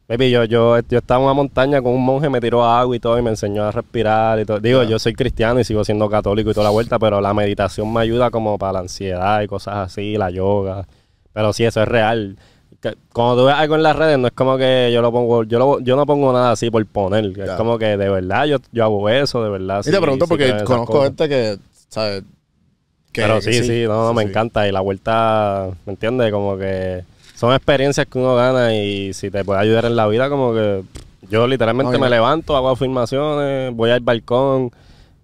Baby, 0.09 0.31
yo, 0.31 0.45
yo, 0.45 0.79
yo 0.81 0.99
estaba 0.99 1.21
en 1.21 1.25
una 1.27 1.33
montaña 1.35 1.81
con 1.81 1.93
un 1.93 2.05
monje, 2.05 2.29
me 2.29 2.41
tiró 2.41 2.65
agua 2.65 2.95
y 2.95 2.99
todo, 3.01 3.17
y 3.19 3.23
me 3.23 3.31
enseñó 3.31 3.65
a 3.65 3.71
respirar 3.71 4.39
y 4.41 4.45
todo. 4.45 4.59
Digo, 4.61 4.83
yo 4.83 4.99
soy 4.99 5.15
cristiano 5.15 5.59
y 5.61 5.65
sigo 5.65 5.85
siendo 5.85 6.11
católico 6.11 6.51
y 6.51 6.53
toda 6.53 6.65
la 6.65 6.71
vuelta, 6.71 6.99
pero 6.99 7.21
la 7.21 7.33
meditación 7.33 7.91
me 7.93 8.01
ayuda 8.01 8.31
como 8.31 8.59
para 8.59 8.75
la 8.75 8.79
ansiedad 8.81 9.41
y 9.41 9.47
cosas 9.47 9.77
así, 9.77 10.17
la 10.19 10.29
yoga. 10.31 10.87
Pero 11.33 11.53
sí, 11.55 11.65
eso 11.65 11.81
es 11.81 11.89
real. 11.89 12.37
Que- 12.83 12.97
Cuando 13.13 13.37
tú 13.43 13.47
ves 13.47 13.55
algo 13.55 13.77
en 13.77 13.83
las 13.85 13.95
redes, 13.97 14.19
no 14.19 14.27
es 14.27 14.33
como 14.33 14.59
que 14.59 14.91
yo 14.93 15.01
lo 15.01 15.13
pongo, 15.13 15.45
yo, 15.45 15.59
lo, 15.59 15.79
yo 15.81 15.95
no 15.95 16.05
pongo 16.05 16.33
nada 16.33 16.51
así 16.51 16.69
por 16.69 16.85
poner. 16.85 17.27
Es 17.39 17.51
como 17.53 17.79
que 17.79 17.97
de 17.97 18.09
verdad 18.11 18.45
yo, 18.47 18.59
yo 18.73 18.83
hago 18.85 19.09
eso, 19.09 19.43
de 19.45 19.51
verdad. 19.51 19.81
y 19.81 19.85
sí- 19.85 19.91
te 19.93 20.01
pregunto 20.01 20.27
sí 20.27 20.29
porque 20.31 20.65
conozco 20.65 20.87
cosas. 20.93 21.05
gente 21.05 21.29
que, 21.29 21.59
¿sabes? 21.89 22.23
Que- 23.13 23.23
Pero 23.23 23.37
que 23.37 23.53
sí, 23.53 23.63
sí, 23.65 23.85
no, 23.87 24.07
no, 24.09 24.15
me 24.15 24.23
encanta. 24.25 24.67
Y 24.67 24.73
la 24.73 24.81
vuelta, 24.81 25.69
¿me 25.87 25.93
entiendes? 25.93 26.33
Como 26.33 26.57
que 26.59 27.05
son 27.37 27.55
experiencias 27.55 28.07
que 28.07 28.19
uno 28.19 28.35
gana 28.35 28.75
y 28.75 29.13
si 29.13 29.31
te 29.31 29.45
puede 29.45 29.61
ayudar 29.61 29.85
en 29.85 29.95
la 29.95 30.09
vida, 30.09 30.29
como 30.29 30.53
que 30.53 30.83
yo 31.31 31.47
literalmente 31.47 31.99
me 31.99 32.11
levanto, 32.11 32.57
hago 32.57 32.71
afirmaciones, 32.71 33.73
voy 33.77 33.91
al 33.91 34.01
balcón, 34.01 34.73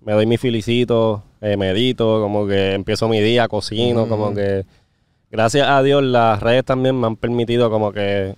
me 0.05 0.13
doy 0.13 0.27
mis 0.27 0.41
felicitos, 0.41 1.21
eh, 1.41 1.57
medito, 1.57 2.21
como 2.21 2.47
que 2.47 2.75
empiezo 2.75 3.09
mi 3.09 3.21
día, 3.21 3.49
cocino, 3.49 4.07
Mm. 4.07 4.09
como 4.09 4.33
que 4.35 4.65
gracias 5.31 5.69
a 5.69 5.83
Dios 5.83 6.03
las 6.03 6.41
redes 6.41 6.65
también 6.65 6.99
me 6.99 7.07
han 7.07 7.17
permitido 7.17 7.71
como 7.71 7.93
que 7.93 8.35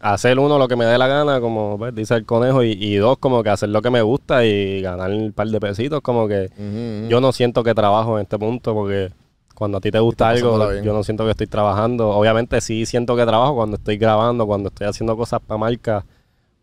hacer 0.00 0.38
uno 0.38 0.58
lo 0.58 0.68
que 0.68 0.76
me 0.76 0.84
dé 0.84 0.98
la 0.98 1.06
gana, 1.06 1.40
como 1.40 1.78
pues, 1.78 1.94
dice 1.94 2.14
el 2.14 2.26
conejo, 2.26 2.62
y, 2.62 2.72
y 2.72 2.96
dos, 2.96 3.16
como 3.18 3.42
que 3.42 3.50
hacer 3.50 3.70
lo 3.70 3.80
que 3.80 3.90
me 3.90 4.02
gusta 4.02 4.44
y 4.44 4.82
ganar 4.82 5.10
un 5.10 5.32
par 5.32 5.48
de 5.48 5.58
pesitos, 5.60 6.02
como 6.02 6.28
que 6.28 6.50
yo 7.08 7.20
no 7.20 7.32
siento 7.32 7.64
que 7.64 7.74
trabajo 7.74 8.18
en 8.18 8.24
este 8.24 8.38
punto 8.38 8.74
porque 8.74 9.10
cuando 9.54 9.78
a 9.78 9.80
ti 9.80 9.90
te 9.90 10.00
gusta 10.00 10.28
algo, 10.28 10.72
yo 10.82 10.92
no 10.92 11.02
siento 11.04 11.24
que 11.24 11.30
estoy 11.30 11.46
trabajando. 11.46 12.10
Obviamente 12.10 12.60
sí 12.60 12.86
siento 12.86 13.16
que 13.16 13.24
trabajo 13.24 13.54
cuando 13.54 13.76
estoy 13.76 13.96
grabando, 13.96 14.46
cuando 14.46 14.68
estoy 14.68 14.88
haciendo 14.88 15.16
cosas 15.16 15.40
para 15.40 15.58
marca, 15.58 16.04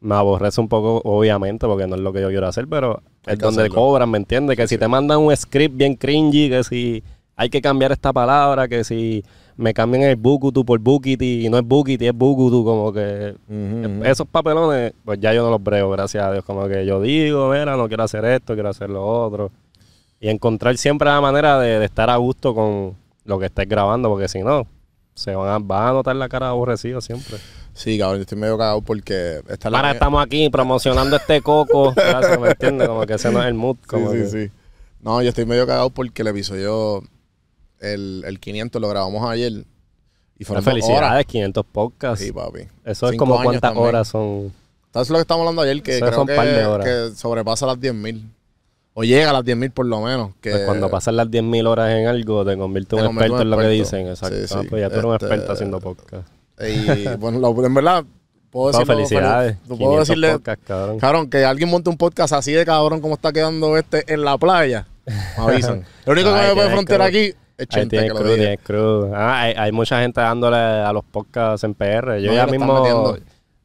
me 0.02 0.16
aborrece 0.16 0.60
un 0.60 0.68
poco, 0.68 1.02
obviamente, 1.06 1.66
porque 1.68 1.88
no 1.88 1.96
es 1.96 2.02
lo 2.02 2.12
que 2.12 2.22
yo 2.22 2.28
quiero 2.30 2.48
hacer, 2.48 2.68
pero 2.68 3.02
Hay 3.26 3.34
es 3.36 3.40
donde 3.40 3.62
hacerlo. 3.62 3.76
cobran, 3.76 4.10
¿me 4.12 4.18
entiendes? 4.18 4.58
Que 4.58 4.68
si 4.68 4.78
te 4.78 4.88
mandan 4.88 5.20
un 5.20 5.36
script 5.36 5.76
bien 5.76 5.96
cringy, 5.96 6.50
que 6.50 6.64
si 6.64 7.04
hay 7.36 7.50
que 7.50 7.62
cambiar 7.62 7.92
esta 7.92 8.12
palabra, 8.12 8.68
que 8.68 8.84
si 8.84 9.24
me 9.62 9.74
cambian 9.76 10.04
el 10.04 10.16
Bukutu 10.16 10.66
por 10.66 10.80
Bukiti 10.80 11.46
y 11.46 11.50
no 11.50 11.58
es 11.60 11.64
Bukiti, 11.64 12.08
es 12.08 12.14
Bukutu, 12.14 12.66
como 12.66 12.92
que 12.92 13.36
esos 14.04 14.28
papelones, 14.28 14.94
pues 15.06 15.20
ya 15.20 15.34
yo 15.34 15.44
no 15.44 15.52
los 15.52 15.64
brego, 15.64 15.92
gracias 15.92 16.24
a 16.24 16.32
Dios. 16.32 16.44
Como 16.44 16.68
que 16.68 16.84
yo 16.86 17.00
digo, 17.00 17.50
mira, 17.52 17.78
no 17.78 17.88
quiero 17.88 18.04
hacer 18.04 18.26
esto, 18.26 18.56
quiero 18.56 18.70
hacer 18.70 18.90
lo 18.90 19.06
otro. 19.06 19.52
Y 20.20 20.30
encontrar 20.30 20.76
siempre 20.78 21.08
la 21.10 21.22
manera 21.22 21.60
de, 21.60 21.78
de 21.80 21.86
estar 21.86 22.10
a 22.10 22.16
gusto 22.18 22.56
con 22.56 22.96
lo 23.26 23.40
que 23.40 23.46
estés 23.46 23.70
grabando, 23.70 24.10
porque 24.10 24.28
si 24.28 24.40
no, 24.42 24.66
se 25.14 25.36
van 25.36 25.48
a, 25.50 25.60
van 25.60 25.90
a 25.90 25.94
notar 25.94 26.16
la 26.16 26.28
cara 26.28 26.50
aborrecida 26.50 27.00
siempre. 27.02 27.38
Sí, 27.74 27.98
cabrón, 28.00 28.18
yo 28.18 28.22
estoy 28.24 28.38
medio 28.40 28.58
cagado 28.58 28.82
porque 28.82 29.42
esta 29.48 29.70
la 29.70 29.78
Ahora 29.78 29.92
estamos 29.92 30.24
aquí 30.24 30.50
promocionando 30.50 31.16
este 31.16 31.42
coco. 31.42 31.94
Gracias, 31.96 32.40
¿me 32.40 32.50
entiendes? 32.50 32.88
Como 32.88 33.06
que 33.06 33.14
ese 33.14 33.32
no 33.32 33.40
es 33.42 33.48
el 33.48 33.54
mood. 33.54 33.78
Como 33.88 34.12
sí, 34.12 34.18
que- 34.18 34.26
sí, 34.26 34.46
sí. 34.48 34.52
No, 35.02 35.22
yo 35.22 35.30
estoy 35.30 35.46
medio 35.46 35.66
cagado 35.66 35.90
porque 35.90 36.22
el 36.22 36.28
episodio, 36.30 37.02
el, 37.82 38.24
el 38.26 38.40
500 38.40 38.82
lo 38.82 38.88
grabamos 38.90 39.30
ayer. 39.30 39.66
Y 40.38 40.44
fueron 40.46 40.64
Felicidades, 40.64 41.02
horas. 41.12 41.26
500 41.26 41.66
podcasts. 41.72 42.26
Sí, 42.26 42.32
papi. 42.32 42.62
Eso 42.86 43.06
es 43.08 43.12
Cinco 43.12 43.26
como 43.26 43.36
cuántas 43.44 43.62
también. 43.62 43.86
horas 43.88 44.08
son. 44.08 44.52
¿Sabes 44.94 45.10
lo 45.10 45.16
que 45.18 45.22
estamos 45.22 45.42
hablando 45.42 45.62
ayer? 45.62 45.82
Que 45.84 45.98
Eso 45.98 46.06
creo 46.08 46.26
que, 46.26 46.36
par 46.36 46.48
de 46.48 46.66
horas. 46.66 46.88
que 46.88 47.16
sobrepasa 47.16 47.66
las 47.68 47.78
10.000. 47.78 48.24
O 48.94 49.04
llega 49.04 49.30
a 49.30 49.34
las 49.34 49.44
10.000 49.44 49.72
por 49.72 49.86
lo 49.86 50.02
menos. 50.02 50.32
Que 50.42 50.52
Pues 50.52 50.66
cuando 50.66 50.90
pasan 50.90 51.16
las 51.16 51.28
10.000 51.28 51.68
horas 51.68 51.92
en 51.92 52.08
algo, 52.08 52.44
te 52.44 52.58
conviertes 52.58 53.00
en 53.00 53.06
un 53.06 53.12
experto 53.12 53.36
en 53.38 53.42
en 53.44 53.50
lo 53.52 53.58
que 53.58 53.68
dicen. 53.68 54.08
Exacto. 54.08 54.36
Sí, 54.38 54.48
sí. 54.48 54.56
Ah, 54.58 54.64
pues 54.70 54.82
ya 54.82 54.90
tú 54.90 54.94
eres 54.96 55.06
un 55.06 55.14
Este, 55.14 55.26
experto 55.28 55.52
haciendo 55.54 55.80
podcast. 55.80 56.28
Y 56.60 57.08
bueno, 57.18 57.40
lo- 57.40 57.66
en 57.66 57.74
verdad, 57.74 58.04
puedo 58.50 58.72
No, 58.72 58.80
decirlo. 58.80 58.96
felicidades. 58.96 59.58
Puedo 59.68 59.78
500 59.78 60.08
decirle, 60.08 60.32
podcasts, 60.34 60.66
cabrón. 60.68 61.00
cabrón, 61.00 61.30
que 61.30 61.46
alguien 61.46 61.70
monte 61.70 61.90
un 61.90 61.98
podcast 61.98 62.34
así 62.34 62.52
de 62.52 62.66
cabrón 62.66 63.00
como 63.00 63.14
está 63.14 63.32
quedando 63.32 63.78
este 63.78 64.12
en 64.12 64.24
la 64.26 64.38
playa. 64.38 64.88
Me 65.06 65.14
avisan. 65.44 65.86
Lo 66.06 66.14
único 66.14 66.34
que 66.34 66.42
me 66.42 66.54
puede 66.56 66.70
frontear 66.72 67.02
aquí 67.04 67.34
Ahí 67.70 67.88
que. 67.88 69.12
Ah, 69.14 69.42
hay, 69.42 69.54
hay 69.58 69.72
mucha 69.72 70.02
gente 70.02 70.22
dándole 70.22 70.58
a 70.58 70.92
los 70.94 71.04
podcasts 71.04 71.64
en 71.64 71.74
PR. 71.74 72.20
Yo 72.20 72.32
No, 72.32 72.34
ya 72.34 72.48
mismo. 72.48 73.16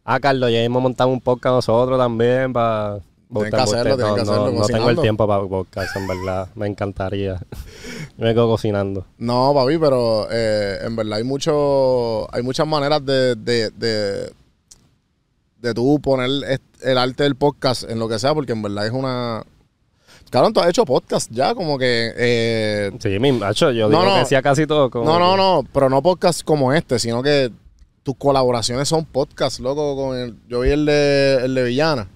Ah, 0.05 0.21
Carlos, 0.21 0.51
ya 0.53 0.61
mismo 0.61 0.81
montamos 0.81 1.15
un 1.15 1.21
podcast 1.21 1.55
nosotros 1.55 1.99
también 1.99 2.53
para. 2.53 3.01
Tienen 3.29 3.51
que 3.51 3.57
hacerlo, 3.57 3.97
tienen 3.97 4.15
que 4.15 4.21
hacerlo, 4.21 4.53
no, 4.53 4.61
no 4.61 4.67
tengo 4.67 4.89
el 4.89 5.01
tiempo 5.01 5.27
para 5.27 5.45
podcast, 5.47 5.97
en 5.97 6.07
verdad. 6.07 6.49
Me 6.55 6.69
encantaría. 6.69 7.41
Me 8.17 8.33
quedo 8.33 8.49
cocinando. 8.49 9.05
No, 9.19 9.53
papi, 9.53 9.79
pero 9.79 10.29
eh, 10.31 10.79
en 10.83 10.95
verdad 10.95 11.19
hay 11.19 11.25
mucho, 11.25 12.33
hay 12.33 12.43
muchas 12.43 12.67
maneras 12.67 13.05
de, 13.05 13.35
de, 13.35 13.71
de, 13.71 14.31
de 15.59 15.75
tú 15.75 16.01
poner 16.01 16.31
el 16.83 16.99
arte 16.99 17.25
del 17.25 17.35
podcast 17.35 17.83
en 17.91 17.99
lo 17.99 18.09
que 18.09 18.19
sea, 18.19 18.33
porque 18.33 18.53
en 18.53 18.63
verdad 18.63 18.87
es 18.87 18.93
una... 18.93 19.45
Cabrón, 20.31 20.53
tú 20.53 20.61
has 20.61 20.69
hecho 20.69 20.85
podcast 20.85 21.31
ya, 21.33 21.55
como 21.55 21.79
que... 21.79 22.13
eh, 22.17 22.91
Sí, 22.99 23.19
mi 23.21 23.33
macho, 23.33 23.71
yo 23.71 23.89
No, 23.89 24.01
digo 24.01 24.05
no. 24.05 24.13
que 24.15 24.19
decía 24.21 24.43
casi 24.43 24.67
todo. 24.67 24.91
como 24.91 25.05
no, 25.05 25.19
no, 25.19 25.31
que- 25.33 25.37
no, 25.37 25.65
pero 25.73 25.89
no 25.89 26.03
podcast 26.03 26.43
como 26.43 26.73
este, 26.73 26.99
sino 26.99 27.23
que 27.23 27.51
tus 28.03 28.17
colaboraciones 28.17 28.89
son 28.89 29.05
podcast, 29.05 29.61
loco. 29.61 29.97
Con 29.97 30.17
el, 30.17 30.37
yo 30.49 30.61
vi 30.61 30.71
el 30.71 30.85
de, 30.87 31.41
el 31.45 31.55
de 31.55 31.63
Villana. 31.65 32.09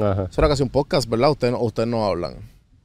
Ajá. 0.00 0.28
Eso 0.30 0.40
era 0.40 0.48
casi 0.48 0.62
un 0.62 0.68
podcast, 0.70 1.08
¿verdad? 1.08 1.30
Ustedes 1.30 1.52
no, 1.52 1.60
ustedes 1.60 1.88
no 1.88 2.04
hablan. 2.06 2.34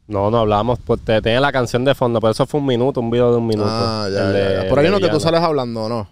No, 0.07 0.31
no 0.31 0.39
hablamos. 0.39 0.79
Pues 0.83 1.01
te 1.01 1.21
tenía 1.21 1.39
la 1.39 1.51
canción 1.51 1.85
de 1.85 1.93
fondo, 1.95 2.19
pero 2.19 2.31
eso 2.31 2.45
fue 2.47 2.59
un 2.59 2.65
minuto, 2.65 2.99
un 2.99 3.11
video 3.11 3.31
de 3.31 3.37
un 3.37 3.47
minuto. 3.47 3.69
Ah, 3.71 4.07
ya, 4.11 4.27
El 4.27 4.33
ya, 4.33 4.39
de- 4.39 4.63
ya. 4.63 4.69
Por 4.69 4.79
ahí 4.79 4.87
uno 4.87 4.99
que 4.99 5.09
tú 5.09 5.19
sales 5.19 5.41
hablando, 5.41 5.87
¿no? 5.87 6.07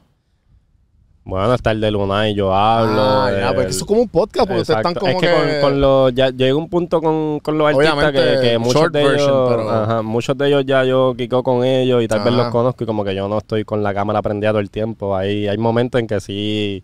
Bueno, 1.27 1.53
está 1.53 1.71
el 1.71 1.81
de 1.81 1.91
Luna 1.91 2.29
y 2.29 2.35
yo 2.35 2.53
hablo. 2.55 3.01
Ah, 3.01 3.31
ya, 3.37 3.53
pues 3.53 3.67
eso 3.67 3.79
es 3.79 3.85
como 3.85 4.01
un 4.01 4.07
podcast, 4.07 4.47
porque 4.47 4.61
ustedes 4.61 4.77
están 4.77 4.93
como 4.95 5.11
es 5.11 5.17
que, 5.17 5.27
que... 5.27 5.59
Con, 5.61 5.71
con 5.71 5.81
los 5.81 6.13
ya 6.15 6.29
llega 6.29 6.55
un 6.55 6.69
punto 6.69 7.01
con, 7.01 7.39
con 7.41 7.57
los 7.57 7.67
artistas 7.67 8.11
que, 8.41 8.57
muchos 8.57 8.91
de 8.93 9.01
ellos 9.01 9.49
pero- 9.49 9.69
ajá, 9.69 10.01
muchos 10.03 10.37
de 10.37 10.47
ellos 10.47 10.65
ya 10.65 10.85
yo 10.85 11.13
quico 11.17 11.43
con 11.43 11.65
ellos 11.65 12.01
y 12.01 12.07
tal 12.07 12.19
vez 12.21 12.33
los 12.33 12.47
conozco 12.47 12.83
y 12.83 12.87
como 12.87 13.03
que 13.03 13.13
yo 13.13 13.27
no 13.27 13.39
estoy 13.39 13.65
con 13.65 13.83
la 13.83 13.93
cámara 13.93 14.21
prendida 14.21 14.51
todo 14.51 14.61
el 14.61 14.69
tiempo. 14.69 15.15
Ahí 15.17 15.47
hay 15.47 15.57
momentos 15.57 15.99
en 15.99 16.07
que 16.07 16.19
sí 16.21 16.81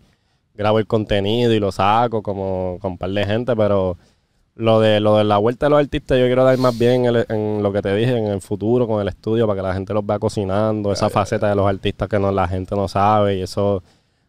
grabo 0.54 0.78
el 0.78 0.86
contenido 0.86 1.52
y 1.54 1.58
lo 1.58 1.72
saco 1.72 2.22
como 2.22 2.76
con 2.80 2.92
un 2.92 2.98
par 2.98 3.10
de 3.10 3.24
gente 3.26 3.56
pero 3.56 3.96
lo 4.56 4.78
de 4.78 5.00
lo 5.00 5.16
de 5.16 5.24
la 5.24 5.38
vuelta 5.38 5.66
de 5.66 5.70
los 5.70 5.80
artistas 5.80 6.16
yo 6.16 6.26
quiero 6.26 6.44
dar 6.44 6.56
más 6.58 6.78
bien 6.78 7.06
en, 7.06 7.16
el- 7.16 7.26
en 7.28 7.60
lo 7.60 7.72
que 7.72 7.82
te 7.82 7.92
dije 7.96 8.16
en 8.16 8.26
el 8.26 8.40
futuro 8.40 8.86
con 8.86 9.00
el 9.00 9.08
estudio 9.08 9.48
para 9.48 9.60
que 9.60 9.66
la 9.66 9.74
gente 9.74 9.92
los 9.92 10.06
vea 10.06 10.20
cocinando 10.20 10.92
esa 10.92 11.06
faceta 11.10 11.48
de 11.48 11.56
los 11.56 11.66
artistas 11.66 12.08
que 12.08 12.20
no 12.20 12.30
la 12.30 12.46
gente 12.46 12.76
no 12.76 12.86
sabe 12.86 13.38
y 13.38 13.42
eso 13.42 13.82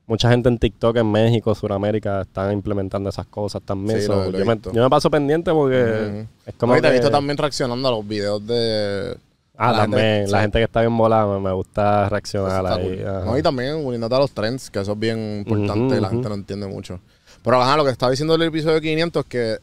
mucha 0.08 0.30
gente 0.30 0.50
en 0.50 0.58
TikTok 0.58 0.98
en 0.98 1.12
México, 1.12 1.56
Sudamérica 1.56 2.22
están 2.22 2.52
implementando 2.54 3.10
esas 3.10 3.26
cosas 3.26 3.62
también. 3.63 4.02
Sí, 4.02 4.08
lo- 4.08 4.30
lo 4.32 4.38
yo, 4.39 4.46
me, 4.46 4.54
visto. 4.54 4.72
yo 4.72 4.84
me 4.84 4.89
paso 4.89 5.10
pendiente 5.10 5.52
porque 5.52 5.84
Ujú. 5.84 6.28
es 6.46 6.54
como 6.56 6.80
te 6.82 6.88
he 6.88 6.91
visto 6.91 7.10
también 7.10 7.38
reaccionando 7.38 7.88
a 7.88 7.91
los 7.91 8.08
videos 8.08 8.46
de... 8.46 9.18
Ah, 9.58 9.72
la 9.72 9.82
gente- 9.84 9.98
también. 9.98 10.32
la 10.32 10.38
sí. 10.38 10.41
gente 10.44 10.58
que 10.60 10.63
está 10.65 10.82
bien 10.82 10.98
volada 10.98 11.26
me, 11.34 11.39
me 11.39 11.52
gusta 11.54 12.10
reaccionar 12.10 12.65
ahí. 12.68 12.98
cool. 12.98 13.26
No, 13.26 13.38
y 13.38 13.41
también 13.41 13.76
uniéndote 13.76 14.15
a 14.15 14.20
los 14.20 14.32
trends, 14.32 14.70
que 14.70 14.80
eso 14.82 14.91
es 14.91 15.00
bien 15.00 15.44
importante 15.48 15.96
y 15.98 16.00
la 16.02 16.10
gente 16.10 16.28
no 16.28 16.36
entiende 16.36 16.68
mucho. 16.68 17.00
Pero 17.41 17.62
ajá, 17.62 17.78
lo 17.78 17.86
que 17.86 17.91
estaba 17.91 18.10
diciendo 18.12 18.36
el 18.36 18.41
episodio 18.41 18.82
500 18.82 19.24
es 19.24 19.30
que 19.30 19.58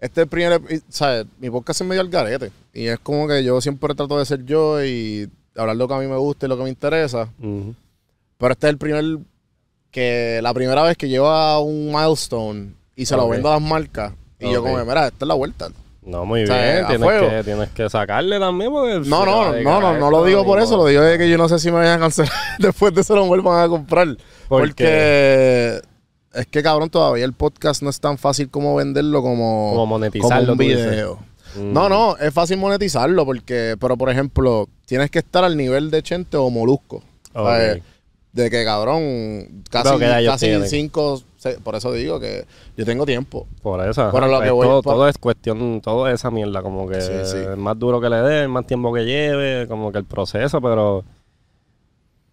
este 0.00 0.20
es 0.20 0.24
el 0.24 0.28
primer, 0.28 0.60
¿sabes? 0.88 1.26
Mi 1.38 1.50
podcast 1.50 1.80
es 1.82 1.86
medio 1.86 2.00
al 2.00 2.08
garete. 2.08 2.50
Y 2.72 2.86
es 2.86 2.98
como 3.00 3.26
que 3.28 3.42
yo 3.44 3.60
siempre 3.60 3.94
trato 3.94 4.18
de 4.18 4.24
ser 4.24 4.44
yo 4.44 4.82
y 4.84 5.28
hablar 5.56 5.76
lo 5.76 5.86
que 5.88 5.94
a 5.94 5.98
mí 5.98 6.06
me 6.06 6.16
gusta 6.16 6.46
y 6.46 6.48
lo 6.48 6.56
que 6.56 6.62
me 6.64 6.68
interesa. 6.70 7.28
Pero 8.38 8.52
este 8.52 8.66
es 8.66 8.70
el 8.70 8.78
primer, 8.78 9.18
que 9.96 10.40
la 10.42 10.52
primera 10.52 10.82
vez 10.82 10.94
que 10.98 11.08
llevo 11.08 11.26
a 11.26 11.58
un 11.58 11.86
milestone 11.86 12.74
y 12.94 13.06
se 13.06 13.16
lo 13.16 13.30
vendo 13.30 13.48
a 13.48 13.54
las 13.54 13.62
marcas. 13.62 14.12
Y 14.38 14.52
yo 14.52 14.62
como, 14.62 14.76
mira, 14.84 15.06
esta 15.06 15.24
es 15.24 15.26
la 15.26 15.32
vuelta. 15.32 15.70
No, 16.02 16.26
muy 16.26 16.42
O 16.42 16.46
sea, 16.46 16.84
bien. 16.84 16.86
Tienes 16.86 17.08
que, 17.08 17.44
tienes 17.44 17.70
que 17.70 17.88
sacarle 17.88 18.38
también 18.38 18.70
porque... 18.70 19.08
No, 19.08 19.24
no, 19.24 19.54
no, 19.54 19.80
no, 19.80 19.98
no 19.98 20.10
lo 20.10 20.22
digo 20.26 20.44
por 20.44 20.60
eso, 20.60 20.76
lo 20.76 20.84
digo 20.84 21.00
de 21.00 21.16
que 21.16 21.30
yo 21.30 21.38
no 21.38 21.48
sé 21.48 21.58
si 21.58 21.70
me 21.70 21.78
vayan 21.78 21.94
a 21.96 22.00
cancelar 22.00 22.30
después 22.58 22.94
de 22.94 23.00
eso 23.00 23.16
lo 23.16 23.24
vuelvan 23.24 23.64
a 23.64 23.68
comprar. 23.68 24.18
¿Por 24.48 24.60
porque 24.60 25.80
es 26.34 26.46
que 26.46 26.62
cabrón, 26.62 26.90
todavía 26.90 27.24
el 27.24 27.32
podcast 27.32 27.82
no 27.82 27.88
es 27.88 27.98
tan 27.98 28.18
fácil 28.18 28.50
como 28.50 28.76
venderlo 28.76 29.22
como, 29.22 29.70
Como 29.70 29.86
monetizarlo, 29.86 30.48
como 30.48 30.52
un 30.52 30.58
video. 30.58 31.18
Mm. 31.56 31.72
No, 31.72 31.88
no, 31.88 32.18
es 32.18 32.34
fácil 32.34 32.58
monetizarlo 32.58 33.24
porque, 33.24 33.76
pero 33.80 33.96
por 33.96 34.10
ejemplo, 34.10 34.68
tienes 34.84 35.10
que 35.10 35.20
estar 35.20 35.42
al 35.42 35.56
nivel 35.56 35.90
de 35.90 36.02
Chente 36.02 36.36
o 36.36 36.50
Molusco. 36.50 36.96
Ok. 37.32 37.46
¿sabes? 37.46 37.82
De 38.36 38.50
que 38.50 38.64
cabrón, 38.66 39.62
casi, 39.70 39.98
que 39.98 40.26
casi 40.26 40.68
cinco, 40.68 41.22
seis- 41.38 41.56
por 41.64 41.74
eso 41.74 41.90
digo 41.92 42.20
que 42.20 42.44
yo 42.76 42.84
tengo 42.84 43.06
tiempo. 43.06 43.46
Por 43.62 43.80
eso. 43.88 44.10
Pero 44.12 44.26
lo 44.26 44.34
que 44.40 44.48
pues 44.48 44.52
voy- 44.52 44.66
todo, 44.66 44.82
por- 44.82 44.92
todo 44.94 45.08
es 45.08 45.16
cuestión, 45.16 45.80
todo 45.80 46.06
es 46.06 46.14
esa 46.16 46.30
mierda, 46.30 46.62
como 46.62 46.86
que 46.86 47.00
Sí, 47.00 47.12
sí. 47.24 47.36
el 47.38 47.56
más 47.56 47.78
duro 47.78 47.98
que 47.98 48.10
le 48.10 48.16
dé, 48.16 48.42
el 48.42 48.48
más 48.50 48.66
tiempo 48.66 48.92
que 48.92 49.06
lleve, 49.06 49.66
como 49.68 49.90
que 49.90 49.96
el 49.98 50.04
proceso, 50.04 50.60
pero 50.60 51.02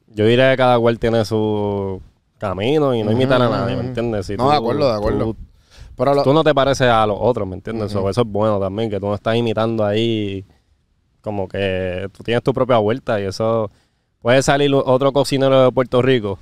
yo 0.08 0.26
diré 0.26 0.52
que 0.52 0.58
cada 0.58 0.78
cual 0.78 1.00
tiene 1.00 1.24
su 1.24 2.02
camino 2.38 2.94
y 2.94 3.02
no 3.04 3.12
imitar 3.14 3.42
a 3.42 3.48
nadie, 3.48 3.76
¿me 3.78 3.84
entiendes? 3.84 4.26
Si 4.26 4.36
No, 4.36 4.50
de 4.52 4.58
acuerdo, 4.58 4.90
de 4.92 4.98
acuerdo. 4.98 5.20
Tú, 5.26 5.36
Pero 5.96 6.14
lo- 6.16 6.24
tú 6.24 6.34
no 6.34 6.44
te 6.44 6.54
pareces 6.54 6.88
a 6.90 7.06
los 7.08 7.18
otros, 7.20 7.48
¿me 7.48 7.56
entiendes? 7.56 7.92
So, 7.94 8.10
eso 8.10 8.22
es 8.22 8.28
bueno 8.28 8.60
también, 8.60 8.90
que 8.90 9.00
tú 9.00 9.06
no 9.08 9.16
estás 9.16 9.36
imitando 9.38 9.86
ahí, 9.86 10.44
como 11.22 11.48
que 11.48 12.10
tú 12.12 12.24
tienes 12.24 12.44
tu 12.44 12.54
propia 12.54 12.78
vuelta 12.80 13.22
y 13.22 13.24
eso 13.24 13.72
puede 14.24 14.42
salir 14.42 14.74
otro 14.74 15.12
cocinero 15.12 15.66
de 15.66 15.72
Puerto 15.72 16.02
Rico 16.02 16.40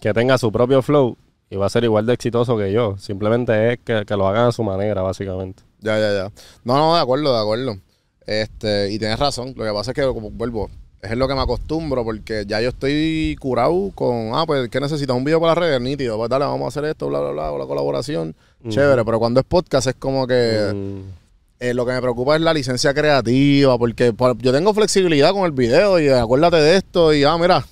que 0.00 0.14
tenga 0.14 0.38
su 0.38 0.50
propio 0.50 0.80
flow 0.82 1.16
y 1.50 1.56
va 1.56 1.66
a 1.66 1.70
ser 1.70 1.84
igual 1.84 2.06
de 2.06 2.14
exitoso 2.14 2.56
que 2.56 2.72
yo. 2.72 2.96
Simplemente 2.98 3.72
es 3.72 3.78
que, 3.84 4.04
que 4.06 4.16
lo 4.16 4.26
hagan 4.26 4.46
a 4.46 4.52
su 4.52 4.62
manera, 4.64 5.02
básicamente. 5.02 5.62
Ya, 5.80 5.98
ya, 5.98 6.12
ya. 6.12 6.32
No, 6.64 6.76
no, 6.76 6.94
de 6.94 7.00
acuerdo, 7.00 7.32
de 7.32 7.40
acuerdo. 7.40 7.76
Este, 8.26 8.90
y 8.90 8.98
tienes 8.98 9.18
razón. 9.18 9.54
Lo 9.56 9.64
que 9.64 9.72
pasa 9.72 9.90
es 9.90 9.94
que, 9.94 10.02
como 10.02 10.30
vuelvo, 10.30 10.70
es 11.02 11.16
lo 11.16 11.28
que 11.28 11.34
me 11.34 11.40
acostumbro, 11.40 12.02
porque 12.04 12.44
ya 12.46 12.60
yo 12.60 12.70
estoy 12.70 13.36
curado 13.40 13.90
con, 13.94 14.30
ah, 14.34 14.44
pues, 14.46 14.68
¿qué 14.68 14.80
necesitas? 14.80 15.16
Un 15.16 15.24
video 15.24 15.40
para 15.40 15.52
las 15.52 15.58
redes, 15.58 15.80
nítido. 15.80 16.16
Pues 16.16 16.28
dale, 16.30 16.44
vamos 16.44 16.64
a 16.64 16.68
hacer 16.68 16.90
esto, 16.90 17.08
bla, 17.08 17.20
bla, 17.20 17.30
bla, 17.30 17.52
o 17.52 17.58
la 17.58 17.66
colaboración. 17.66 18.34
Chévere, 18.68 19.04
pero 19.04 19.18
cuando 19.18 19.40
es 19.40 19.46
podcast 19.46 19.86
es 19.86 19.94
como 19.94 20.26
que 20.26 20.72
Mm, 20.74 21.00
eh, 21.60 21.74
lo 21.74 21.84
que 21.86 21.92
me 21.92 22.00
preocupa 22.00 22.36
es 22.36 22.40
la 22.42 22.54
licencia 22.54 22.94
creativa, 22.94 23.76
porque 23.78 24.12
por- 24.12 24.38
yo 24.38 24.52
tengo 24.52 24.72
flexibilidad 24.74 25.32
con 25.32 25.44
el 25.44 25.52
video 25.52 25.98
y 25.98 26.08
acuérdate 26.08 26.56
de 26.56 26.76
esto 26.76 27.12
y, 27.12 27.24
ah, 27.24 27.36
mira, 27.38 27.64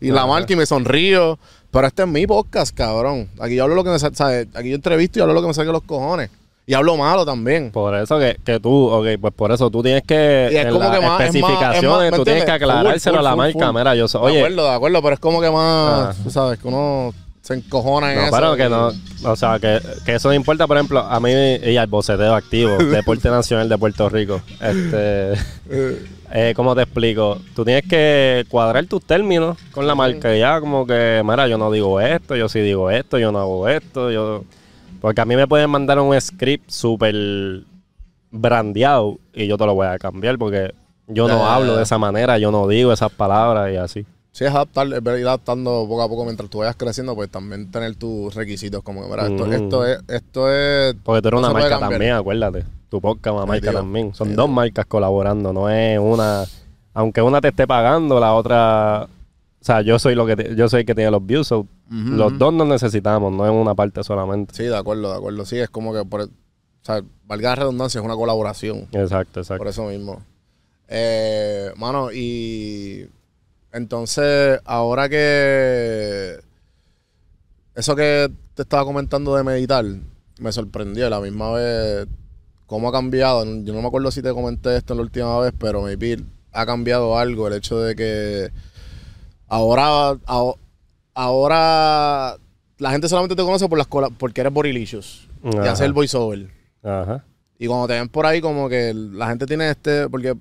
y 0.00 0.10
la 0.10 0.26
marca 0.26 0.52
y 0.52 0.56
me 0.56 0.66
sonrío. 0.66 1.38
Pero 1.70 1.88
este 1.88 2.02
es 2.02 2.08
mi 2.08 2.24
podcast, 2.26 2.72
cabrón. 2.76 3.28
Aquí 3.40 3.56
yo 3.56 3.64
hablo 3.64 3.74
lo 3.74 3.82
que 3.82 3.90
me 3.90 3.98
sa- 3.98 4.14
¿sabes? 4.14 4.46
Aquí 4.54 4.68
yo 4.70 4.76
entrevisto 4.76 5.18
y 5.18 5.22
hablo 5.22 5.34
lo 5.34 5.40
que 5.42 5.48
me 5.48 5.54
saque 5.54 5.72
los 5.72 5.82
cojones. 5.82 6.30
Y 6.66 6.72
hablo 6.72 6.96
malo 6.96 7.26
también. 7.26 7.72
Por 7.72 7.94
eso 7.96 8.18
que, 8.18 8.38
que 8.44 8.58
tú, 8.60 8.86
ok, 8.86 9.06
pues 9.20 9.34
por 9.34 9.50
eso 9.52 9.68
tú 9.70 9.82
tienes 9.82 10.02
que, 10.04 10.48
Y 10.52 10.56
es 10.56 10.64
en 10.66 10.72
como 10.72 10.90
que 10.90 11.00
más- 11.00 11.00
es 11.00 11.02
más- 11.08 11.20
es 11.20 11.26
especificaciones, 11.34 11.90
más, 11.90 12.10
¿me 12.12 12.16
tú 12.16 12.24
tienes 12.24 12.44
que 12.44 12.50
aclarárselo 12.52 13.16
Full, 13.18 13.26
a 13.26 13.30
la 13.30 13.36
marca. 13.36 13.72
Mira, 13.72 13.94
yo 13.96 14.06
soy, 14.08 14.20
de 14.20 14.26
oye, 14.28 14.38
acuerdo, 14.38 14.64
de 14.70 14.74
acuerdo, 14.74 15.02
pero 15.02 15.14
es 15.14 15.20
como 15.20 15.40
que 15.40 15.50
más, 15.50 16.16
tú 16.22 16.30
sabes, 16.30 16.58
que 16.60 16.68
uno 16.68 17.12
se 17.44 17.52
encojona 17.52 18.10
en 18.10 18.16
no, 18.16 18.24
eso. 18.24 18.32
pero 18.34 18.56
que 18.56 18.68
no, 18.70 18.90
o 19.30 19.36
sea, 19.36 19.58
que, 19.58 19.78
que 20.06 20.14
eso 20.14 20.28
no 20.28 20.34
importa, 20.34 20.66
por 20.66 20.78
ejemplo, 20.78 21.00
a 21.00 21.20
mí 21.20 21.30
y 21.30 21.76
al 21.76 21.88
boceteo 21.88 22.34
activo, 22.34 22.78
Deporte 22.78 23.28
Nacional 23.28 23.68
de 23.68 23.76
Puerto 23.76 24.08
Rico. 24.08 24.40
Este, 24.62 25.34
eh, 26.32 26.54
¿cómo 26.56 26.74
te 26.74 26.82
explico? 26.82 27.38
Tú 27.54 27.62
tienes 27.62 27.84
que 27.86 28.46
cuadrar 28.48 28.86
tus 28.86 29.04
términos 29.04 29.58
con 29.72 29.86
la 29.86 29.94
marca 29.94 30.34
y 30.34 30.38
ya 30.38 30.58
como 30.58 30.86
que, 30.86 31.20
mira, 31.22 31.46
yo 31.46 31.58
no 31.58 31.70
digo 31.70 32.00
esto, 32.00 32.34
yo 32.34 32.48
sí 32.48 32.60
digo 32.60 32.90
esto, 32.90 33.18
yo 33.18 33.30
no 33.30 33.40
hago 33.40 33.68
esto, 33.68 34.10
yo... 34.10 34.44
Porque 35.02 35.20
a 35.20 35.26
mí 35.26 35.36
me 35.36 35.46
pueden 35.46 35.68
mandar 35.68 35.98
un 35.98 36.18
script 36.18 36.70
súper 36.70 37.14
brandeado 38.30 39.18
y 39.34 39.46
yo 39.46 39.58
te 39.58 39.66
lo 39.66 39.74
voy 39.74 39.86
a 39.86 39.98
cambiar 39.98 40.38
porque 40.38 40.72
yo 41.08 41.28
no 41.28 41.44
hablo 41.44 41.76
de 41.76 41.82
esa 41.82 41.98
manera, 41.98 42.38
yo 42.38 42.50
no 42.50 42.66
digo 42.66 42.90
esas 42.90 43.12
palabras 43.12 43.70
y 43.70 43.76
así. 43.76 44.06
Sí, 44.36 44.44
es 44.44 44.50
adaptar, 44.50 44.88
es 44.88 45.00
ir 45.20 45.26
adaptando 45.28 45.86
poco 45.88 46.02
a 46.02 46.08
poco 46.08 46.24
mientras 46.24 46.50
tú 46.50 46.58
vayas 46.58 46.74
creciendo, 46.74 47.14
pues 47.14 47.30
también 47.30 47.70
tener 47.70 47.94
tus 47.94 48.34
requisitos. 48.34 48.82
Como 48.82 49.02
que, 49.04 49.08
mira, 49.08 49.28
esto, 49.28 49.46
Mm. 49.46 49.52
esto 49.52 49.86
es, 49.86 49.98
esto 50.08 50.52
es. 50.52 50.96
Porque 51.04 51.22
tú 51.22 51.28
eres 51.28 51.40
no 51.40 51.46
una 51.50 51.52
marca 51.60 51.78
también, 51.78 52.12
acuérdate. 52.14 52.64
Tu 52.88 53.00
podcast, 53.00 53.36
una 53.36 53.46
marca 53.46 53.72
también. 53.72 54.12
Son 54.12 54.26
Nítido. 54.28 54.42
dos 54.42 54.50
marcas 54.52 54.86
colaborando, 54.86 55.52
no 55.52 55.70
es 55.70 56.00
una. 56.00 56.44
Aunque 56.94 57.22
una 57.22 57.40
te 57.40 57.48
esté 57.48 57.64
pagando, 57.68 58.18
la 58.18 58.34
otra. 58.34 59.04
O 59.04 59.64
sea, 59.64 59.82
yo 59.82 60.00
soy 60.00 60.16
lo 60.16 60.26
que 60.26 60.34
te- 60.34 60.56
yo 60.56 60.68
soy 60.68 60.80
el 60.80 60.86
que 60.86 60.94
tiene 60.96 61.12
los 61.12 61.24
views. 61.24 61.46
so, 61.46 61.66
los 61.88 62.36
dos 62.36 62.52
nos 62.52 62.66
necesitamos, 62.66 63.32
no 63.32 63.46
es 63.46 63.52
una 63.52 63.74
parte 63.76 64.02
solamente. 64.02 64.52
Sí, 64.54 64.64
de 64.64 64.76
acuerdo, 64.76 65.12
de 65.12 65.16
acuerdo. 65.16 65.44
Sí, 65.46 65.58
es 65.58 65.70
como 65.70 65.94
que, 65.94 66.04
por, 66.04 66.22
o 66.22 66.28
sea, 66.82 67.02
valga 67.24 67.50
la 67.50 67.54
redundancia, 67.56 68.00
es 68.00 68.04
una 68.04 68.16
colaboración. 68.16 68.88
Exacto, 68.90 69.38
exacto. 69.40 69.58
Por 69.58 69.68
eso 69.68 69.84
mismo. 69.86 70.20
Eh, 70.88 71.70
mano, 71.76 72.10
y 72.12 73.06
entonces, 73.74 74.60
ahora 74.64 75.08
que 75.08 76.38
eso 77.74 77.96
que 77.96 78.30
te 78.54 78.62
estaba 78.62 78.84
comentando 78.84 79.34
de 79.36 79.42
meditar, 79.42 79.84
me 80.38 80.52
sorprendió 80.52 81.10
la 81.10 81.20
misma 81.20 81.50
vez 81.52 82.06
cómo 82.66 82.88
ha 82.88 82.92
cambiado. 82.92 83.44
Yo 83.44 83.72
no 83.74 83.82
me 83.82 83.88
acuerdo 83.88 84.10
si 84.10 84.22
te 84.22 84.32
comenté 84.32 84.76
esto 84.76 84.94
la 84.94 85.02
última 85.02 85.38
vez, 85.40 85.52
pero 85.58 85.82
maybe 85.82 86.18
ha 86.52 86.64
cambiado 86.64 87.18
algo. 87.18 87.48
El 87.48 87.54
hecho 87.54 87.78
de 87.80 87.94
que 87.96 88.50
ahora, 89.48 90.12
aho- 90.26 90.58
ahora 91.14 92.36
la 92.78 92.90
gente 92.90 93.08
solamente 93.08 93.36
te 93.36 93.42
conoce 93.42 93.68
por 93.68 93.78
las 93.78 93.88
porque 94.18 94.40
eres 94.40 94.52
Borilicious 94.52 95.28
y 95.42 95.56
hacer 95.68 95.92
voiceover. 95.92 96.48
Ajá. 96.82 97.24
Y 97.58 97.66
cuando 97.66 97.86
te 97.88 97.94
ven 97.94 98.08
por 98.08 98.26
ahí, 98.26 98.40
como 98.40 98.68
que 98.68 98.92
la 98.94 99.28
gente 99.28 99.46
tiene 99.46 99.70
este. 99.70 100.08
Porque 100.08 100.34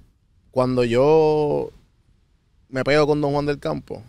cuando 0.52 0.84
yo 0.84 1.70
me 2.74 2.84
pego 2.84 3.06
con 3.06 3.22
Don 3.22 3.32
Juan 3.32 3.46
del 3.46 3.60
Campo, 3.60 4.02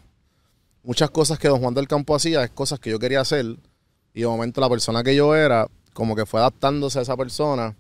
muchas 0.82 1.10
cosas 1.10 1.38
que 1.38 1.48
Don 1.48 1.60
Juan 1.60 1.74
del 1.74 1.86
Campo 1.86 2.14
hacía 2.14 2.42
es 2.42 2.50
cosas 2.50 2.80
que 2.80 2.88
yo 2.88 2.98
quería 2.98 3.20
hacer. 3.20 3.44
Y 4.14 4.20
de 4.20 4.26
momento 4.26 4.60
la 4.60 4.70
persona 4.70 5.02
que 5.02 5.14
yo 5.14 5.34
era, 5.34 5.68
como 5.92 6.16
que 6.16 6.24
fue 6.24 6.40
adaptándose 6.40 6.98
a 6.98 7.02
esa 7.02 7.14
persona. 7.14 7.76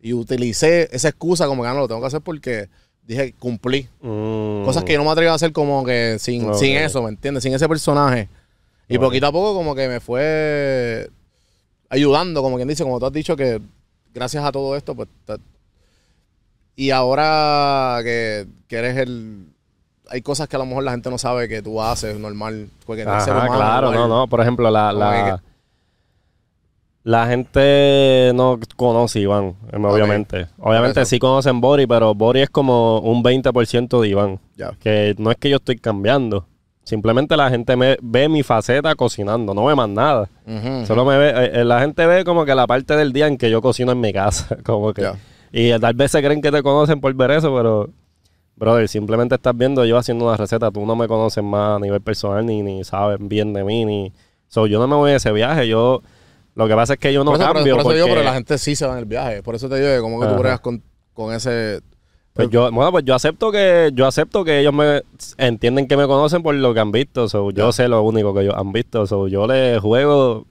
Y 0.00 0.12
utilicé 0.12 0.88
esa 0.92 1.08
excusa 1.08 1.48
como 1.48 1.62
que 1.62 1.68
"Ah, 1.68 1.72
no 1.74 1.80
lo 1.80 1.88
tengo 1.88 2.00
que 2.00 2.06
hacer 2.06 2.20
porque 2.20 2.68
dije, 3.02 3.32
cumplí. 3.32 3.88
Mm. 4.00 4.64
Cosas 4.64 4.84
que 4.84 4.92
yo 4.92 4.98
no 4.98 5.06
me 5.06 5.10
atrevo 5.10 5.32
a 5.32 5.34
hacer 5.34 5.50
como 5.52 5.84
que 5.84 6.18
sin, 6.20 6.54
sin 6.54 6.76
eso, 6.76 7.02
¿me 7.02 7.08
entiendes? 7.08 7.42
Sin 7.42 7.52
ese 7.52 7.68
personaje. 7.68 8.28
Y 8.88 8.96
poquito 8.98 9.26
a 9.26 9.32
poco 9.32 9.54
como 9.54 9.74
que 9.74 9.88
me 9.88 9.98
fue 9.98 11.10
ayudando, 11.88 12.42
como 12.42 12.56
quien 12.56 12.68
dice, 12.68 12.84
como 12.84 13.00
tú 13.00 13.06
has 13.06 13.12
dicho, 13.12 13.34
que 13.34 13.60
gracias 14.14 14.44
a 14.44 14.52
todo 14.52 14.76
esto, 14.76 14.94
pues... 14.94 15.08
y 16.76 16.90
ahora 16.90 17.98
que, 18.04 18.46
que 18.68 18.76
eres 18.76 18.96
el... 18.98 19.46
Hay 20.08 20.22
cosas 20.22 20.48
que 20.48 20.56
a 20.56 20.58
lo 20.58 20.66
mejor 20.66 20.84
la 20.84 20.92
gente 20.92 21.10
no 21.10 21.18
sabe 21.18 21.48
que 21.48 21.62
tú 21.62 21.80
haces 21.80 22.18
normal. 22.18 22.68
Porque 22.86 23.02
Ajá, 23.02 23.20
ser 23.20 23.34
humano 23.34 23.54
claro, 23.54 23.92
no, 23.92 24.08
no. 24.08 24.26
Por 24.26 24.40
ejemplo, 24.40 24.70
la, 24.70 24.92
la, 24.92 25.42
la 27.04 27.26
gente 27.26 28.32
no 28.34 28.58
conoce 28.76 29.20
Iván, 29.20 29.54
em, 29.72 29.84
obviamente. 29.84 30.46
Obviamente 30.58 31.04
sí 31.06 31.18
conocen 31.18 31.60
Bori, 31.60 31.86
pero 31.86 32.14
Bori 32.14 32.40
es 32.40 32.50
como 32.50 33.00
un 33.00 33.22
20% 33.22 34.00
de 34.00 34.08
Iván. 34.08 34.40
Ya. 34.56 34.72
Que 34.80 35.14
no 35.18 35.30
es 35.30 35.38
que 35.38 35.48
yo 35.48 35.56
estoy 35.56 35.76
cambiando. 35.76 36.46
Simplemente 36.82 37.36
la 37.36 37.50
gente 37.50 37.76
me 37.76 37.98
ve 38.00 38.30
mi 38.30 38.42
faceta 38.42 38.94
cocinando, 38.94 39.52
no 39.52 39.66
ve 39.66 39.74
más 39.74 39.90
nada. 39.90 40.28
Solo 40.86 41.04
me 41.04 41.18
ve, 41.18 41.28
eh, 41.30 41.50
eh, 41.60 41.64
la 41.64 41.80
gente 41.80 42.06
ve 42.06 42.24
como 42.24 42.46
que 42.46 42.54
la 42.54 42.66
parte 42.66 42.96
del 42.96 43.12
día 43.12 43.26
en 43.26 43.36
que 43.36 43.50
yo 43.50 43.60
cocino 43.60 43.92
en 43.92 44.00
mi 44.00 44.12
casa, 44.12 44.56
como 44.64 44.94
que. 44.94 45.02
Ya. 45.02 45.14
Y 45.52 45.78
tal 45.78 45.94
vez 45.94 46.10
se 46.10 46.22
creen 46.22 46.40
que 46.40 46.50
te 46.50 46.62
conocen 46.62 47.00
por 47.00 47.12
ver 47.14 47.30
eso, 47.32 47.54
pero 47.54 47.90
brother, 48.58 48.88
simplemente 48.88 49.34
estás 49.36 49.56
viendo 49.56 49.84
yo 49.84 49.96
haciendo 49.96 50.26
una 50.26 50.36
receta, 50.36 50.70
tú 50.70 50.84
no 50.84 50.96
me 50.96 51.06
conoces 51.08 51.42
más 51.44 51.76
a 51.76 51.78
nivel 51.78 52.00
personal 52.00 52.44
ni 52.44 52.62
ni 52.62 52.84
sabes 52.84 53.18
bien 53.20 53.52
de 53.52 53.64
mí 53.64 53.84
ni 53.84 54.12
so, 54.48 54.66
yo 54.66 54.78
no 54.78 54.88
me 54.88 54.96
voy 54.96 55.12
a 55.12 55.16
ese 55.16 55.30
viaje, 55.32 55.68
yo 55.68 56.02
lo 56.54 56.66
que 56.66 56.74
pasa 56.74 56.94
es 56.94 56.98
que 56.98 57.12
yo 57.12 57.22
no 57.24 57.30
por 57.32 57.40
eso, 57.40 57.46
por- 57.48 57.56
cambio 57.56 57.74
por 57.76 57.80
eso 57.82 57.92
digo, 57.92 58.06
porque- 58.06 58.14
pero 58.20 58.24
la 58.28 58.34
gente 58.34 58.58
sí 58.58 58.74
se 58.74 58.84
va 58.86 58.94
en 58.94 58.98
el 58.98 59.04
viaje. 59.04 59.42
Por 59.44 59.54
eso 59.54 59.68
te 59.68 59.76
digo 59.76 59.88
que 59.94 60.00
como 60.00 60.20
que 60.20 60.26
tú 60.26 60.34
bregas 60.34 60.58
con, 60.60 60.82
con 61.14 61.32
ese... 61.32 61.80
Pues 62.32 62.50
yo, 62.50 62.70
bueno, 62.72 62.90
pues 62.92 63.04
yo 63.04 63.14
acepto 63.14 63.50
que 63.52 63.90
yo 63.94 64.06
acepto 64.06 64.44
que 64.44 64.60
ellos 64.60 64.72
me 64.72 65.02
entienden 65.36 65.86
que 65.88 65.96
me 65.96 66.06
conocen 66.06 66.42
por 66.42 66.54
lo 66.54 66.72
que 66.74 66.80
han 66.80 66.90
visto, 66.92 67.28
so, 67.28 67.50
yo 67.52 67.70
sé 67.72 67.86
lo 67.88 68.02
único 68.02 68.32
que 68.34 68.40
ellos 68.42 68.54
han 68.56 68.72
visto, 68.72 69.06
so, 69.06 69.28
yo 69.28 69.46
le 69.46 69.78
juego 69.80 70.46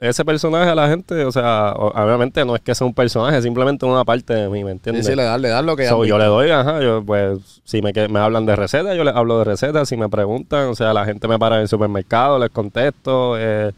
ese 0.00 0.24
personaje 0.24 0.70
a 0.70 0.74
la 0.76 0.88
gente, 0.88 1.24
o 1.24 1.32
sea, 1.32 1.72
obviamente 1.76 2.44
no 2.44 2.54
es 2.54 2.62
que 2.62 2.74
sea 2.74 2.86
un 2.86 2.94
personaje, 2.94 3.42
simplemente 3.42 3.84
una 3.84 4.04
parte 4.04 4.32
de 4.32 4.48
mí, 4.48 4.62
¿me 4.62 4.70
Sí, 4.70 4.76
entiendes? 4.76 5.06
sí, 5.06 5.14
le 5.16 5.24
das, 5.24 5.40
le 5.40 5.48
das 5.48 5.64
lo 5.64 5.74
que... 5.76 5.86
So, 5.88 6.04
yo 6.04 6.18
le 6.18 6.26
doy, 6.26 6.50
ajá, 6.50 6.80
yo 6.80 7.02
pues 7.04 7.60
si 7.64 7.82
me, 7.82 7.92
que- 7.92 8.08
me 8.08 8.20
hablan 8.20 8.46
de 8.46 8.54
recetas, 8.54 8.96
yo 8.96 9.02
les 9.02 9.14
hablo 9.16 9.38
de 9.38 9.44
recetas, 9.44 9.88
si 9.88 9.96
me 9.96 10.08
preguntan, 10.08 10.68
o 10.68 10.74
sea, 10.76 10.92
la 10.94 11.04
gente 11.04 11.26
me 11.26 11.36
para 11.38 11.56
en 11.56 11.62
el 11.62 11.68
supermercado, 11.68 12.38
les 12.38 12.50
contesto, 12.50 13.36
eh, 13.38 13.72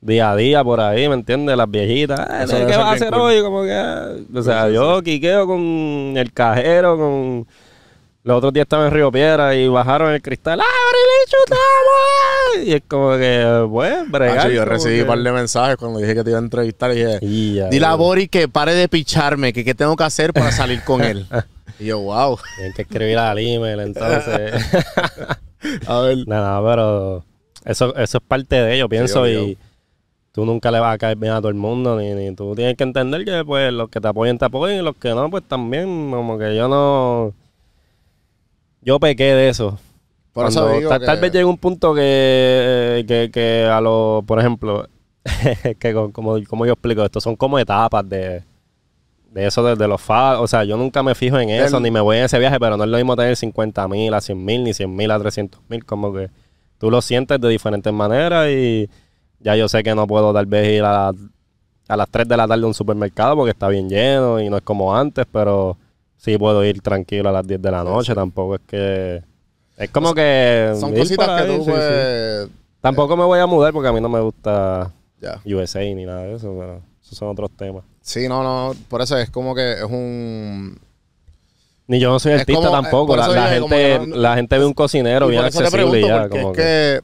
día 0.00 0.30
a 0.30 0.36
día 0.36 0.62
por 0.62 0.78
ahí, 0.80 1.08
¿me 1.08 1.14
entiendes? 1.14 1.56
Las 1.56 1.68
viejitas, 1.68 2.20
"Ah, 2.20 2.44
¿qué 2.48 2.64
vas 2.76 2.78
a 2.78 2.92
hacer 2.92 3.10
cool. 3.12 3.22
hoy? 3.22 3.42
Como 3.42 3.62
que, 3.64 3.72
ah, 3.72 4.10
o 4.34 4.42
sea, 4.42 4.68
yo 4.68 5.02
quiqueo 5.02 5.46
con 5.48 5.58
el 6.16 6.32
cajero, 6.32 6.96
con... 6.96 7.46
Los 8.26 8.38
otros 8.38 8.52
días 8.52 8.64
estaba 8.64 8.88
en 8.88 8.92
Río 8.92 9.12
Piedra 9.12 9.54
y 9.54 9.68
bajaron 9.68 10.12
el 10.12 10.20
cristal, 10.20 10.60
¡ah, 10.60 10.64
chutamos! 11.28 12.66
Y 12.66 12.72
es 12.74 12.82
como 12.88 13.16
que, 13.16 13.66
pues, 13.70 14.10
bregar. 14.10 14.50
Yo 14.50 14.64
recibí 14.64 14.96
que- 14.96 15.02
un 15.02 15.06
par 15.06 15.18
de 15.20 15.30
mensajes 15.30 15.76
cuando 15.76 16.00
dije 16.00 16.12
que 16.12 16.24
te 16.24 16.30
iba 16.30 16.38
a 16.40 16.42
entrevistar 16.42 16.90
y 16.90 16.96
dije, 17.04 17.20
dile 17.70 17.86
a. 17.86 17.94
Bori 17.94 18.26
que 18.26 18.48
pare 18.48 18.74
de 18.74 18.88
picharme, 18.88 19.52
que 19.52 19.64
qué 19.64 19.76
tengo 19.76 19.94
que 19.94 20.02
hacer 20.02 20.32
para 20.32 20.50
salir 20.50 20.82
con 20.82 21.04
él. 21.04 21.24
y 21.78 21.84
yo, 21.84 22.00
wow. 22.00 22.36
Tienen 22.56 22.72
que 22.72 22.82
escribir 22.82 23.16
al 23.16 23.38
email, 23.38 23.78
entonces... 23.78 24.52
A 25.86 26.00
ver. 26.00 26.18
Nada, 26.26 26.60
pero 26.68 27.24
eso, 27.64 27.94
eso 27.94 28.18
es 28.18 28.24
parte 28.26 28.56
de 28.56 28.74
ello, 28.74 28.88
pienso, 28.88 29.28
y 29.28 29.56
tú 30.32 30.44
nunca 30.44 30.72
le 30.72 30.80
vas 30.80 30.96
a 30.96 30.98
caer 30.98 31.16
bien 31.16 31.32
a 31.32 31.38
todo 31.38 31.50
el 31.50 31.54
mundo, 31.54 31.96
ni, 31.96 32.12
ni 32.12 32.34
tú 32.34 32.56
tienes 32.56 32.76
que 32.76 32.82
entender 32.82 33.24
que 33.24 33.44
pues 33.44 33.72
los 33.72 33.88
que 33.88 34.00
te 34.00 34.08
apoyen 34.08 34.36
te 34.36 34.46
apoyen 34.46 34.80
y 34.80 34.82
los 34.82 34.96
que 34.96 35.10
no, 35.10 35.30
pues 35.30 35.44
también, 35.46 36.10
como 36.10 36.36
que 36.40 36.56
yo 36.56 36.66
no... 36.66 37.32
Yo 38.86 38.98
pequé 38.98 39.34
de 39.34 39.48
eso. 39.50 39.78
Por 40.32 40.46
eso 40.46 40.60
digo 40.78 40.88
tal, 40.90 41.00
que- 41.00 41.06
tal 41.06 41.20
vez 41.20 41.32
llegue 41.32 41.44
un 41.44 41.58
punto 41.58 41.92
que, 41.94 43.04
que, 43.08 43.30
que 43.32 43.64
a 43.64 43.80
lo, 43.80 44.22
por 44.26 44.38
ejemplo, 44.38 44.86
que 45.78 45.92
co- 45.92 46.12
como, 46.12 46.36
como 46.48 46.64
yo 46.66 46.72
explico 46.74 47.04
esto, 47.04 47.20
son 47.20 47.36
como 47.36 47.58
etapas 47.58 48.08
de, 48.08 48.42
de 49.32 49.46
eso 49.46 49.64
de, 49.64 49.74
de 49.76 49.88
los 49.88 50.00
fa, 50.00 50.40
o 50.40 50.46
sea, 50.46 50.62
yo 50.64 50.76
nunca 50.76 51.02
me 51.02 51.14
fijo 51.14 51.38
en 51.38 51.50
eso, 51.50 51.78
El- 51.78 51.82
ni 51.82 51.90
me 51.90 52.00
voy 52.00 52.18
en 52.18 52.24
ese 52.24 52.38
viaje, 52.38 52.60
pero 52.60 52.76
no 52.76 52.84
es 52.84 52.90
lo 52.90 52.96
mismo 52.96 53.16
tener 53.16 53.34
50 53.34 53.88
mil 53.88 54.14
a 54.14 54.20
100 54.20 54.44
mil, 54.44 54.62
ni 54.62 54.72
100 54.72 54.94
mil 54.94 55.10
a 55.10 55.18
300 55.18 55.60
mil, 55.68 55.84
como 55.84 56.12
que 56.12 56.30
tú 56.78 56.90
lo 56.90 57.02
sientes 57.02 57.40
de 57.40 57.48
diferentes 57.48 57.92
maneras 57.92 58.48
y 58.50 58.88
ya 59.40 59.56
yo 59.56 59.68
sé 59.68 59.82
que 59.82 59.94
no 59.94 60.06
puedo 60.06 60.32
tal 60.32 60.46
vez 60.46 60.68
ir 60.68 60.84
a, 60.84 61.08
a 61.88 61.96
las 61.96 62.08
3 62.10 62.28
de 62.28 62.36
la 62.36 62.46
tarde 62.46 62.62
a 62.64 62.66
un 62.68 62.74
supermercado 62.74 63.34
porque 63.36 63.50
está 63.52 63.68
bien 63.68 63.88
lleno 63.88 64.38
y 64.40 64.48
no 64.48 64.58
es 64.58 64.62
como 64.62 64.94
antes, 64.94 65.24
pero 65.32 65.76
sí 66.16 66.36
puedo 66.38 66.64
ir 66.64 66.80
tranquilo 66.80 67.28
a 67.28 67.32
las 67.32 67.46
10 67.46 67.60
de 67.62 67.70
la 67.70 67.84
noche, 67.84 68.14
tampoco 68.14 68.56
es 68.56 68.60
que... 68.66 69.22
Es 69.76 69.90
como 69.90 70.14
que... 70.14 70.72
Son 70.80 70.94
cositas 70.94 71.26
que 71.26 71.32
ahí, 71.50 71.56
tú 71.58 71.64
sí, 71.64 71.70
sí. 71.70 72.52
Tampoco 72.80 73.16
me 73.16 73.24
voy 73.24 73.38
a 73.38 73.46
mudar 73.46 73.72
porque 73.72 73.88
a 73.88 73.92
mí 73.92 74.00
no 74.00 74.08
me 74.08 74.20
gusta 74.20 74.90
Ya. 75.20 75.40
USA 75.44 75.80
ni 75.80 76.04
nada 76.06 76.22
de 76.22 76.34
eso, 76.36 76.54
pero 76.58 76.80
esos 77.02 77.18
son 77.18 77.28
otros 77.28 77.50
temas. 77.56 77.82
Sí, 78.00 78.28
no, 78.28 78.42
no. 78.42 78.74
Por 78.88 79.02
eso 79.02 79.16
es 79.18 79.28
como 79.30 79.54
que 79.54 79.72
es 79.74 79.82
un... 79.82 80.78
Ni 81.88 82.00
yo 82.00 82.10
no 82.10 82.18
soy 82.18 82.32
artista 82.32 82.54
como- 82.54 82.68
eh, 82.78 82.82
tampoco. 82.82 83.16
La, 83.16 83.48
gente, 83.48 83.98
no- 84.06 84.16
la 84.16 84.34
gente 84.36 84.58
ve 84.58 84.64
un 84.64 84.72
cocinero 84.74 85.28
bien 85.28 85.44
accesible 85.44 86.00
y 86.00 86.06
ya. 86.06 86.22
porque 86.22 86.38
Como 86.40 86.50
es 86.52 86.56
que, 86.56 86.62
que 86.62 87.00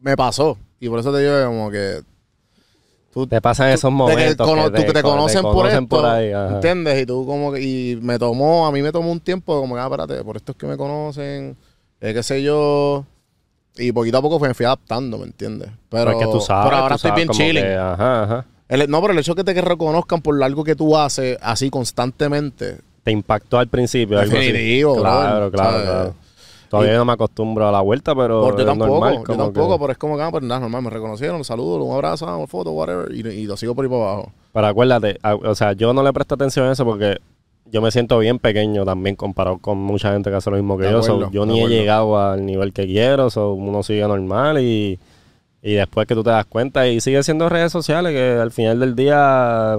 me 0.00 0.16
pasó. 0.16 0.58
Y 0.80 0.88
por 0.88 0.98
eso 0.98 1.12
te 1.12 1.20
digo 1.20 1.46
como 1.46 1.70
que... 1.70 2.00
Tú, 3.12 3.26
te 3.26 3.40
pasan 3.40 3.70
esos 3.70 3.90
de 3.90 3.96
momentos. 3.96 4.36
que, 4.46 4.52
cono- 4.52 4.70
que 4.70 4.80
tú 4.80 4.86
que 4.86 4.92
te 4.92 5.02
co- 5.02 5.10
conocen, 5.10 5.42
por 5.42 5.66
esto, 5.66 6.06
ahí. 6.06 6.30
¿entiendes? 6.54 7.02
Y 7.02 7.06
tú 7.06 7.26
como 7.26 7.52
que, 7.52 7.60
y 7.62 7.98
me 8.02 8.18
tomó, 8.18 8.66
a 8.66 8.72
mí 8.72 8.82
me 8.82 8.92
tomó 8.92 9.10
un 9.10 9.18
tiempo 9.20 9.58
como 9.60 9.74
que, 9.74 9.80
ah, 9.80 9.84
espérate, 9.84 10.22
por 10.22 10.36
esto 10.36 10.52
es 10.52 10.58
que 10.58 10.66
me 10.66 10.76
conocen, 10.76 11.56
eh, 12.00 12.14
qué 12.14 12.22
sé 12.22 12.42
yo, 12.42 13.04
y 13.76 13.92
poquito 13.92 14.18
a 14.18 14.22
poco 14.22 14.38
me 14.38 14.52
fui 14.54 14.66
adaptando, 14.66 15.18
¿me 15.18 15.24
entiendes? 15.24 15.70
Pero, 15.88 16.12
Porque 16.12 16.26
tú 16.26 16.40
sabes. 16.40 16.68
pero 16.70 16.82
ahora 16.82 16.96
tú 16.96 17.06
estoy 17.08 17.12
bien 17.12 17.28
chilling. 17.30 17.62
que, 17.64 17.76
ajá, 17.76 18.22
ajá. 18.24 18.44
El- 18.68 18.90
no, 18.90 19.00
pero 19.00 19.14
el 19.14 19.18
hecho 19.18 19.34
que 19.34 19.42
te 19.44 19.54
que 19.54 19.62
reconozcan 19.62 20.20
por 20.20 20.40
algo 20.42 20.62
que 20.62 20.76
tú 20.76 20.96
haces 20.96 21.38
así 21.40 21.70
constantemente, 21.70 22.78
Te 23.02 23.10
impactó 23.10 23.58
al 23.58 23.68
principio. 23.68 24.18
algo 24.20 24.36
así. 24.36 24.52
Definitivo, 24.52 24.96
Claro, 24.96 25.48
brother, 25.48 25.50
claro, 25.52 25.70
¿sabes? 25.70 25.84
claro. 25.88 26.14
Todavía 26.68 26.96
no 26.98 27.04
me 27.04 27.12
acostumbro 27.12 27.66
a 27.66 27.72
la 27.72 27.80
vuelta, 27.80 28.14
pero. 28.14 28.42
Porque 28.42 28.62
yo 28.62 28.66
tampoco, 28.68 28.90
normal, 28.90 29.14
yo 29.26 29.36
tampoco, 29.36 29.72
que- 29.74 29.80
pero 29.80 29.92
es 29.92 29.98
como 29.98 30.16
que, 30.16 30.22
ah, 30.22 30.30
pues 30.30 30.42
nada, 30.44 30.60
normal, 30.60 30.82
me 30.82 30.90
reconocieron, 30.90 31.42
saludo, 31.44 31.82
un 31.82 31.94
abrazo, 31.94 32.26
una 32.26 32.46
foto, 32.46 32.72
whatever, 32.72 33.10
y, 33.14 33.20
y 33.26 33.44
lo 33.46 33.56
sigo 33.56 33.74
por 33.74 33.84
ahí 33.84 33.90
para 33.90 34.02
abajo. 34.02 34.32
Pero 34.52 34.66
acuérdate, 34.66 35.18
a- 35.22 35.34
o 35.34 35.54
sea, 35.54 35.72
yo 35.72 35.92
no 35.94 36.02
le 36.02 36.12
presto 36.12 36.34
atención 36.34 36.66
a 36.68 36.72
eso 36.72 36.84
porque 36.84 37.16
yo 37.70 37.80
me 37.82 37.90
siento 37.90 38.18
bien 38.18 38.38
pequeño 38.38 38.84
también 38.84 39.16
comparado 39.16 39.58
con 39.58 39.78
mucha 39.78 40.12
gente 40.12 40.30
que 40.30 40.36
hace 40.36 40.50
lo 40.50 40.56
mismo 40.56 40.76
que 40.78 40.84
De 40.84 40.90
yo. 40.90 41.02
So, 41.02 41.30
yo 41.30 41.46
ni 41.46 41.60
he 41.60 41.68
llegado 41.68 42.18
al 42.18 42.44
nivel 42.44 42.72
que 42.72 42.86
quiero, 42.86 43.30
so, 43.30 43.52
uno 43.52 43.82
sigue 43.82 44.02
normal 44.06 44.58
y 44.60 44.98
Y 45.60 45.72
después 45.74 46.06
que 46.06 46.14
tú 46.14 46.22
te 46.22 46.30
das 46.30 46.46
cuenta 46.46 46.86
y 46.86 47.00
sigue 47.00 47.20
siendo 47.24 47.48
redes 47.48 47.72
sociales 47.72 48.12
que 48.12 48.38
al 48.40 48.52
final 48.52 48.78
del 48.78 48.94
día 48.94 49.76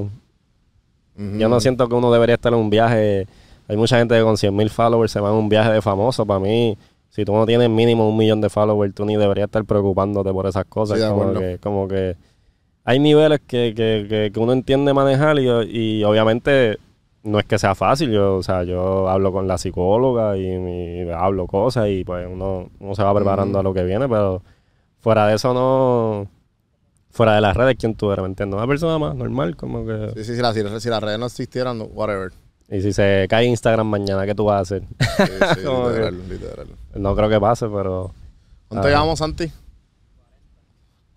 yo 1.39 1.49
no 1.49 1.59
siento 1.61 1.87
que 1.87 1.95
uno 1.95 2.11
debería 2.11 2.35
estar 2.35 2.51
en 2.53 2.59
un 2.59 2.69
viaje. 2.69 3.27
Hay 3.69 3.77
mucha 3.77 3.97
gente 3.99 4.15
que 4.15 4.21
con 4.23 4.35
100 4.37 4.53
mil 4.53 4.69
followers 4.69 5.11
se 5.13 5.21
va 5.21 5.29
en 5.29 5.35
un 5.35 5.47
viaje 5.47 5.71
de 5.71 5.81
famoso. 5.81 6.25
Para 6.25 6.39
mí, 6.41 6.77
si 7.09 7.23
tú 7.23 7.33
no 7.33 7.45
tienes 7.45 7.69
mínimo 7.69 8.09
un 8.09 8.17
millón 8.17 8.41
de 8.41 8.49
followers, 8.49 8.93
tú 8.93 9.05
ni 9.05 9.15
deberías 9.15 9.45
estar 9.45 9.63
preocupándote 9.63 10.33
por 10.33 10.45
esas 10.47 10.65
cosas. 10.65 10.97
Sí, 10.99 11.03
como, 11.09 11.23
que, 11.39 11.57
como 11.59 11.87
que 11.87 12.17
hay 12.83 12.99
niveles 12.99 13.39
que, 13.47 13.73
que, 13.75 14.05
que, 14.09 14.31
que 14.33 14.39
uno 14.39 14.51
entiende 14.53 14.93
manejar 14.93 15.37
y, 15.39 15.47
y 15.69 16.03
obviamente 16.03 16.77
no 17.23 17.37
es 17.39 17.45
que 17.45 17.57
sea 17.59 17.75
fácil. 17.75 18.11
Yo, 18.11 18.37
o 18.37 18.43
sea, 18.43 18.63
yo 18.63 19.07
hablo 19.07 19.31
con 19.31 19.47
la 19.47 19.57
psicóloga 19.57 20.35
y, 20.37 20.47
y 20.47 21.09
hablo 21.11 21.45
cosas 21.47 21.87
y 21.89 22.03
pues 22.03 22.27
uno, 22.29 22.69
uno 22.79 22.95
se 22.95 23.03
va 23.03 23.13
preparando 23.13 23.59
a 23.59 23.63
lo 23.63 23.73
que 23.73 23.83
viene, 23.83 24.09
pero 24.09 24.41
fuera 24.99 25.27
de 25.27 25.35
eso 25.35 25.53
no... 25.53 26.27
Fuera 27.11 27.33
de 27.35 27.41
las 27.41 27.55
redes, 27.57 27.75
¿quién 27.79 27.95
tú 27.95 28.11
eres? 28.11 28.21
¿Me 28.23 28.29
entiendes? 28.29 28.55
Una 28.57 28.67
persona 28.67 28.97
más 28.99 29.15
normal, 29.15 29.55
como 29.55 29.85
que... 29.85 30.11
Sí, 30.15 30.23
sí, 30.23 30.35
sí, 30.35 30.41
la- 30.41 30.53
si, 30.53 30.61
si 30.79 30.89
las 30.89 31.01
redes 31.03 31.19
no 31.19 31.25
existieran, 31.25 31.81
whatever. 31.93 32.31
Y 32.71 32.81
si 32.81 32.93
se 32.93 33.25
cae 33.29 33.45
Instagram 33.45 33.87
mañana, 33.87 34.25
¿qué 34.25 34.35
tú 34.35 34.45
vas 34.45 34.57
a 34.57 34.61
hacer? 34.61 34.83
Sí, 35.17 35.23
sí, 35.55 35.61
Como 35.65 35.85
que- 35.87 35.93
literal, 35.93 36.29
literal. 36.29 36.67
no 36.95 37.15
creo 37.15 37.29
que 37.29 37.39
pase, 37.39 37.67
pero... 37.67 38.11
¿Cuánto 38.67 38.87
Ah. 38.87 38.91
llevamos, 38.91 39.17
Santi? 39.19 39.51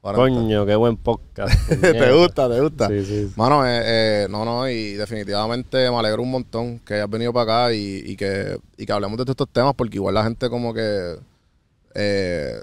40. 0.01 0.17
Coño, 0.21 0.67
qué 0.67 0.75
buen 0.75 0.97
podcast. 0.97 1.55
¿Te 1.81 2.13
gusta? 2.13 2.49
¿Te 2.49 2.61
gusta? 2.61 2.89
Sí, 2.89 3.05
sí. 3.05 3.27
sí. 3.29 3.33
Mano, 3.37 3.65
eh, 3.67 3.83
eh, 3.85 4.27
no, 4.29 4.45
no, 4.45 4.69
y 4.69 4.95
definitivamente 4.95 5.89
me 5.91 5.97
alegro 5.97 6.23
un 6.23 6.31
montón 6.33 6.79
que 6.81 6.95
hayas 6.95 7.09
venido 7.11 7.33
para 7.33 7.67
acá 7.67 7.75
y, 7.75 8.03
y 8.07 8.17
que, 8.17 8.59
y 8.77 8.85
que 8.87 8.93
hablemos 8.93 9.17
de 9.19 9.25
todos 9.25 9.35
estos 9.35 9.49
temas, 9.51 9.75
porque 9.77 9.99
igual 9.99 10.15
la 10.15 10.25
gente 10.25 10.49
como 10.51 10.75
que 10.75 11.17
eh, 11.95 12.55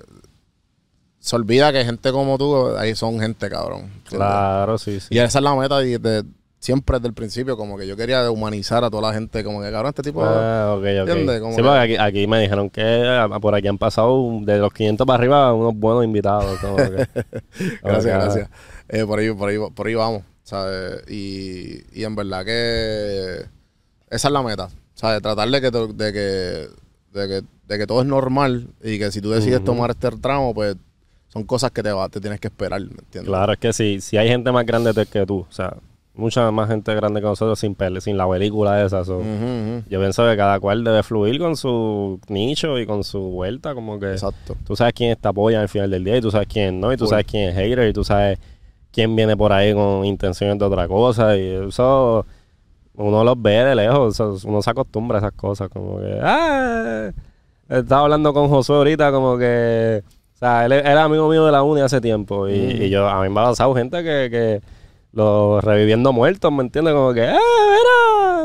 se 1.20 1.36
olvida 1.36 1.72
que 1.72 1.86
gente 1.86 2.12
como 2.12 2.38
tú, 2.38 2.76
ahí 2.76 2.94
son 2.96 3.20
gente, 3.22 3.50
cabrón. 3.50 3.82
¿entiendes? 3.84 4.10
Claro, 4.18 4.78
sí, 4.78 5.00
sí. 5.00 5.08
Y 5.12 5.20
esa 5.20 5.40
es 5.40 5.44
la 5.44 5.56
meta 5.56 5.78
de, 5.80 5.98
de- 5.98 6.24
siempre 6.60 6.98
desde 6.98 7.08
el 7.08 7.14
principio, 7.14 7.56
como 7.58 7.78
que 7.78 7.88
yo 7.88 7.96
quería 7.96 8.30
humanizar 8.30 8.84
a 8.84 8.90
toda 8.90 9.10
la 9.10 9.14
gente, 9.14 9.44
como 9.44 9.62
que 9.62 9.72
cabrón, 9.72 9.90
este 9.90 10.02
tipo... 10.04 10.24
Ah, 10.24 10.74
ok, 10.76 10.80
ok. 10.82 10.86
¿Entiendes? 11.10 11.40
Como 11.42 11.52
Sí, 11.54 11.58
que- 11.58 11.64
porque 11.64 11.80
aquí, 11.80 11.96
aquí 11.98 12.28
me 12.28 12.42
dijeron 12.42 12.70
que 12.70 12.82
ah, 13.08 13.40
por 13.40 13.56
aquí 13.56 13.68
han 13.68 13.78
pasado 13.78 14.40
de 14.42 14.58
los 14.58 14.74
500 14.74 15.08
para 15.08 15.18
arriba 15.20 15.54
unos 15.54 15.74
buenos 15.76 16.04
invitados. 16.04 16.60
como 16.60 16.76
que- 16.76 17.08
Gracias, 17.82 18.06
Ok. 18.06 18.22
gracias. 18.24 18.50
Eh, 18.90 19.06
por, 19.06 19.20
ahí, 19.20 19.32
por, 19.34 19.50
ahí, 19.50 19.58
por 19.74 19.88
ahí 19.88 19.96
vamos, 19.96 20.24
¿sabes? 20.44 21.04
Y, 21.10 21.82
y 21.94 22.04
en 22.04 22.16
verdad 22.16 22.44
que 22.44 23.46
esa 24.10 24.28
es 24.28 24.32
la 24.34 24.42
meta, 24.44 24.68
¿sabes? 24.96 25.22
Tratar 25.22 25.48
de 25.50 25.62
que, 25.62 25.72
de 25.72 26.14
que, 26.14 26.68
de 27.20 27.28
que, 27.28 27.42
de 27.68 27.78
que 27.78 27.88
todo 27.88 28.02
es 28.02 28.08
normal 28.08 28.68
y 28.84 28.98
que 29.00 29.12
si 29.12 29.22
tú 29.22 29.30
decides 29.32 29.64
tomar 29.64 29.92
este 29.92 30.10
tramo, 30.12 30.54
pues 30.54 30.76
son 31.28 31.44
cosas 31.44 31.70
que 31.72 31.84
te, 31.84 31.92
va, 31.92 32.10
te 32.10 32.20
tienes 32.20 32.40
que 32.40 32.48
esperar, 32.48 32.82
¿me 32.82 32.88
entiendes? 32.88 33.26
Claro, 33.30 33.54
es 33.54 33.60
que 33.60 33.72
si, 33.72 34.02
si 34.02 34.18
hay 34.18 34.28
gente 34.28 34.52
más 34.52 34.66
grande 34.66 34.92
que 35.06 35.26
tú, 35.28 35.46
o 35.48 35.52
sea, 35.54 35.76
mucha 36.20 36.52
más 36.52 36.68
gente 36.70 36.94
grande 36.94 37.22
que 37.22 37.26
nosotros 37.28 37.58
sin, 37.58 37.76
pele- 37.76 38.02
sin 38.02 38.18
la 38.18 38.30
película 38.30 38.84
esa. 38.84 39.04
so. 39.06 39.22
Yo 39.90 40.00
pienso 40.00 40.26
que 40.28 40.38
cada 40.38 40.60
cual 40.60 40.84
debe 40.84 41.02
fluir 41.02 41.40
con 41.40 41.56
su 41.56 42.20
nicho 42.28 42.78
y 42.78 42.86
con 42.86 43.04
su 43.04 43.20
vuelta, 43.20 43.74
como 43.74 44.00
que... 44.00 44.12
Exacto. 44.12 44.56
Tú 44.66 44.76
sabes 44.76 44.94
quién 44.94 45.16
te 45.20 45.28
apoya 45.28 45.62
al 45.62 45.70
final 45.70 45.90
del 45.90 46.04
día 46.04 46.18
y 46.18 46.22
tú 46.22 46.30
sabes 46.30 46.48
quién 46.48 46.80
no, 46.80 46.92
y 46.94 46.98
tú 46.98 47.08
sabes 47.08 47.26
quién 47.26 47.50
es 47.50 47.56
hater 47.56 47.88
y 47.90 47.94
tú 47.94 48.04
sabes 48.04 48.38
quién 48.92 49.16
viene 49.16 49.36
por 49.38 49.54
ahí 49.54 49.74
con 49.74 50.06
intenciones 50.06 50.60
de 50.60 50.66
otra 50.66 50.88
cosa 50.88 51.38
y 51.38 51.42
eso 51.68 52.26
uno 52.96 53.24
los 53.24 53.42
ve 53.42 53.64
de 53.64 53.76
lejos, 53.76 54.20
uno 54.44 54.62
se 54.62 54.70
acostumbra 54.70 55.18
a 55.18 55.22
esas 55.22 55.32
cosas, 55.34 55.70
como 55.70 56.00
que, 56.00 56.20
ah, 56.22 57.10
estaba 57.70 58.02
hablando 58.02 58.34
con 58.34 58.50
Josué 58.50 58.76
ahorita 58.76 59.12
como 59.12 59.38
que, 59.38 60.04
o 60.36 60.38
sea, 60.38 60.66
él, 60.66 60.74
era 60.74 61.04
amigo 61.04 61.30
mío 61.30 61.46
de 61.46 61.52
la 61.52 61.64
uni 61.64 61.82
hace 61.82 62.02
tiempo 62.02 62.50
y, 62.50 62.54
y 62.56 62.90
yo, 62.90 63.08
a 63.08 63.22
mí 63.22 63.30
me 63.30 63.40
ha 63.40 63.44
pasado 63.46 63.74
gente 63.76 63.98
que, 64.04 64.28
que 64.30 64.62
los 65.12 65.64
reviviendo 65.64 66.14
muertos, 66.14 66.52
¿me 66.52 66.64
entiendes? 66.64 66.94
Como 66.94 67.14
que, 67.14 67.26
ah, 67.28 67.38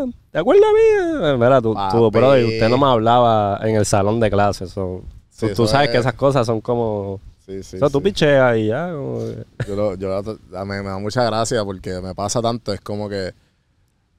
mira, 0.05 0.13
¿te 0.31 0.39
acuerdas 0.39 0.65
de 0.67 1.33
mí? 1.33 1.39
Mira, 1.39 1.61
tú, 1.61 1.77
tú, 1.91 2.11
bro, 2.11 2.39
y 2.39 2.45
usted 2.45 2.69
no 2.69 2.79
me 2.79 2.87
hablaba 2.87 3.61
en 3.63 3.77
el 3.77 3.85
salón 3.87 4.21
de 4.21 4.31
clases, 4.31 4.71
so, 4.71 5.03
Sí, 5.31 5.49
tú, 5.55 5.67
sabes 5.67 5.89
es- 5.89 5.93
que 5.93 5.99
esas 5.99 6.15
cosas 6.15 6.47
son 6.47 6.61
como... 6.61 7.21
Sí, 7.45 7.63
sí, 7.63 7.77
o 7.77 7.81
sea, 7.81 7.91
tú 7.91 7.99
sí. 7.99 8.05
picheas 8.05 8.57
y 8.57 8.69
ya. 8.69 8.91
como 8.93 9.19
que- 9.19 9.45
Yo, 9.69 9.77
lo- 9.77 9.95
yo 9.97 10.17
a- 10.17 10.65
me, 10.65 10.83
me 10.83 10.89
da 10.89 10.99
mucha 10.99 11.25
gracia 11.25 11.63
porque 11.65 12.01
me 12.01 12.15
pasa 12.15 12.41
tanto. 12.41 12.73
Es 12.73 12.81
como 12.81 13.07
que, 13.09 13.35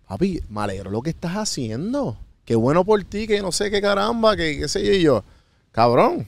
papi, 0.08 0.42
me 0.50 0.62
alegro 0.62 0.92
lo 0.92 1.02
que 1.02 1.10
estás 1.10 1.32
haciendo. 1.36 2.18
Qué 2.44 2.54
bueno 2.56 2.86
por 2.86 3.04
ti, 3.04 3.26
que 3.26 3.42
no 3.42 3.52
sé 3.52 3.72
qué 3.72 3.82
caramba, 3.82 4.36
que 4.36 4.60
qué 4.60 4.68
sé 4.68 4.86
yo. 4.86 4.92
Y 4.94 5.02
yo, 5.02 5.24
cabrón. 5.72 6.28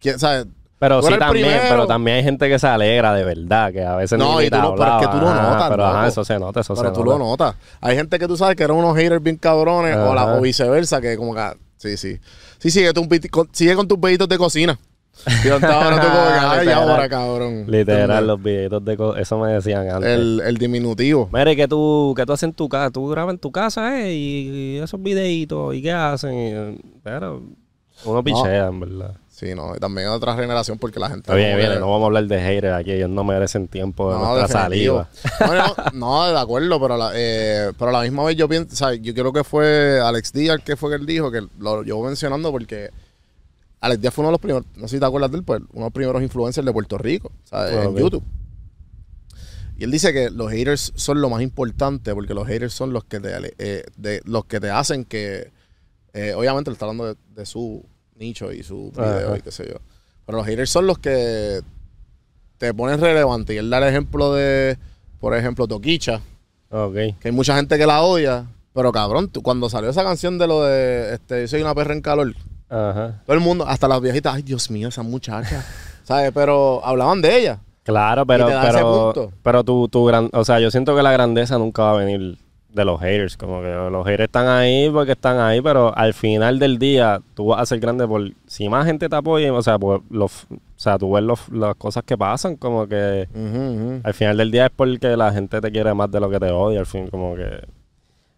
¿Quién, 0.00 0.18
sabes? 0.18 0.46
Pero 0.78 1.00
Tú 1.00 1.08
sí 1.08 1.18
también, 1.18 1.46
primero. 1.46 1.68
pero 1.70 1.86
también 1.88 2.18
hay 2.18 2.22
gente 2.22 2.48
que 2.48 2.56
se 2.58 2.66
alegra 2.68 3.12
de 3.12 3.24
verdad, 3.24 3.72
que 3.72 3.82
a 3.84 3.96
veces 3.96 4.16
No, 4.18 4.40
y 4.40 4.48
tú 4.48 4.56
lo- 4.58 4.76
pero 4.76 5.00
es 5.00 5.06
que 5.06 5.12
tú 5.12 5.18
lo 5.20 5.28
ajá, 5.28 5.42
notas, 5.50 5.70
Pero 5.70 5.84
ajá, 5.86 5.96
loco. 5.98 6.06
eso 6.08 6.24
se 6.24 6.38
nota, 6.38 6.60
eso 6.60 6.74
Pero 6.76 6.88
se 6.88 6.94
tú 6.94 7.04
nota. 7.04 7.18
lo 7.18 7.24
notas. 7.24 7.56
Hay 7.80 7.96
gente 7.96 8.16
que 8.18 8.28
tú 8.28 8.36
sabes 8.36 8.54
que 8.54 8.62
eran 8.62 8.76
unos 8.76 8.96
haters 8.96 9.20
bien 9.22 9.36
cabrones 9.36 9.96
o, 9.96 10.14
la- 10.14 10.22
Ajá. 10.22 10.34
o 10.36 10.40
viceversa, 10.40 11.00
que 11.00 11.16
como 11.16 11.34
que, 11.34 11.40
ah, 11.40 11.56
sí, 11.78 11.96
sí. 11.96 12.18
Sí, 12.58 12.70
sigue, 12.70 12.92
tú, 12.92 13.06
con, 13.30 13.48
sigue 13.52 13.74
con 13.74 13.88
tus 13.88 13.98
peditos 13.98 14.28
de 14.28 14.38
cocina. 14.38 14.78
Yo 15.44 15.56
estaba 15.56 15.90
tú 16.00 16.06
como 16.06 16.62
que, 16.62 16.72
ahora, 16.72 17.08
cabrón. 17.08 17.64
Literal, 17.66 18.24
los 18.24 18.40
videitos 18.40 18.84
de 18.84 18.96
eso 19.20 19.36
me 19.40 19.50
decían 19.54 19.88
antes. 19.90 20.08
El, 20.10 20.40
el 20.46 20.58
diminutivo. 20.58 21.28
Mire, 21.32 21.56
que 21.56 21.66
tú, 21.66 22.14
que 22.16 22.24
tú 22.24 22.32
haces 22.34 22.44
en 22.44 22.52
tu 22.52 22.68
casa, 22.68 22.92
tú 22.92 23.08
grabas 23.08 23.32
en 23.34 23.40
tu 23.40 23.50
casa, 23.50 24.00
eh, 24.00 24.14
y, 24.14 24.48
y 24.48 24.78
esos 24.78 25.02
videitos, 25.02 25.74
¿y 25.74 25.82
qué 25.82 25.90
hacen? 25.90 26.34
Y, 26.76 26.80
pero 27.02 27.42
uno 28.04 28.22
pichea, 28.22 28.68
en 28.68 28.78
verdad. 28.78 29.14
Sí, 29.38 29.54
no. 29.54 29.76
Y 29.76 29.78
también 29.78 30.08
otra 30.08 30.34
generación 30.34 30.78
porque 30.78 30.98
la 30.98 31.10
gente... 31.10 31.30
Que- 31.30 31.78
no 31.78 31.88
vamos 31.88 32.02
a 32.02 32.06
hablar 32.06 32.26
de 32.26 32.40
haters 32.40 32.74
aquí, 32.74 32.90
ellos 32.90 33.08
no 33.08 33.22
merecen 33.22 33.68
tiempo 33.68 34.12
de 34.12 34.18
nuestra 34.18 34.64
definitivo. 34.64 35.06
saliva. 35.22 35.76
No, 35.92 35.92
no, 35.92 36.26
no, 36.26 36.32
de 36.32 36.40
acuerdo, 36.40 36.80
pero, 36.80 36.96
la, 36.96 37.12
eh, 37.14 37.70
pero 37.78 37.90
a 37.90 37.92
la 37.92 38.02
misma 38.02 38.24
vez 38.24 38.34
yo 38.34 38.48
pienso, 38.48 38.72
o 38.72 38.76
sea, 38.76 38.94
yo 38.94 39.14
creo 39.14 39.32
que 39.32 39.44
fue 39.44 40.00
Alex 40.00 40.32
Díaz 40.32 40.58
que 40.64 40.74
fue 40.74 40.90
que 40.90 40.96
él 40.96 41.06
dijo, 41.06 41.30
que 41.30 41.46
lo 41.60 41.84
llevo 41.84 42.02
mencionando 42.02 42.50
porque 42.50 42.90
Alex 43.80 44.00
Díaz 44.00 44.12
fue 44.12 44.22
uno 44.22 44.30
de 44.30 44.32
los 44.32 44.40
primeros, 44.40 44.64
no 44.74 44.88
sé 44.88 44.96
si 44.96 45.00
te 45.00 45.06
acuerdas 45.06 45.30
de 45.30 45.36
él, 45.36 45.44
pues 45.44 45.60
uno 45.60 45.82
de 45.82 45.86
los 45.86 45.92
primeros 45.92 46.20
influencers 46.20 46.66
de 46.66 46.72
Puerto 46.72 46.98
Rico, 46.98 47.30
¿sabes? 47.44 47.74
Ah, 47.76 47.84
en. 47.84 47.96
YouTube. 47.96 48.24
Y 49.78 49.84
él 49.84 49.92
dice 49.92 50.12
que 50.12 50.30
los 50.30 50.50
haters 50.50 50.92
son 50.96 51.20
lo 51.20 51.30
más 51.30 51.42
importante 51.42 52.12
porque 52.12 52.34
los 52.34 52.44
haters 52.48 52.74
son 52.74 52.92
los 52.92 53.04
que 53.04 53.20
te, 53.20 53.54
eh, 53.58 53.84
de, 53.96 54.20
los 54.24 54.46
que 54.46 54.58
te 54.58 54.70
hacen 54.70 55.04
que, 55.04 55.52
eh, 56.12 56.34
obviamente 56.34 56.70
él 56.70 56.72
está 56.72 56.86
hablando 56.86 57.14
de, 57.14 57.14
de 57.36 57.46
su 57.46 57.86
nicho 58.18 58.52
y 58.52 58.62
su 58.62 58.90
video 58.92 59.28
Ajá. 59.28 59.38
y 59.38 59.42
qué 59.42 59.50
sé 59.50 59.66
yo. 59.68 59.78
Pero 60.26 60.38
los 60.38 60.46
haters 60.46 60.70
son 60.70 60.86
los 60.86 60.98
que 60.98 61.60
te 62.58 62.74
ponen 62.74 63.00
relevante. 63.00 63.54
Y 63.54 63.58
él 63.58 63.70
da 63.70 63.78
el 63.78 63.84
ejemplo 63.84 64.34
de, 64.34 64.76
por 65.20 65.34
ejemplo, 65.36 65.66
Toquicha, 65.66 66.20
Ok. 66.70 66.94
que 66.94 67.16
hay 67.24 67.32
mucha 67.32 67.56
gente 67.56 67.78
que 67.78 67.86
la 67.86 68.02
odia. 68.02 68.46
Pero 68.74 68.92
cabrón, 68.92 69.28
tú- 69.28 69.42
cuando 69.42 69.68
salió 69.70 69.90
esa 69.90 70.04
canción 70.04 70.38
de 70.38 70.46
lo 70.46 70.62
de 70.64 71.14
este, 71.14 71.40
Yo 71.42 71.48
soy 71.48 71.62
una 71.62 71.74
perra 71.74 71.94
en 71.94 72.00
calor, 72.02 72.34
Ajá. 72.68 73.22
todo 73.26 73.34
el 73.34 73.40
mundo, 73.40 73.66
hasta 73.66 73.88
las 73.88 74.00
viejitas, 74.00 74.34
ay 74.34 74.42
Dios 74.42 74.70
mío, 74.70 74.88
esa 74.88 75.02
muchacha. 75.02 75.64
¿Sabes? 76.04 76.30
Pero 76.34 76.84
hablaban 76.84 77.20
de 77.22 77.38
ella. 77.40 77.58
Claro, 77.82 78.26
pero, 78.26 78.46
pero, 78.46 79.32
pero 79.42 79.64
tu, 79.64 79.88
tu 79.88 80.04
gran, 80.04 80.28
o 80.34 80.44
sea, 80.44 80.60
yo 80.60 80.70
siento 80.70 80.94
que 80.94 81.02
la 81.02 81.10
grandeza 81.10 81.56
nunca 81.58 81.84
va 81.84 81.92
a 81.92 82.04
venir 82.04 82.36
de 82.72 82.84
los 82.84 83.00
haters, 83.00 83.36
como 83.36 83.62
que 83.62 83.68
los 83.90 84.04
haters 84.06 84.24
están 84.24 84.46
ahí 84.46 84.90
porque 84.90 85.12
están 85.12 85.38
ahí, 85.38 85.60
pero 85.62 85.96
al 85.96 86.12
final 86.14 86.58
del 86.58 86.78
día 86.78 87.20
tú 87.34 87.46
vas 87.46 87.60
a 87.62 87.66
ser 87.66 87.80
grande 87.80 88.06
por, 88.06 88.30
si 88.46 88.68
más 88.68 88.84
gente 88.86 89.08
te 89.08 89.16
apoya, 89.16 89.52
o 89.52 89.62
sea, 89.62 89.78
por 89.78 90.02
los, 90.10 90.44
o 90.44 90.56
sea, 90.76 90.98
tú 90.98 91.12
ves 91.12 91.24
los- 91.24 91.48
las 91.48 91.74
cosas 91.76 92.04
que 92.04 92.16
pasan, 92.18 92.56
como 92.56 92.86
que 92.86 93.26
al 94.04 94.14
final 94.14 94.36
del 94.36 94.50
día 94.50 94.66
es 94.66 94.72
porque 94.76 95.16
la 95.16 95.32
gente 95.32 95.60
te 95.60 95.72
quiere 95.72 95.94
más 95.94 96.10
de 96.10 96.20
lo 96.20 96.28
que 96.28 96.38
te 96.38 96.50
odia, 96.50 96.80
al 96.80 96.86
fin, 96.86 97.08
como 97.08 97.34
que, 97.36 97.48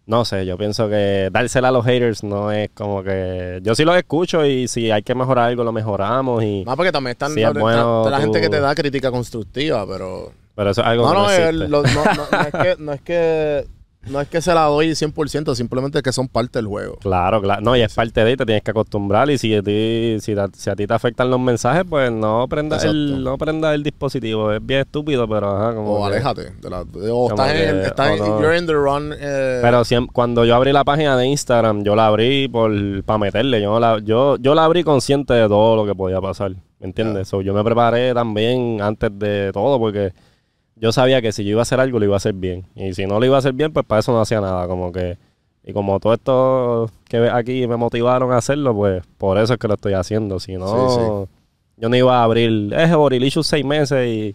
no 0.07 0.25
sé, 0.25 0.47
yo 0.47 0.57
pienso 0.57 0.89
que 0.89 1.29
dársela 1.33 1.69
a 1.69 1.73
los 1.73 1.85
haters 1.85 2.23
no 2.23 2.53
es 2.53 2.71
como 2.73 3.03
que, 3.03 3.59
yo 3.63 3.75
sí 3.75 3.85
los 3.85 3.97
escucho 3.97 4.47
y 4.47 4.69
si 4.69 4.91
hay 4.93 5.03
que 5.03 5.15
mejorar 5.17 5.49
algo 5.49 5.65
lo 5.65 5.73
mejoramos 5.73 6.43
y, 6.45 6.63
Más 6.65 6.77
porque 6.77 6.93
también 6.93 7.13
están 7.13 7.33
Sí, 7.35 7.43
es 7.43 7.53
la, 7.53 7.61
bueno 7.61 8.09
la 8.09 8.17
tú- 8.19 8.23
gente 8.23 8.41
que 8.41 8.49
te 8.49 8.61
da 8.61 8.75
crítica 8.77 9.11
constructiva, 9.11 9.85
pero... 9.89 10.31
pero 10.55 10.71
eso 10.71 10.81
es 10.83 10.87
algo 10.87 11.13
No, 11.13 11.27
que 11.27 11.53
no, 11.53 11.53
no, 11.53 11.69
lo- 11.69 11.83
no, 11.83 12.05
no, 12.05 12.13
no 12.33 12.41
es 12.43 12.53
que, 12.53 12.77
no 12.83 12.93
es 12.93 13.01
que 13.03 13.67
no 14.09 14.21
es 14.21 14.29
que 14.29 14.41
se 14.41 14.55
la 14.55 14.63
doy 14.65 14.91
100%, 14.91 15.55
simplemente 15.55 16.01
que 16.03 16.11
son 16.13 16.27
parte 16.27 16.59
del 16.59 16.67
juego. 16.67 16.97
Claro, 17.01 17.41
claro. 17.43 17.61
No, 17.61 17.77
y 17.77 17.83
es 17.83 17.95
parte 17.95 18.25
de 18.25 18.31
ahí, 18.31 18.37
te 18.37 18.47
tienes 18.47 18.63
que 18.63 18.71
acostumbrar. 18.71 19.29
Y 19.31 19.37
si 19.39 19.55
a 19.55 19.63
ti, 19.63 20.17
si, 20.21 20.35
si 20.55 20.71
a, 20.71 20.77
ti 20.77 20.87
te 20.87 20.95
afectan 20.95 21.31
los 21.31 21.39
mensajes, 21.39 21.85
pues 21.89 22.11
no 22.11 22.47
prendas 22.49 22.85
el, 22.85 23.23
no 23.23 23.37
prenda 23.37 23.75
el 23.75 23.83
dispositivo. 23.83 24.53
Es 24.53 24.65
bien 24.65 24.81
estúpido, 24.81 25.29
pero 25.29 25.55
ajá, 25.57 25.75
como. 25.75 25.93
O 25.95 25.99
que- 26.01 26.15
aléjate. 26.15 26.51
De 26.61 26.71
la, 26.71 26.85
de- 26.85 27.11
o 27.11 27.29
estás 27.29 27.53
que- 27.53 27.69
en, 27.69 27.81
estás 27.81 28.11
o 28.11 28.13
en- 28.15 28.19
no. 28.31 28.41
you're 28.41 28.57
in 28.59 28.67
the 28.67 28.73
run. 28.73 29.13
eh, 29.19 29.59
Pero 29.63 29.83
siem- 29.85 30.09
cuando 30.11 30.45
yo 30.45 30.55
abrí 30.57 30.73
la 30.73 30.85
página 30.85 31.17
de 31.17 31.27
Instagram, 31.27 31.85
yo 31.85 31.95
la 31.95 32.07
abrí 32.07 32.49
por 32.49 32.71
para 33.05 33.19
meterle. 33.19 33.61
Yo, 33.61 33.79
la, 33.79 33.99
yo, 33.99 34.37
yo 34.39 34.55
la 34.55 34.65
abrí 34.65 34.83
consciente 34.83 35.35
de 35.35 35.47
todo 35.47 35.77
lo 35.77 35.85
que 35.87 35.95
podía 35.95 36.21
pasar. 36.21 36.53
¿Me 36.81 36.87
entiendes? 36.87 37.29
So, 37.29 37.43
yo 37.43 37.53
me 37.53 37.63
preparé 37.63 38.15
también 38.15 38.81
antes 38.81 39.11
de 39.19 39.51
todo 39.53 39.79
porque 39.79 40.15
yo 40.81 40.93
sabía 40.93 41.21
que 41.21 41.31
si 41.31 41.45
yo 41.45 41.51
iba 41.51 41.61
a 41.61 41.63
hacer 41.63 41.79
algo, 41.79 41.99
lo 41.99 42.07
iba 42.07 42.15
a 42.15 42.17
hacer 42.17 42.33
bien. 42.33 42.65
Y 42.75 42.95
si 42.95 43.07
no 43.07 43.21
lo 43.21 43.27
iba 43.27 43.37
a 43.37 43.39
hacer 43.39 43.53
bien, 43.53 43.73
pues 43.73 43.85
para 43.85 44.01
eso 44.01 44.13
no 44.13 44.21
hacía 44.21 44.41
nada. 44.41 44.67
Como 44.67 44.91
que. 44.91 45.19
Y 45.63 45.75
como 45.75 46.01
todo 46.01 46.15
esto 46.15 46.91
que 47.07 47.21
ves 47.21 47.33
aquí 47.35 47.67
me 47.67 47.77
motivaron 47.77 48.33
a 48.33 48.39
hacerlo, 48.39 48.75
pues 48.75 49.03
por 49.19 49.37
eso 49.37 49.53
es 49.53 49.59
que 49.59 49.69
lo 49.69 49.75
estoy 49.75 49.93
haciendo. 49.93 50.41
Si 50.41 50.57
no. 50.57 51.29
yo 51.77 51.89
no 51.89 51.97
iba 51.97 52.21
a 52.21 52.25
abrir, 52.25 52.73
es 52.73 52.97
Borilicious 52.97 53.47
seis 53.47 53.65
meses 53.65 54.09
y 54.09 54.35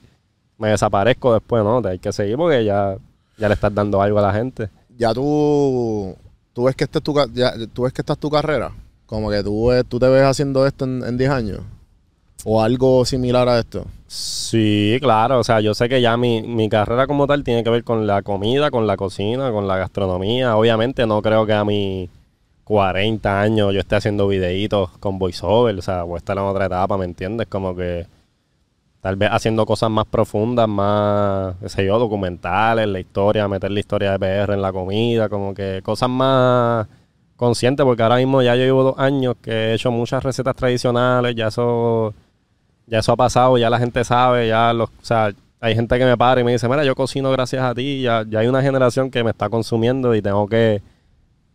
me 0.60 0.70
desaparezco 0.70 1.34
después, 1.34 1.64
¿no? 1.64 1.82
Hay 1.84 1.98
que 1.98 2.14
seguir 2.14 2.38
porque 2.38 2.64
ya, 2.64 2.96
ya 3.40 3.48
le 3.48 3.56
estás 3.56 3.74
dando 3.74 4.00
algo 4.00 4.20
a 4.20 4.22
la 4.22 4.34
gente. 4.34 4.70
Ya 4.96 5.16
tú, 5.16 6.16
tú 6.54 6.66
ves 6.66 6.76
que 6.76 6.84
esta 6.84 7.00
es 7.00 7.04
tu, 7.04 7.16
ya, 7.34 7.54
tú 7.74 7.84
ves 7.84 7.92
que 7.94 8.04
esta 8.04 8.14
es 8.14 8.20
tu 8.20 8.30
carrera. 8.30 8.72
Como 9.08 9.32
que 9.32 9.44
tú, 9.44 9.72
tú 9.90 9.98
te 9.98 10.08
ves 10.08 10.24
haciendo 10.24 10.66
esto 10.68 10.86
en, 10.86 11.04
en 11.04 11.18
10 11.18 11.30
años. 11.32 11.62
O 12.44 12.62
algo 12.62 13.06
similar 13.06 13.48
a 13.50 13.60
esto. 13.60 13.86
Sí, 14.08 14.98
claro, 15.02 15.40
o 15.40 15.44
sea, 15.44 15.62
yo 15.62 15.74
sé 15.74 15.90
que 15.90 16.02
ya 16.02 16.16
mi, 16.16 16.44
mi 16.44 16.70
carrera 16.70 17.08
como 17.08 17.26
tal 17.26 17.44
tiene 17.44 17.64
que 17.64 17.70
ver 17.70 17.84
con 17.84 18.06
la 18.06 18.22
comida, 18.22 18.70
con 18.70 18.86
la 18.86 18.98
cocina, 18.98 19.52
con 19.52 19.68
la 19.68 19.78
gastronomía. 19.78 20.56
Obviamente 20.56 21.08
no 21.08 21.22
creo 21.22 21.46
que 21.46 21.54
a 21.54 21.66
mis 21.66 22.10
40 22.66 23.42
años 23.42 23.74
yo 23.74 23.80
esté 23.80 23.96
haciendo 23.96 24.28
videitos 24.28 24.90
con 25.00 25.20
voiceover, 25.20 25.78
o 25.78 25.82
sea, 25.82 26.04
voy 26.04 26.16
a 26.16 26.18
estar 26.18 26.38
en 26.38 26.44
otra 26.44 26.66
etapa, 26.66 26.98
¿me 26.98 27.06
entiendes? 27.06 27.48
Como 27.48 27.76
que 27.76 28.08
tal 29.02 29.16
vez 29.18 29.30
haciendo 29.32 29.66
cosas 29.68 29.92
más 29.92 30.06
profundas, 30.06 30.68
más, 30.68 31.56
qué 31.62 31.70
sé 31.70 31.86
yo, 31.86 32.00
documentales, 32.00 32.88
la 32.88 33.00
historia, 33.00 33.48
meter 33.48 33.72
la 33.72 33.80
historia 33.80 34.18
de 34.18 34.20
PR 34.20 34.54
en 34.54 34.62
la 34.64 34.74
comida, 34.74 35.30
como 35.30 35.54
que 35.54 35.82
cosas 35.84 36.10
más 36.10 36.88
conscientes, 37.36 37.86
porque 37.86 38.02
ahora 38.02 38.18
mismo 38.18 38.42
ya 38.42 38.56
llevo 38.56 38.84
dos 38.84 39.00
años 39.00 39.36
que 39.42 39.52
he 39.52 39.74
hecho 39.76 39.92
muchas 39.92 40.24
recetas 40.24 40.56
tradicionales, 40.56 41.36
ya 41.36 41.48
eso 41.48 42.16
ya 42.88 43.00
eso 43.00 43.12
ha 43.12 43.16
pasado, 43.16 43.58
ya 43.58 43.70
la 43.70 43.80
gente 43.80 44.04
sabe, 44.04 44.48
ya 44.48 44.74
los, 44.74 44.90
o 44.90 45.04
sea, 45.06 45.32
hay 45.60 45.76
gente 45.76 45.98
que 45.98 46.06
me 46.06 46.18
para 46.18 46.42
y 46.42 46.44
me 46.44 46.52
dice, 46.52 46.70
mira, 46.70 46.84
yo 46.84 46.96
cocino 46.96 47.32
gracias 47.32 47.64
a 47.64 47.74
ti, 47.74 48.02
ya, 48.02 48.24
ya 48.28 48.40
hay 48.40 48.48
una 48.48 48.62
generación 48.62 49.10
que 49.10 49.24
me 49.24 49.32
está 49.32 49.50
consumiendo 49.50 50.14
y 50.16 50.22
tengo 50.22 50.48
que 50.48 50.82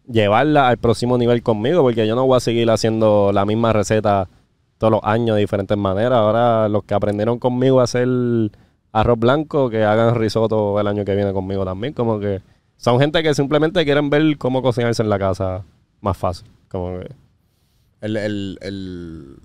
llevarla 0.08 0.68
al 0.68 0.78
próximo 0.78 1.16
nivel 1.18 1.42
conmigo, 1.42 1.82
porque 1.82 2.06
yo 2.06 2.14
no 2.16 2.26
voy 2.26 2.36
a 2.36 2.40
seguir 2.40 2.70
haciendo 2.70 3.30
la 3.32 3.44
misma 3.44 3.72
receta 3.72 4.28
todos 4.78 4.90
los 4.90 5.00
años 5.04 5.36
de 5.36 5.40
diferentes 5.40 5.76
maneras. 5.76 6.18
Ahora 6.18 6.68
los 6.68 6.84
que 6.84 6.94
aprendieron 6.94 7.38
conmigo 7.38 7.80
a 7.80 7.84
hacer 7.84 8.08
arroz 8.92 9.18
blanco, 9.18 9.70
que 9.70 9.84
hagan 9.84 10.14
risotto 10.14 10.80
el 10.80 10.86
año 10.86 11.04
que 11.04 11.14
viene 11.14 11.32
conmigo 11.32 11.64
también, 11.64 11.92
como 11.92 12.18
que 12.18 12.40
son 12.76 12.98
gente 12.98 13.22
que 13.22 13.34
simplemente 13.34 13.84
quieren 13.84 14.10
ver 14.10 14.38
cómo 14.38 14.62
cocinarse 14.62 15.02
en 15.02 15.10
la 15.10 15.18
casa 15.18 15.64
más 16.00 16.16
fácil. 16.16 16.48
Como 16.68 16.98
que, 16.98 17.12
El, 18.00 18.16
el, 18.16 18.58
el, 18.62 19.36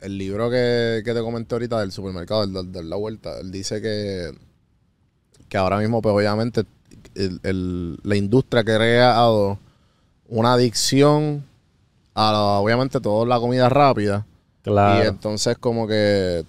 el 0.00 0.16
libro 0.18 0.48
que, 0.50 1.02
que 1.04 1.12
te 1.14 1.20
comenté 1.20 1.54
ahorita 1.54 1.80
del 1.80 1.92
supermercado, 1.92 2.44
el 2.44 2.52
del- 2.52 2.72
de 2.72 2.84
la 2.84 2.96
vuelta, 2.96 3.38
él 3.40 3.50
dice 3.50 3.80
que, 3.82 4.30
que 5.48 5.56
ahora 5.58 5.78
mismo, 5.78 6.00
pues 6.02 6.14
obviamente, 6.14 6.64
el- 7.14 7.40
el- 7.42 7.98
la 8.02 8.16
industria 8.16 8.60
ha 8.60 8.64
creado 8.64 9.58
una 10.28 10.52
adicción 10.54 11.44
a, 12.14 12.32
obviamente, 12.60 13.00
toda 13.00 13.26
la 13.26 13.40
comida 13.40 13.68
rápida. 13.68 14.24
claro. 14.62 15.04
Y 15.04 15.08
entonces 15.08 15.56
como 15.58 15.86
que, 15.86 16.44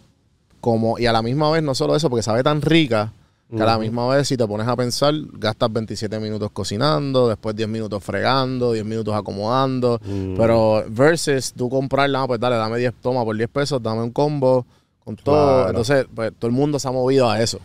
como, 0.60 1.00
y 1.00 1.06
a 1.06 1.14
la 1.14 1.22
misma 1.22 1.50
vez, 1.52 1.64
no 1.64 1.74
solo 1.74 1.96
eso, 1.96 2.10
porque 2.10 2.24
sabe 2.24 2.44
tan 2.44 2.62
rica, 2.62 3.14
que 3.56 3.62
a 3.64 3.66
la 3.66 3.78
misma 3.80 4.08
vez, 4.08 4.28
si 4.28 4.38
te 4.38 4.46
pones 4.46 4.68
a 4.68 4.76
pensar, 4.76 5.14
gastas 5.34 5.74
27 5.74 6.20
minutos 6.20 6.52
cocinando, 6.52 7.28
después 7.28 7.56
10 7.56 7.68
minutos 7.68 8.04
fregando, 8.04 8.74
10 8.74 8.86
minutos 8.86 9.16
acomodando. 9.16 10.00
Mm. 10.06 10.36
Pero 10.38 10.84
versus 10.90 11.52
tú 11.54 11.68
comprarla, 11.70 12.22
ah, 12.24 12.28
pues 12.28 12.40
dale, 12.40 12.58
dame 12.58 12.78
10, 12.78 12.94
toma 13.02 13.24
por 13.24 13.36
10 13.36 13.50
pesos, 13.50 13.82
dame 13.82 14.04
un 14.04 14.12
combo 14.12 14.66
con 15.04 15.16
todo. 15.16 15.36
Claro. 15.56 15.70
Entonces, 15.70 16.06
pues 16.14 16.32
todo 16.38 16.48
el 16.50 16.56
mundo 16.56 16.78
se 16.78 16.88
ha 16.88 16.92
movido 16.92 17.30
a 17.30 17.42
eso. 17.42 17.60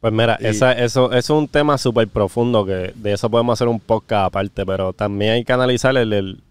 Pues 0.00 0.12
mira, 0.12 0.36
Y- 0.40 0.46
esa- 0.46 0.72
eso, 0.72 1.06
eso 1.12 1.16
es 1.16 1.30
un 1.30 1.46
tema 1.46 1.76
súper 1.78 2.08
profundo 2.08 2.64
que 2.64 2.92
de 2.96 3.12
eso 3.12 3.28
podemos 3.30 3.52
hacer 3.52 3.68
un 3.68 3.78
podcast 3.80 4.28
aparte, 4.28 4.64
pero 4.64 4.92
también 4.94 5.32
hay 5.32 5.44
que 5.44 5.52
analizar 5.52 5.94
el, 5.96 6.12
el, 6.12 6.42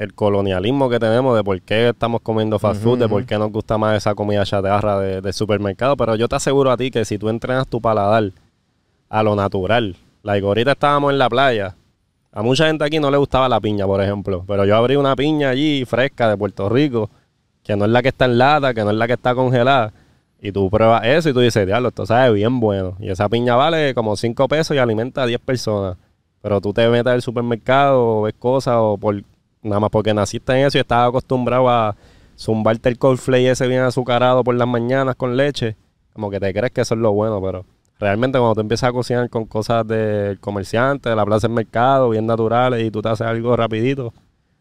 el 0.00 0.14
colonialismo 0.14 0.88
que 0.88 0.98
tenemos 0.98 1.36
de 1.36 1.44
por 1.44 1.60
qué 1.60 1.90
estamos 1.90 2.22
comiendo 2.22 2.58
fast 2.58 2.82
food, 2.82 3.00
de 3.00 3.06
por 3.06 3.22
qué 3.26 3.36
nos 3.36 3.52
gusta 3.52 3.76
más 3.76 3.98
esa 3.98 4.14
comida 4.14 4.46
chatarra 4.46 4.98
de, 4.98 5.20
de 5.20 5.32
supermercado. 5.34 5.94
Pero 5.94 6.16
yo 6.16 6.26
te 6.26 6.36
aseguro 6.36 6.70
a 6.70 6.78
ti 6.78 6.90
que 6.90 7.04
si 7.04 7.18
tú 7.18 7.28
entrenas 7.28 7.68
tu 7.68 7.82
paladar 7.82 8.32
a 9.10 9.22
lo 9.22 9.36
natural, 9.36 9.94
like 10.22 10.46
ahorita 10.46 10.72
estábamos 10.72 11.12
en 11.12 11.18
la 11.18 11.28
playa, 11.28 11.76
a 12.32 12.42
mucha 12.42 12.66
gente 12.66 12.82
aquí 12.82 12.98
no 12.98 13.10
le 13.10 13.18
gustaba 13.18 13.46
la 13.46 13.60
piña, 13.60 13.84
por 13.84 14.00
ejemplo, 14.00 14.42
pero 14.48 14.64
yo 14.64 14.74
abrí 14.74 14.96
una 14.96 15.14
piña 15.14 15.50
allí 15.50 15.84
fresca 15.84 16.30
de 16.30 16.38
Puerto 16.38 16.70
Rico, 16.70 17.10
que 17.62 17.76
no 17.76 17.84
es 17.84 17.90
la 17.90 18.00
que 18.00 18.08
está 18.08 18.24
en 18.24 18.38
lata, 18.38 18.72
que 18.72 18.82
no 18.82 18.92
es 18.92 18.96
la 18.96 19.06
que 19.06 19.12
está 19.12 19.34
congelada. 19.34 19.92
Y 20.40 20.50
tú 20.50 20.70
pruebas 20.70 21.04
eso 21.04 21.28
y 21.28 21.34
tú 21.34 21.40
dices, 21.40 21.66
diablo, 21.66 21.88
esto 21.88 22.06
sabe 22.06 22.32
bien 22.32 22.58
bueno. 22.58 22.96
Y 23.00 23.10
esa 23.10 23.28
piña 23.28 23.54
vale 23.54 23.94
como 23.94 24.16
5 24.16 24.48
pesos 24.48 24.74
y 24.74 24.78
alimenta 24.78 25.24
a 25.24 25.26
10 25.26 25.40
personas. 25.40 25.98
Pero 26.40 26.58
tú 26.62 26.72
te 26.72 26.88
metes 26.88 27.12
al 27.12 27.20
supermercado 27.20 28.02
o 28.02 28.22
ves 28.22 28.34
cosas 28.38 28.76
o 28.78 28.96
por 28.96 29.22
nada 29.62 29.80
más 29.80 29.90
porque 29.90 30.14
naciste 30.14 30.52
en 30.52 30.66
eso 30.66 30.78
y 30.78 30.80
estás 30.80 31.08
acostumbrado 31.08 31.68
a 31.68 31.96
zumbarte 32.36 32.88
el 32.88 32.98
cornflake 32.98 33.48
ese 33.48 33.66
bien 33.66 33.82
azucarado 33.82 34.42
por 34.42 34.54
las 34.54 34.68
mañanas 34.68 35.16
con 35.16 35.36
leche. 35.36 35.76
Como 36.12 36.30
que 36.30 36.40
te 36.40 36.52
crees 36.52 36.72
que 36.72 36.80
eso 36.80 36.94
es 36.94 37.00
lo 37.00 37.12
bueno, 37.12 37.40
pero 37.40 37.64
realmente 37.98 38.38
cuando 38.38 38.54
tú 38.54 38.60
empiezas 38.62 38.88
a 38.88 38.92
cocinar 38.92 39.28
con 39.30 39.44
cosas 39.44 39.86
del 39.86 40.40
comerciante, 40.40 41.10
de 41.10 41.16
la 41.16 41.24
plaza 41.24 41.46
del 41.46 41.54
mercado, 41.54 42.10
bien 42.10 42.26
naturales 42.26 42.82
y 42.82 42.90
tú 42.90 43.02
te 43.02 43.10
haces 43.10 43.26
algo 43.26 43.54
rapidito, 43.56 44.12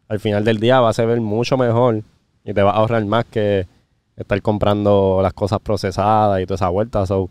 al 0.08 0.20
final 0.20 0.44
del 0.44 0.60
día 0.60 0.82
va 0.82 0.90
a 0.90 1.06
ver 1.06 1.22
mucho 1.22 1.58
mejor 1.58 2.04
y 2.44 2.54
te 2.54 2.62
va 2.62 2.72
a 2.72 2.76
ahorrar 2.76 3.04
más 3.06 3.26
que 3.26 3.66
estar 4.18 4.42
comprando 4.42 5.20
las 5.22 5.34
cosas 5.34 5.60
procesadas 5.60 6.42
y 6.42 6.46
toda 6.46 6.56
esa 6.56 6.70
vuelta. 6.70 7.06
So, 7.06 7.30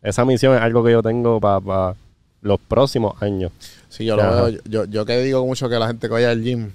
esa 0.00 0.24
misión 0.24 0.54
es 0.54 0.62
algo 0.62 0.82
que 0.82 0.92
yo 0.92 1.02
tengo 1.02 1.40
para 1.40 1.94
los 2.40 2.58
próximos 2.60 3.20
años. 3.22 3.52
Sí, 3.88 4.04
yo 4.04 4.16
lo 4.16 4.22
veo, 4.22 4.60
yo, 4.64 4.84
yo 4.86 5.04
que 5.04 5.18
digo 5.20 5.44
mucho 5.46 5.68
que 5.68 5.78
la 5.78 5.86
gente 5.88 6.08
que 6.08 6.12
vaya 6.14 6.30
al 6.30 6.42
gym, 6.42 6.70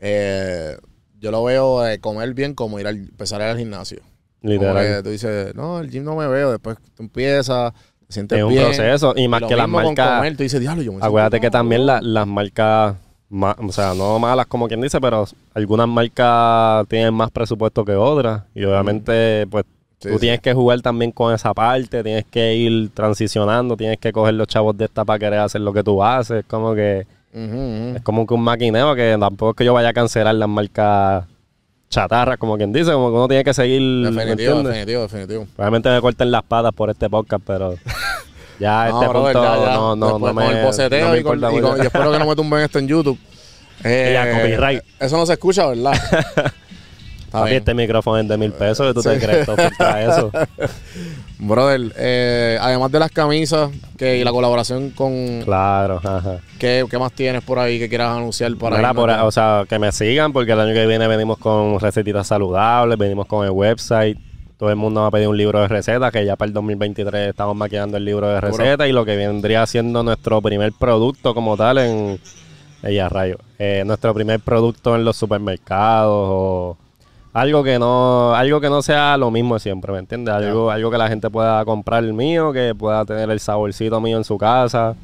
eh, 0.00 0.76
yo 1.20 1.30
lo 1.30 1.44
veo 1.44 1.86
eh, 1.86 1.98
comer 1.98 2.32
bien 2.34 2.54
como 2.54 2.78
ir 2.80 2.86
al, 2.86 2.96
empezar 2.96 3.40
a 3.40 3.44
ir 3.46 3.50
al 3.52 3.58
gimnasio. 3.58 4.00
Literal. 4.40 5.02
tú 5.02 5.10
dices, 5.10 5.54
no, 5.54 5.80
el 5.80 5.90
gym 5.90 6.04
no 6.04 6.14
me 6.14 6.26
veo, 6.28 6.52
después 6.52 6.76
tú 6.94 7.02
empiezas, 7.02 7.72
te 8.06 8.12
sientes 8.12 8.38
Es 8.38 8.44
un 8.44 8.50
bien. 8.50 8.64
proceso 8.66 9.12
y 9.16 9.26
más 9.26 9.42
que 9.42 9.56
las 9.56 9.68
marcas. 9.68 10.16
comer, 10.18 10.36
tú 10.36 10.42
dices, 10.44 10.60
diablo, 10.60 10.82
yo 10.82 10.92
me 10.92 10.96
siento 10.96 11.06
Acuérdate 11.06 11.40
que 11.40 11.50
también 11.50 11.84
loco". 11.86 12.00
la- 12.00 12.08
las 12.20 12.26
marcas, 12.26 12.94
ma- 13.28 13.56
o 13.58 13.72
sea, 13.72 13.94
no 13.94 14.18
malas 14.20 14.46
como 14.46 14.68
quien 14.68 14.80
dice, 14.80 15.00
pero 15.00 15.24
algunas 15.54 15.88
marcas 15.88 16.86
tienen 16.88 17.12
más 17.14 17.30
presupuesto 17.32 17.84
que 17.84 17.94
otras. 17.96 18.44
Y 18.54 18.64
obviamente, 18.64 19.46
pues, 19.50 19.64
Sí, 20.00 20.10
tú 20.10 20.14
sí. 20.14 20.20
tienes 20.20 20.40
que 20.40 20.54
jugar 20.54 20.80
también 20.80 21.10
con 21.10 21.34
esa 21.34 21.52
parte, 21.52 22.04
tienes 22.04 22.24
que 22.26 22.54
ir 22.54 22.90
transicionando, 22.94 23.76
tienes 23.76 23.98
que 23.98 24.12
coger 24.12 24.34
los 24.34 24.46
chavos 24.46 24.76
de 24.78 24.84
esta 24.84 25.04
para 25.04 25.18
querer 25.18 25.40
hacer 25.40 25.60
lo 25.62 25.72
que 25.72 25.82
tú 25.82 26.00
haces. 26.04 26.44
Como 26.46 26.72
que 26.76 27.04
Es 27.32 28.02
como 28.02 28.26
que 28.26 28.34
un 28.34 28.42
maquineo 28.42 28.94
que 28.94 29.16
tampoco 29.20 29.50
es 29.50 29.56
que 29.56 29.64
yo 29.64 29.74
vaya 29.74 29.90
a 29.90 29.92
cancelar 29.92 30.34
las 30.34 30.48
marcas 30.48 31.24
chatarras, 31.90 32.36
como 32.38 32.56
quien 32.56 32.72
dice, 32.72 32.92
como 32.92 33.08
que 33.10 33.14
uno 33.16 33.28
tiene 33.28 33.44
que 33.44 33.54
seguir. 33.54 33.80
¿me 33.80 34.10
Definitivo, 34.10 34.62
definitivo, 34.62 35.02
definitivo. 35.02 35.46
Probablemente 35.56 35.88
me 35.90 36.00
corten 36.00 36.30
las 36.30 36.42
patas 36.42 36.72
por 36.72 36.90
este 36.90 37.08
podcast, 37.08 37.42
pero 37.46 37.74
ya 38.60 38.88
No, 38.88 38.94
este 39.00 39.08
brother, 39.08 39.32
punto 39.34 39.54
ya, 39.56 39.64
ya. 39.66 39.74
no, 39.74 39.96
no, 39.96 40.06
Después 40.06 40.34
no 40.34 40.40
con 40.40 40.52
me, 40.52 40.58
el 40.60 40.66
boceteo 40.66 41.06
no 41.06 41.12
me 41.12 41.18
y, 41.18 41.22
con- 41.22 41.38
y 41.38 41.60
con- 41.60 41.78
y 41.82 41.86
espero 41.86 42.12
que 42.12 42.18
no 42.18 42.26
me 42.26 42.36
tumben 42.36 42.60
esto 42.60 42.78
en 42.78 42.88
YouTube. 42.88 43.18
Eh, 43.84 44.10
Ya, 44.12 44.32
copyright. 44.32 44.82
Eso 44.98 45.16
no 45.16 45.24
se 45.24 45.34
escucha, 45.34 45.66
¿verdad? 45.68 45.92
Papi, 47.30 47.54
este 47.54 47.74
micrófono 47.74 48.18
es 48.18 48.26
de 48.28 48.36
mil 48.38 48.52
pesos, 48.52 48.86
¿qué 48.86 48.94
tú 48.94 49.02
te 49.02 49.18
Sí. 49.20 49.26
crees? 49.26 49.46
Todo 49.46 49.56
por 49.56 49.98
eso. 49.98 50.30
Brother, 51.40 51.92
eh, 51.96 52.58
además 52.60 52.90
de 52.90 52.98
las 52.98 53.10
camisas 53.12 53.70
que, 53.96 54.18
y 54.18 54.24
la 54.24 54.32
colaboración 54.32 54.90
con... 54.90 55.42
Claro, 55.44 56.00
ajá. 56.02 56.40
¿qué, 56.58 56.84
qué 56.90 56.98
más 56.98 57.12
tienes 57.12 57.42
por 57.44 57.58
ahí 57.60 57.78
que 57.78 57.88
quieras 57.88 58.16
anunciar 58.16 58.54
para 58.56 58.76
Mira, 58.76 58.92
por- 58.92 59.10
o 59.10 59.30
sea, 59.30 59.64
que 59.68 59.78
me 59.78 59.92
sigan 59.92 60.32
porque 60.32 60.52
el 60.52 60.60
año 60.60 60.74
que 60.74 60.86
viene 60.86 61.06
venimos 61.06 61.38
con 61.38 61.78
recetitas 61.78 62.26
saludables, 62.26 62.98
venimos 62.98 63.26
con 63.26 63.44
el 63.44 63.52
website. 63.52 64.18
Todo 64.56 64.70
el 64.70 64.76
mundo 64.76 65.02
va 65.02 65.06
a 65.06 65.10
pedir 65.12 65.28
un 65.28 65.36
libro 65.36 65.60
de 65.60 65.68
recetas, 65.68 66.10
que 66.10 66.24
ya 66.24 66.34
para 66.34 66.48
el 66.48 66.52
2023 66.54 67.28
estamos 67.28 67.54
maquinando 67.54 67.96
el 67.96 68.04
libro 68.04 68.28
de 68.28 68.40
recetas 68.40 68.88
y 68.88 68.92
lo 68.92 69.04
que 69.04 69.14
vendría 69.16 69.64
siendo 69.66 70.02
nuestro 70.02 70.42
primer 70.42 70.72
producto 70.72 71.32
como 71.32 71.56
tal 71.56 71.78
en 71.78 72.18
ella 72.82 73.08
rayo. 73.08 73.36
Eh, 73.60 73.84
nuestro 73.86 74.12
primer 74.14 74.40
producto 74.40 74.96
en 74.96 75.04
los 75.04 75.16
supermercados 75.16 76.10
o 76.12 76.76
algo 77.32 77.62
que 77.62 77.78
no 77.78 78.34
algo 78.34 78.60
que 78.60 78.68
no 78.68 78.82
sea 78.82 79.16
lo 79.16 79.30
mismo 79.30 79.58
siempre, 79.58 79.92
¿me 79.92 79.98
entiendes? 79.98 80.34
Algo 80.34 80.70
algo 80.70 80.90
que 80.90 80.98
la 80.98 81.08
gente 81.08 81.30
pueda 81.30 81.64
comprar 81.64 82.04
el 82.04 82.14
mío, 82.14 82.52
que 82.52 82.74
pueda 82.74 83.04
tener 83.04 83.30
el 83.30 83.40
saborcito 83.40 84.00
mío 84.00 84.16
en 84.16 84.24
su 84.24 84.38
casa. 84.38 84.94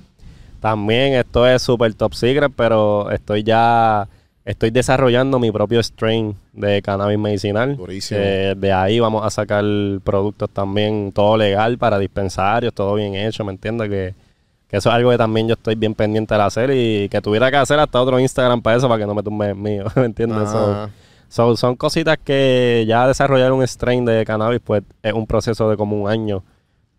También 0.61 1.15
esto 1.15 1.47
es 1.47 1.61
super 1.63 1.93
top 1.95 2.15
secret, 2.15 2.53
pero 2.57 3.11
estoy 3.11 3.43
ya 3.43 4.09
estoy 4.45 4.71
desarrollando 4.71 5.39
mi 5.39 5.51
propio 5.51 5.83
strain 5.83 6.35
de 6.53 6.83
cannabis 6.83 7.19
medicinal. 7.19 7.77
Durísimo. 7.77 8.21
que 8.21 8.55
de 8.57 8.73
ahí 8.73 9.01
vamos 9.01 9.25
a 9.25 9.31
sacar 9.31 9.65
productos 10.03 10.51
también 10.51 11.13
todo 11.13 11.37
legal 11.37 11.79
para 11.79 11.99
dispensarios, 11.99 12.73
todo 12.75 12.95
bien 12.95 13.15
hecho, 13.15 13.45
¿me 13.45 13.53
entiendes? 13.53 13.89
Que, 13.89 14.15
que 14.69 14.77
eso 14.77 14.89
es 14.91 14.95
algo 14.95 15.11
que 15.11 15.19
también 15.19 15.49
yo 15.49 15.55
estoy 15.55 15.75
bien 15.75 15.95
pendiente 15.95 16.35
de 16.35 16.43
hacer 16.43 16.71
y 16.73 17.09
que 17.09 17.21
tuviera 17.21 17.51
que 17.51 17.57
hacer 17.57 17.79
hasta 17.79 18.01
otro 18.01 18.19
Instagram 18.21 18.61
para 18.61 18.77
eso, 18.77 18.89
para 18.89 19.01
que 19.01 19.07
no 19.07 19.15
me 19.15 19.23
tumbe 19.23 19.49
el 19.49 19.55
mío, 19.55 19.85
¿me 19.97 20.05
entiendes? 20.05 20.51
So, 20.51 20.73
Ah, 20.73 20.89
So, 21.35 21.57
son 21.57 21.75
cositas 21.75 22.17
que 22.23 22.85
ya 22.87 23.09
desarrollar 23.09 23.51
un 23.53 23.67
strain 23.67 24.05
de 24.05 24.25
cannabis, 24.25 24.61
pues 24.63 24.85
es 25.03 25.13
un 25.13 25.27
proceso 25.27 25.69
de 25.69 25.77
como 25.77 26.01
un 26.01 26.09
año. 26.09 26.45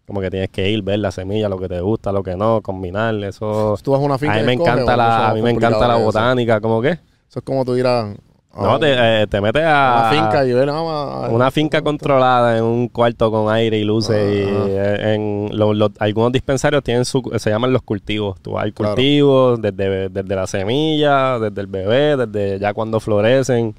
Como 0.05 0.19
que 0.19 0.29
tienes 0.29 0.49
que 0.49 0.69
ir, 0.69 0.81
ver 0.83 0.99
la 0.99 1.11
semilla, 1.11 1.47
lo 1.47 1.57
que 1.57 1.69
te 1.69 1.79
gusta, 1.79 2.11
lo 2.11 2.21
que 2.21 2.35
no, 2.35 2.61
combinar. 2.61 3.15
Eso. 3.23 3.77
¿Tú 3.81 3.91
vas 3.91 4.01
a 4.01 4.03
una 4.03 4.17
finca 4.17 4.33
A 4.33 4.39
mí 4.39 4.43
me 4.43 4.51
encanta 4.51 4.97
la, 4.97 5.29
a 5.29 5.33
mí 5.33 5.41
me 5.41 5.51
encanta 5.51 5.87
la 5.87 5.95
botánica, 5.95 6.59
¿cómo 6.59 6.81
que? 6.81 6.89
Eso 6.89 7.39
es 7.39 7.41
como 7.45 7.63
tú 7.63 7.77
ir 7.77 7.87
a, 7.87 8.13
No, 8.53 8.77
te, 8.77 9.21
eh, 9.21 9.25
te 9.27 9.39
metes 9.39 9.63
a... 9.65 10.09
Una 10.11 10.21
finca 10.21 10.45
y 10.45 10.51
ve 10.51 10.65
nada. 10.65 11.29
Una 11.29 11.49
finca 11.49 11.81
controlada 11.81 12.57
en 12.57 12.65
un 12.65 12.89
cuarto 12.89 13.31
con 13.31 13.49
aire 13.49 13.77
y 13.79 13.85
luces. 13.85 14.17
Y 14.17 14.43
eh, 14.43 15.13
en 15.15 15.49
lo- 15.57 15.73
lo- 15.73 15.91
algunos 15.99 16.33
dispensarios 16.33 16.83
tienen 16.83 17.05
su, 17.05 17.21
se 17.37 17.49
llaman 17.51 17.71
los 17.71 17.83
cultivos. 17.83 18.37
Tú 18.41 18.51
vas 18.51 18.65
al 18.65 18.73
Claro. 18.73 18.95
cultivo 18.95 19.55
desde, 19.55 20.09
desde 20.09 20.35
la 20.35 20.45
semilla, 20.45 21.39
desde 21.39 21.61
el 21.61 21.67
bebé, 21.67 22.17
desde 22.17 22.59
ya 22.59 22.73
cuando 22.73 22.99
florecen. 22.99 23.73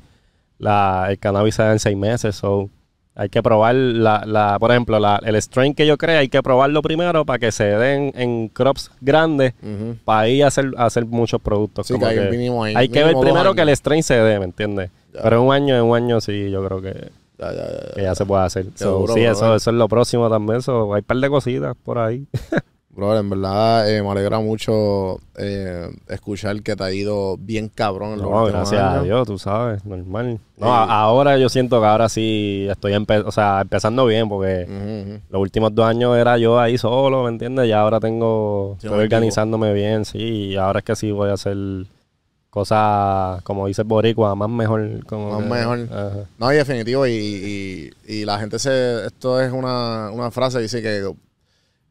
La, 0.58 1.06
el 1.10 1.18
cannabis 1.18 1.54
se 1.54 1.62
da 1.62 1.72
en 1.72 1.78
seis 1.78 1.96
meses. 1.96 2.36
So, 2.36 2.70
hay 3.14 3.28
que 3.30 3.42
probar, 3.42 3.74
la, 3.74 4.24
la, 4.26 4.58
por 4.58 4.70
ejemplo, 4.70 4.98
la- 4.98 5.20
el 5.24 5.36
strain 5.36 5.74
que 5.74 5.86
yo 5.86 5.96
creo, 5.96 6.18
hay 6.18 6.28
que 6.28 6.42
probarlo 6.42 6.82
primero 6.82 7.24
para 7.24 7.38
que 7.38 7.50
se 7.52 7.64
den 7.64 8.12
en 8.14 8.48
crops 8.48 8.90
grandes. 9.00 9.54
Ujú. 9.62 9.96
Para 10.04 10.20
ahí 10.20 10.42
hacer, 10.42 10.72
hacer 10.76 11.06
muchos 11.06 11.40
productos. 11.40 11.86
Sí, 11.86 11.94
como 11.94 12.06
que 12.06 12.12
hay 12.12 12.18
que 12.18 12.30
mínimo 12.36 12.62
hay 12.64 12.88
que 12.88 13.02
ver 13.04 13.14
primero 13.20 13.54
que 13.54 13.62
el 13.62 13.70
strain 13.70 14.02
se 14.02 14.14
dé, 14.14 14.38
¿me 14.38 14.44
entiendes? 14.44 14.90
Ya. 15.14 15.22
Pero 15.22 15.36
en 15.40 15.42
un 15.48 15.54
año, 15.54 15.76
en 15.76 15.82
un 15.82 15.96
año 15.96 16.20
sí, 16.20 16.50
yo 16.50 16.62
creo 16.66 16.80
que 16.82 17.10
Ya, 17.38 17.50
que 17.94 18.02
ya 18.02 18.14
se 18.14 18.24
puede 18.26 18.44
hacer. 18.44 18.66
So, 18.74 18.98
duro, 19.00 19.14
sí, 19.14 19.20
eso, 19.24 19.54
eso 19.56 19.70
es 19.70 19.76
lo 19.76 19.88
próximo 19.88 20.28
también. 20.30 20.60
So, 20.62 20.92
hay 20.94 21.00
un 21.00 21.04
par 21.06 21.16
de 21.18 21.28
cositas 21.30 21.74
por 21.82 21.98
ahí. 21.98 22.26
Brother, 22.96 23.20
en 23.20 23.28
verdad 23.30 23.90
eh, 23.90 24.02
me 24.02 24.08
alegra 24.10 24.40
mucho 24.40 25.20
eh, 25.36 25.90
escuchar 26.08 26.62
que 26.62 26.74
te 26.74 26.82
ha 26.82 26.90
ido 26.90 27.36
bien 27.36 27.68
cabrón 27.68 28.14
en 28.14 28.22
los 28.22 28.30
No, 28.30 28.46
gracias 28.46 28.80
a. 28.82 29.02
Dios, 29.02 29.26
tú 29.26 29.38
sabes, 29.38 29.84
normal. 29.84 30.40
No, 30.56 30.66
Sí. 30.66 30.72
a- 30.72 31.00
ahora 31.02 31.36
yo 31.36 31.50
siento 31.50 31.78
que 31.78 31.86
ahora 31.86 32.08
sí 32.08 32.66
estoy 32.70 32.94
o 32.94 33.30
sea, 33.32 33.60
empezando 33.60 34.06
bien 34.06 34.28
porque 34.30 35.20
los 35.28 35.40
últimos 35.42 35.74
dos 35.74 35.84
años 35.86 36.16
era 36.16 36.38
yo 36.38 36.58
ahí 36.58 36.78
solo, 36.78 37.22
¿me 37.24 37.28
entiendes? 37.28 37.68
Y 37.68 37.72
ahora 37.72 38.00
tengo, 38.00 38.76
Sí, 38.80 38.86
estoy 38.86 39.02
organizándome 39.04 39.74
bien, 39.74 40.06
sí, 40.06 40.18
y 40.18 40.56
ahora 40.56 40.78
es 40.78 40.84
que 40.86 40.96
sí 40.96 41.10
voy 41.12 41.28
a 41.28 41.34
hacer 41.34 41.56
cosas, 42.50 43.42
como 43.42 43.66
dice 43.66 43.82
Boricua, 43.82 44.34
más 44.34 44.48
mejor. 44.48 45.04
Como 45.06 45.30
Más 45.40 45.42
que- 45.42 45.48
mejor. 45.54 45.78
Ajá. 45.92 46.16
No, 46.38 46.52
y 46.52 46.56
definitivo, 46.56 47.06
y, 47.06 47.10
y, 47.12 47.90
y 48.06 48.24
la 48.24 48.38
gente 48.38 48.58
se. 48.58 49.06
Esto 49.06 49.40
es 49.40 49.52
una, 49.52 50.10
una 50.10 50.30
frase 50.30 50.56
que 50.58 50.62
dice 50.62 50.80
que, 50.82 51.12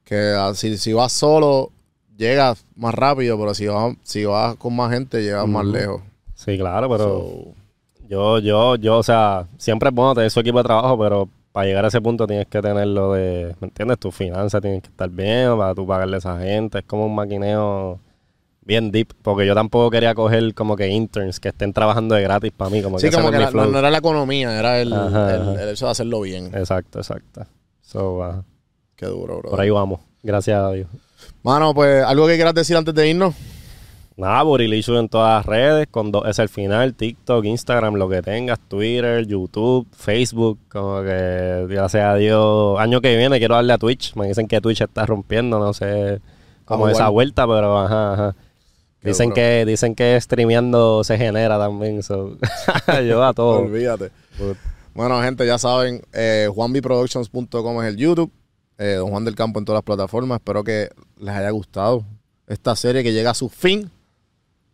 que 0.05 0.35
si, 0.53 0.77
si 0.77 0.93
vas 0.93 1.11
solo, 1.11 1.71
llegas 2.17 2.65
más 2.75 2.93
rápido, 2.93 3.37
pero 3.37 3.53
si 3.53 3.67
vas, 3.67 3.95
si 4.03 4.23
vas 4.25 4.55
con 4.55 4.75
más 4.75 4.91
gente, 4.93 5.21
llegas 5.21 5.47
más 5.47 5.65
lejos. 5.65 6.01
Sí, 6.35 6.57
claro, 6.57 6.89
pero 6.89 7.03
So, 7.03 7.53
yo, 8.07 8.39
yo, 8.39 8.75
yo, 8.75 8.97
o 8.99 9.03
sea, 9.03 9.47
siempre 9.57 9.89
es 9.89 9.95
bueno 9.95 10.13
tener 10.15 10.29
su 10.31 10.39
equipo 10.39 10.59
de 10.59 10.63
trabajo, 10.65 10.97
pero 10.99 11.27
para 11.51 11.65
llegar 11.67 11.85
a 11.85 11.87
ese 11.87 12.01
punto 12.01 12.27
tienes 12.27 12.47
que 12.47 12.61
tenerlo 12.61 13.13
de, 13.13 13.55
¿me 13.59 13.67
entiendes? 13.67 13.97
Tus 13.97 14.13
finanzas 14.13 14.61
tienen 14.61 14.81
que 14.81 14.89
estar 14.89 15.09
bien 15.09 15.57
para 15.57 15.73
tú 15.73 15.87
pagarle 15.87 16.15
a 16.15 16.19
esa 16.19 16.37
gente. 16.39 16.79
Es 16.79 16.85
como 16.85 17.05
un 17.07 17.15
maquineo 17.15 17.99
bien 18.61 18.91
deep, 18.91 19.13
porque 19.21 19.45
yo 19.47 19.55
tampoco 19.55 19.89
quería 19.89 20.13
coger 20.13 20.53
como 20.53 20.75
que 20.75 20.87
interns 20.89 21.39
que 21.39 21.49
estén 21.49 21.71
trabajando 21.71 22.15
de 22.15 22.23
gratis 22.23 22.51
para 22.51 22.69
mí, 22.69 22.81
como 22.81 22.99
sí, 22.99 23.09
que 23.09 23.15
como 23.15 23.31
que 23.31 23.37
no 23.39 23.65
la- 23.65 23.79
era 23.79 23.89
la 23.91 23.97
economía, 23.99 24.57
era 24.59 24.81
el, 24.81 24.91
el, 24.93 25.59
el 25.59 25.69
hecho 25.69 25.85
de 25.85 25.91
hacerlo 25.91 26.21
bien. 26.21 26.47
Exacto, 26.53 26.99
exacto. 26.99 27.45
So, 27.81 28.23
ajá, 28.23 28.43
Qué 28.95 29.05
duro, 29.07 29.39
bro. 29.39 29.49
por 29.49 29.61
ahí 29.61 29.69
vamos, 29.69 29.99
gracias 30.23 30.57
a 30.57 30.71
Dios. 30.71 30.87
Mano, 31.43 31.73
pues, 31.73 32.03
¿algo 32.03 32.27
que 32.27 32.35
quieras 32.35 32.53
decir 32.53 32.77
antes 32.77 32.93
de 32.93 33.09
irnos? 33.09 33.35
Nada, 34.17 34.43
Burilichu 34.43 34.95
en 34.95 35.09
todas 35.09 35.39
las 35.39 35.45
redes, 35.45 35.87
con 35.91 36.09
dos 36.09 36.25
es 36.25 36.39
el 36.39 36.47
final, 36.47 36.93
TikTok, 36.93 37.43
Instagram, 37.43 37.95
lo 37.95 38.07
que 38.07 38.21
tengas, 38.21 38.57
Twitter, 38.59 39.27
YouTube, 39.27 39.85
Facebook, 39.91 40.57
como 40.69 41.01
que 41.01 41.65
gracias 41.67 42.03
a 42.03 42.15
Dios, 42.15 42.79
año 42.79 43.01
que 43.01 43.17
viene 43.17 43.39
quiero 43.39 43.55
darle 43.55 43.73
a 43.73 43.77
Twitch, 43.77 44.15
me 44.15 44.27
dicen 44.27 44.47
que 44.47 44.61
Twitch 44.61 44.81
está 44.81 45.05
rompiendo, 45.05 45.59
no 45.59 45.73
sé 45.73 46.21
cómo 46.63 46.87
es 46.87 46.95
esa 46.95 47.09
vuelta, 47.09 47.45
pero 47.45 47.77
ajá, 47.77 48.13
ajá. 48.13 48.35
Dicen 49.03 49.33
que, 49.33 49.65
dicen 49.65 49.93
que 49.93 50.19
streameando 50.19 51.03
se 51.03 51.17
genera 51.17 51.59
también, 51.59 52.01
so. 52.01 52.37
yo 53.07 53.23
a 53.23 53.33
todo. 53.33 53.59
Olvídate. 53.59 54.11
Bueno, 54.95 55.21
gente, 55.21 55.45
ya 55.45 55.59
saben, 55.59 56.01
eh, 56.13 56.49
juanbiproductions.com 56.51 57.83
es 57.83 57.89
el 57.89 57.97
YouTube, 57.97 58.31
eh, 58.78 58.95
Don 58.95 59.09
Juan 59.09 59.26
del 59.26 59.36
Campo 59.36 59.59
en 59.59 59.65
todas 59.65 59.78
las 59.78 59.84
plataformas. 59.86 60.38
Espero 60.39 60.63
que 60.63 60.89
les 61.17 61.34
haya 61.34 61.49
gustado 61.51 62.05
esta 62.47 62.76
serie 62.76 63.03
que 63.03 63.13
llega 63.13 63.32
a 63.32 63.34
su 63.34 63.49
fin 63.49 63.89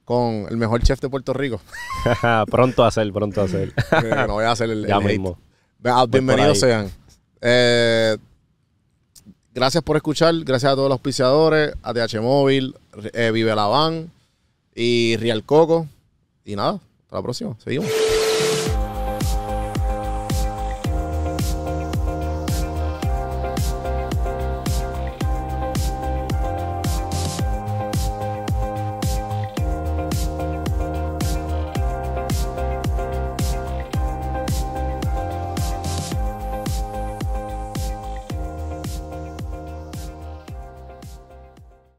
con 0.06 0.45
el 0.49 0.58
mejor 0.58 0.82
chef 0.84 0.99
de 0.99 1.10
Puerto 1.10 1.34
Rico. 1.34 1.62
pronto 2.52 2.84
a 2.84 2.88
hacer, 2.88 3.12
pronto 3.14 3.41
a. 3.41 3.45
Eh, 3.45 3.72
no 4.28 4.34
voy 4.34 4.45
a 4.45 4.52
hacer 4.52 4.70
el, 4.70 4.86
ya 4.88 4.97
el 4.97 5.04
mismo. 5.06 5.38
Ve- 5.80 5.91
Bienvenidos 6.10 6.60
sean. 6.60 6.89
Eh, 7.41 8.18
gracias 9.54 9.84
por 9.84 9.95
escuchar, 9.97 10.34
gracias 10.43 10.72
a 10.72 10.76
todos 10.76 10.89
los 10.89 10.95
auspiciadores, 10.95 11.74
a 11.82 11.93
TH 11.93 12.22
Móvil, 12.22 12.76
eh, 13.14 13.32
Vive 13.32 13.56
la 13.56 13.66
Van 13.68 14.12
y 14.76 15.16
Real 15.18 15.43
Coco. 15.43 15.88
Y 16.43 16.56
nada, 16.56 16.80
hasta 17.04 17.16
la 17.16 17.22
próxima. 17.22 17.56
Seguimos. 17.64 17.88